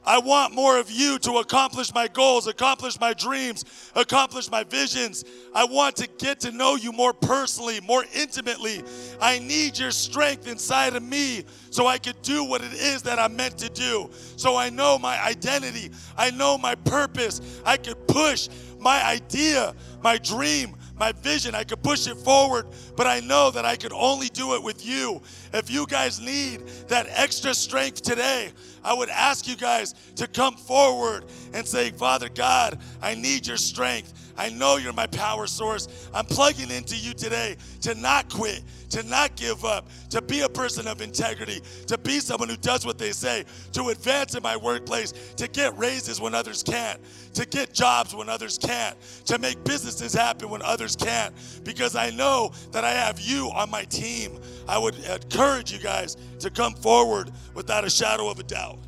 I 0.04 0.18
want 0.18 0.54
more 0.54 0.78
of 0.78 0.90
you 0.90 1.18
to 1.20 1.34
accomplish 1.34 1.94
my 1.94 2.08
goals, 2.08 2.46
accomplish 2.46 2.98
my 2.98 3.14
dreams, 3.14 3.64
accomplish 3.94 4.50
my 4.50 4.64
visions. 4.64 5.24
I 5.54 5.64
want 5.64 5.96
to 5.96 6.08
get 6.18 6.40
to 6.40 6.50
know 6.50 6.74
you 6.74 6.92
more 6.92 7.12
personally, 7.12 7.80
more 7.80 8.04
intimately. 8.14 8.82
I 9.20 9.38
need 9.38 9.78
your 9.78 9.92
strength 9.92 10.48
inside 10.48 10.96
of 10.96 11.02
me 11.02 11.44
so 11.70 11.86
I 11.86 11.98
could 11.98 12.20
do 12.22 12.44
what 12.44 12.62
it 12.62 12.72
is 12.72 13.02
that 13.02 13.18
I'm 13.18 13.36
meant 13.36 13.58
to 13.58 13.68
do. 13.68 14.10
So 14.36 14.56
I 14.56 14.70
know 14.70 14.98
my 14.98 15.22
identity, 15.22 15.90
I 16.16 16.30
know 16.32 16.58
my 16.58 16.74
purpose. 16.74 17.40
I 17.64 17.76
could 17.76 18.06
push 18.08 18.48
my 18.80 19.04
idea, 19.04 19.74
my 20.02 20.18
dream, 20.18 20.74
my 21.02 21.10
vision. 21.10 21.52
I 21.52 21.64
could 21.64 21.82
push 21.82 22.06
it 22.06 22.16
forward, 22.16 22.64
but 22.94 23.08
I 23.08 23.18
know 23.18 23.50
that 23.50 23.64
I 23.64 23.74
could 23.74 23.92
only 23.92 24.28
do 24.28 24.54
it 24.54 24.62
with 24.62 24.86
you. 24.86 25.20
If 25.52 25.68
you 25.68 25.84
guys 25.84 26.20
need 26.20 26.64
that 26.86 27.08
extra 27.10 27.54
strength 27.54 28.02
today, 28.02 28.52
I 28.84 28.94
would 28.94 29.08
ask 29.08 29.48
you 29.48 29.56
guys 29.56 29.96
to 30.14 30.28
come 30.28 30.54
forward 30.54 31.24
and 31.54 31.66
say, 31.66 31.90
Father 31.90 32.28
God, 32.28 32.78
I 33.02 33.16
need 33.16 33.48
your 33.48 33.56
strength. 33.56 34.21
I 34.36 34.50
know 34.50 34.76
you're 34.76 34.92
my 34.92 35.06
power 35.06 35.46
source. 35.46 36.08
I'm 36.14 36.24
plugging 36.24 36.70
into 36.70 36.96
you 36.96 37.14
today 37.14 37.56
to 37.82 37.94
not 37.94 38.32
quit, 38.32 38.62
to 38.90 39.02
not 39.04 39.36
give 39.36 39.64
up, 39.64 39.88
to 40.10 40.22
be 40.22 40.40
a 40.40 40.48
person 40.48 40.86
of 40.86 41.00
integrity, 41.00 41.60
to 41.86 41.98
be 41.98 42.20
someone 42.20 42.48
who 42.48 42.56
does 42.56 42.84
what 42.86 42.98
they 42.98 43.12
say, 43.12 43.44
to 43.72 43.88
advance 43.88 44.34
in 44.34 44.42
my 44.42 44.56
workplace, 44.56 45.12
to 45.36 45.48
get 45.48 45.76
raises 45.78 46.20
when 46.20 46.34
others 46.34 46.62
can't, 46.62 47.00
to 47.34 47.46
get 47.46 47.72
jobs 47.72 48.14
when 48.14 48.28
others 48.28 48.58
can't, 48.58 48.96
to 49.26 49.38
make 49.38 49.62
businesses 49.64 50.12
happen 50.12 50.48
when 50.50 50.62
others 50.62 50.96
can't, 50.96 51.34
because 51.64 51.96
I 51.96 52.10
know 52.10 52.52
that 52.72 52.84
I 52.84 52.90
have 52.90 53.20
you 53.20 53.50
on 53.54 53.70
my 53.70 53.84
team. 53.84 54.38
I 54.68 54.78
would 54.78 54.96
encourage 55.04 55.72
you 55.72 55.78
guys 55.78 56.16
to 56.40 56.50
come 56.50 56.74
forward 56.74 57.30
without 57.54 57.84
a 57.84 57.90
shadow 57.90 58.28
of 58.28 58.38
a 58.38 58.44
doubt. 58.44 58.78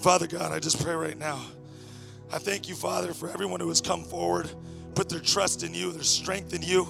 Father 0.00 0.26
God, 0.26 0.50
I 0.50 0.60
just 0.60 0.82
pray 0.82 0.94
right 0.94 1.18
now. 1.18 1.38
I 2.32 2.38
thank 2.38 2.70
you, 2.70 2.74
Father, 2.74 3.12
for 3.12 3.28
everyone 3.28 3.60
who 3.60 3.68
has 3.68 3.82
come 3.82 4.02
forward, 4.02 4.48
put 4.94 5.10
their 5.10 5.20
trust 5.20 5.62
in 5.62 5.74
you, 5.74 5.92
their 5.92 6.02
strength 6.02 6.54
in 6.54 6.62
you. 6.62 6.88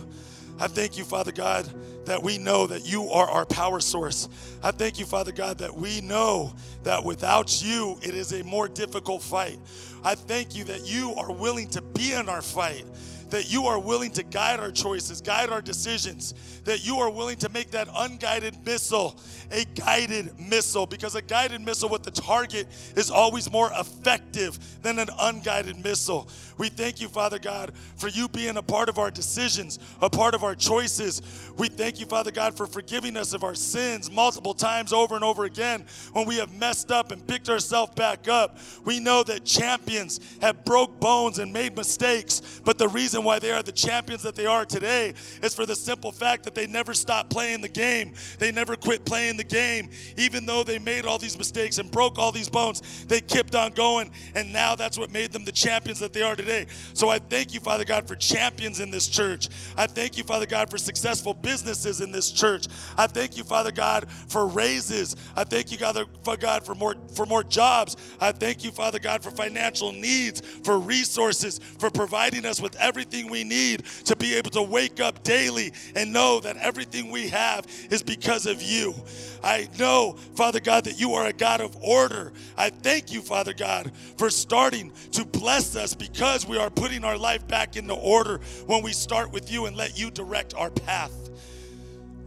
I 0.61 0.69
thank 0.69 0.97
you, 0.97 1.03
Father 1.03 1.33
God, 1.33 1.69
that 2.05 2.23
we 2.23 2.39
know 2.39 2.69
that 2.69 2.87
you 2.87 3.09
are 3.11 3.29
our 3.29 3.45
power 3.47 3.81
source. 3.81 4.29
I 4.63 4.71
thank 4.71 5.01
you, 5.01 5.07
Father 5.07 5.33
God, 5.33 5.59
that 5.59 5.75
we 5.75 6.01
know 6.03 6.55
that 6.85 7.03
without 7.03 7.61
you, 7.61 7.99
it 8.01 8.15
is 8.15 8.33
a 8.33 8.45
more 8.45 8.69
difficult 8.69 9.23
fight. 9.23 9.59
I 10.05 10.15
thank 10.15 10.55
you 10.55 10.63
that 10.65 10.87
you 10.87 11.13
are 11.17 11.33
willing 11.33 11.69
to 11.71 11.83
be 11.83 12.13
in 12.13 12.29
our 12.29 12.43
fight 12.43 12.85
that 13.31 13.53
you 13.53 13.67
are 13.67 13.79
willing 13.79 14.11
to 14.13 14.23
guide 14.23 14.61
our 14.61 14.71
choices, 14.71 15.21
guide 15.21 15.51
our 15.51 15.63
decisions, 15.63 16.35
that 16.65 16.87
you 16.87 16.99
are 16.99 17.11
willing 17.11 17.37
to 17.39 17.49
make 17.49 17.71
that 17.71 17.89
unguided 17.95 18.65
missile 18.65 19.17
a 19.53 19.65
guided 19.75 20.39
missile 20.39 20.87
because 20.87 21.15
a 21.15 21.23
guided 21.23 21.61
missile 21.61 21.89
with 21.89 22.03
the 22.03 22.11
target 22.11 22.67
is 22.97 23.11
always 23.11 23.51
more 23.51 23.71
effective 23.79 24.59
than 24.83 24.99
an 24.99 25.09
unguided 25.21 25.83
missile. 25.83 26.29
We 26.61 26.69
thank 26.69 27.01
you, 27.01 27.09
Father 27.09 27.39
God, 27.39 27.73
for 27.97 28.09
you 28.09 28.29
being 28.29 28.59
a 28.59 28.63
part 28.63 28.91
of 28.91 28.99
our 28.99 29.11
decisions, 29.11 29.79
a 30.03 30.11
part 30.11 30.35
of 30.35 30.45
our 30.45 30.55
choices. 30.55 31.23
We 31.57 31.69
thank 31.69 31.99
you, 31.99 32.05
Father 32.05 32.31
God, 32.31 32.55
for 32.55 32.67
forgiving 32.67 33.17
us 33.17 33.33
of 33.33 33.45
our 33.45 33.55
sins 33.55 34.11
multiple 34.11 34.53
times 34.53 34.93
over 34.93 35.15
and 35.15 35.25
over 35.25 35.45
again 35.45 35.87
when 36.13 36.27
we 36.27 36.37
have 36.37 36.53
messed 36.53 36.93
up 36.93 37.13
and 37.13 37.27
picked 37.27 37.49
ourselves 37.49 37.95
back 37.95 38.29
up. 38.29 38.59
We 38.85 39.01
know 39.01 39.23
that 39.23 39.47
champions 39.47 40.21
have 40.43 40.63
broke 40.67 41.01
bones 41.01 41.39
and 41.39 41.51
made 41.51 41.75
mistakes, 41.79 42.61
but 42.63 42.77
the 42.77 42.89
reason 42.89 43.25
why 43.25 43.39
they 43.39 43.53
are 43.53 43.63
the 43.63 43.73
champions 43.73 44.23
that 44.25 44.35
they 44.35 44.45
are 44.45 44.67
today 44.67 45.15
is 45.43 45.55
for 45.55 45.65
the 45.65 45.75
simple 45.75 46.13
fact 46.13 46.45
that 46.45 46.55
they 46.55 46.67
never 46.67 46.93
stopped 46.93 47.31
playing 47.31 47.63
the 47.63 47.71
game. 47.71 48.13
They 48.39 48.53
never 48.53 48.77
quit 48.77 49.07
playing 49.07 49.39
the 49.39 49.45
game. 49.45 49.89
Even 50.19 50.45
though 50.45 50.63
they 50.63 50.79
made 50.79 51.07
all 51.07 51.17
these 51.17 51.39
mistakes 51.39 51.79
and 51.79 51.91
broke 51.91 52.19
all 52.19 52.33
these 52.33 52.51
bones, 52.51 53.07
they 53.07 53.23
kept 53.23 53.55
on 53.55 53.73
going, 53.73 54.11
and 54.35 54.53
now 54.53 54.75
that's 54.75 54.99
what 54.99 55.11
made 55.11 55.33
them 55.33 55.47
the 55.47 55.53
champions 55.53 55.99
that 56.01 56.13
they 56.13 56.21
are 56.21 56.37
today. 56.37 56.50
So 56.95 57.09
I 57.09 57.19
thank 57.19 57.55
you, 57.55 57.61
Father 57.61 57.85
God, 57.85 58.07
for 58.07 58.17
champions 58.17 58.81
in 58.81 58.91
this 58.91 59.09
church. 59.09 59.49
I 59.77 59.87
thank 59.87 60.17
you, 60.19 60.25
Father 60.25 60.47
God, 60.47 60.71
for 60.71 60.79
successful 60.79 61.35
businesses 61.35 62.01
in 62.01 62.13
this 62.13 62.31
church. 62.31 62.67
I 62.97 63.07
thank 63.07 63.37
you, 63.37 63.45
Father 63.45 63.73
God, 63.73 64.11
for 64.29 64.47
raises. 64.47 65.17
I 65.37 65.45
thank 65.45 65.71
you, 65.73 65.79
Father 65.79 66.05
God, 66.39 66.65
for 66.65 66.75
more 66.75 66.95
for 67.15 67.27
more 67.27 67.45
jobs. 67.45 67.97
I 68.21 68.33
thank 68.33 68.65
you, 68.65 68.71
Father 68.71 68.99
God, 68.99 69.23
for 69.23 69.31
financial 69.31 69.93
needs, 69.93 70.41
for 70.41 70.79
resources, 70.79 71.59
for 71.79 71.91
providing 71.91 72.45
us 72.47 72.61
with 72.61 72.77
everything 72.77 73.31
we 73.31 73.45
need 73.45 73.85
to 74.05 74.17
be 74.17 74.35
able 74.35 74.51
to 74.51 74.63
wake 74.63 75.01
up 75.01 75.23
daily 75.23 75.73
and 75.95 76.13
know 76.13 76.41
that 76.41 76.57
everything 76.57 77.11
we 77.11 77.29
have 77.29 77.67
is 77.91 78.03
because 78.03 78.47
of 78.47 78.61
you. 78.61 78.95
I 79.43 79.69
know, 79.79 80.17
Father 80.35 80.61
God, 80.61 80.85
that 80.85 81.01
you 81.01 81.15
are 81.15 81.27
a 81.27 81.33
God 81.33 81.61
of 81.61 81.77
order. 81.83 82.33
I 82.57 82.71
thank 82.71 83.13
you, 83.13 83.23
Father 83.23 83.55
God, 83.55 83.93
for 84.19 84.31
starting 84.31 84.93
to 85.13 85.25
bless 85.25 85.77
us 85.77 85.95
because 85.95 86.40
we 86.47 86.59
are 86.59 86.71
putting 86.71 87.05
our 87.05 87.19
life 87.19 87.47
back 87.47 87.77
into 87.77 87.95
order 87.95 88.41
when 88.67 88.83
we 88.83 88.93
start 88.93 89.33
with 89.33 89.51
you 89.51 89.67
and 89.67 89.77
let 89.77 89.99
you 89.99 90.11
direct 90.11 90.55
our 90.55 90.71
path. 90.71 91.13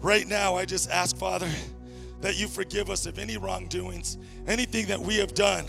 Right 0.01 0.27
now, 0.27 0.55
I 0.55 0.65
just 0.65 0.89
ask, 0.89 1.15
Father, 1.15 1.49
that 2.21 2.39
you 2.39 2.47
forgive 2.47 2.89
us 2.89 3.05
of 3.05 3.19
any 3.19 3.37
wrongdoings, 3.37 4.17
anything 4.47 4.87
that 4.87 4.99
we 4.99 5.15
have 5.17 5.33
done. 5.33 5.65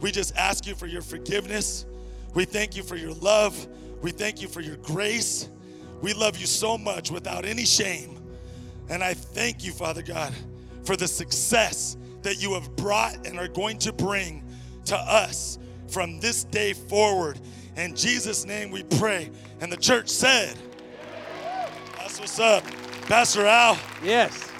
We 0.00 0.10
just 0.10 0.36
ask 0.36 0.66
you 0.66 0.74
for 0.74 0.86
your 0.86 1.02
forgiveness. 1.02 1.86
We 2.34 2.44
thank 2.44 2.76
you 2.76 2.82
for 2.82 2.96
your 2.96 3.14
love. 3.14 3.66
We 4.02 4.10
thank 4.10 4.42
you 4.42 4.48
for 4.48 4.60
your 4.60 4.76
grace. 4.78 5.48
We 6.00 6.12
love 6.12 6.36
you 6.38 6.46
so 6.46 6.76
much 6.76 7.10
without 7.10 7.44
any 7.44 7.64
shame. 7.64 8.18
And 8.88 9.02
I 9.02 9.14
thank 9.14 9.64
you, 9.64 9.72
Father 9.72 10.02
God, 10.02 10.34
for 10.84 10.96
the 10.96 11.06
success 11.06 11.96
that 12.22 12.42
you 12.42 12.54
have 12.54 12.74
brought 12.76 13.26
and 13.26 13.38
are 13.38 13.48
going 13.48 13.78
to 13.78 13.92
bring 13.92 14.42
to 14.86 14.96
us 14.96 15.58
from 15.88 16.20
this 16.20 16.44
day 16.44 16.72
forward. 16.72 17.38
In 17.76 17.94
Jesus' 17.96 18.44
name 18.44 18.70
we 18.70 18.82
pray. 18.82 19.30
And 19.60 19.72
the 19.72 19.76
church 19.76 20.08
said, 20.08 20.56
That's 21.96 22.20
what's 22.20 22.38
up. 22.38 22.64
Pastor 23.06 23.46
Al, 23.46 23.78
Yes. 24.02 24.50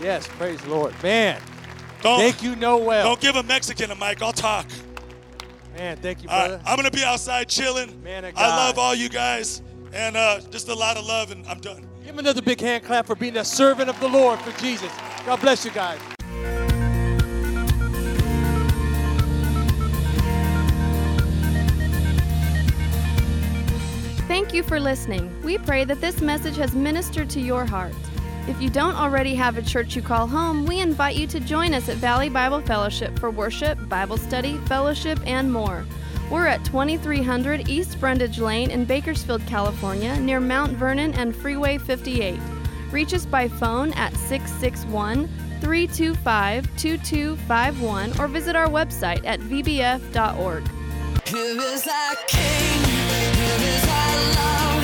Yes. 0.00 0.26
Praise 0.26 0.60
the 0.60 0.70
Lord. 0.70 0.94
Man, 1.02 1.40
don't, 2.02 2.18
thank 2.18 2.42
you, 2.42 2.56
Noel. 2.56 3.04
don't 3.04 3.20
give 3.20 3.36
a 3.36 3.42
Mexican 3.42 3.90
a 3.90 3.94
mic. 3.94 4.22
I'll 4.22 4.32
talk. 4.32 4.66
Man, 5.76 5.96
thank 5.96 6.22
you, 6.22 6.28
brother. 6.28 6.54
right, 6.56 6.62
I'm 6.66 6.76
going 6.76 6.90
to 6.90 6.96
be 6.96 7.04
outside 7.04 7.48
chilling. 7.48 8.02
Man 8.02 8.24
I 8.36 8.48
love 8.66 8.78
all 8.78 8.94
you 8.94 9.08
guys. 9.08 9.62
And 9.92 10.16
uh, 10.16 10.40
just 10.50 10.68
a 10.68 10.74
lot 10.74 10.96
of 10.96 11.06
love, 11.06 11.30
and 11.30 11.46
I'm 11.46 11.60
done. 11.60 11.88
Give 12.00 12.10
him 12.14 12.18
another 12.18 12.42
big 12.42 12.60
hand 12.60 12.84
clap 12.84 13.06
for 13.06 13.14
being 13.14 13.36
a 13.36 13.44
servant 13.44 13.88
of 13.88 13.98
the 14.00 14.08
Lord 14.08 14.40
for 14.40 14.50
Jesus. 14.60 14.90
God 15.24 15.40
bless 15.40 15.64
you 15.64 15.70
guys. 15.70 16.00
Thank 24.34 24.52
you 24.52 24.64
for 24.64 24.80
listening. 24.80 25.32
We 25.44 25.58
pray 25.58 25.84
that 25.84 26.00
this 26.00 26.20
message 26.20 26.56
has 26.56 26.74
ministered 26.74 27.30
to 27.30 27.40
your 27.40 27.64
heart. 27.64 27.94
If 28.48 28.60
you 28.60 28.68
don't 28.68 28.96
already 28.96 29.32
have 29.36 29.56
a 29.56 29.62
church 29.62 29.94
you 29.94 30.02
call 30.02 30.26
home, 30.26 30.66
we 30.66 30.80
invite 30.80 31.14
you 31.14 31.28
to 31.28 31.38
join 31.38 31.72
us 31.72 31.88
at 31.88 31.98
Valley 31.98 32.28
Bible 32.28 32.60
Fellowship 32.60 33.16
for 33.20 33.30
worship, 33.30 33.78
Bible 33.88 34.16
study, 34.16 34.58
fellowship, 34.66 35.20
and 35.24 35.52
more. 35.52 35.86
We're 36.32 36.48
at 36.48 36.64
2300 36.64 37.68
East 37.68 38.00
Brundage 38.00 38.40
Lane 38.40 38.72
in 38.72 38.84
Bakersfield, 38.84 39.46
California, 39.46 40.18
near 40.18 40.40
Mount 40.40 40.72
Vernon 40.72 41.14
and 41.14 41.34
Freeway 41.34 41.78
58. 41.78 42.40
Reach 42.90 43.14
us 43.14 43.26
by 43.26 43.46
phone 43.46 43.92
at 43.92 44.16
661 44.16 45.28
325 45.60 46.76
2251 46.76 48.18
or 48.18 48.26
visit 48.26 48.56
our 48.56 48.66
website 48.66 49.24
at 49.24 49.38
vbf.org. 49.38 50.68
Here 51.24 51.60
is 51.60 51.86
our 51.86 52.16
King. 52.26 52.93
Here 53.14 53.60
is 53.74 53.84
our 53.88 54.16
love. 54.34 54.83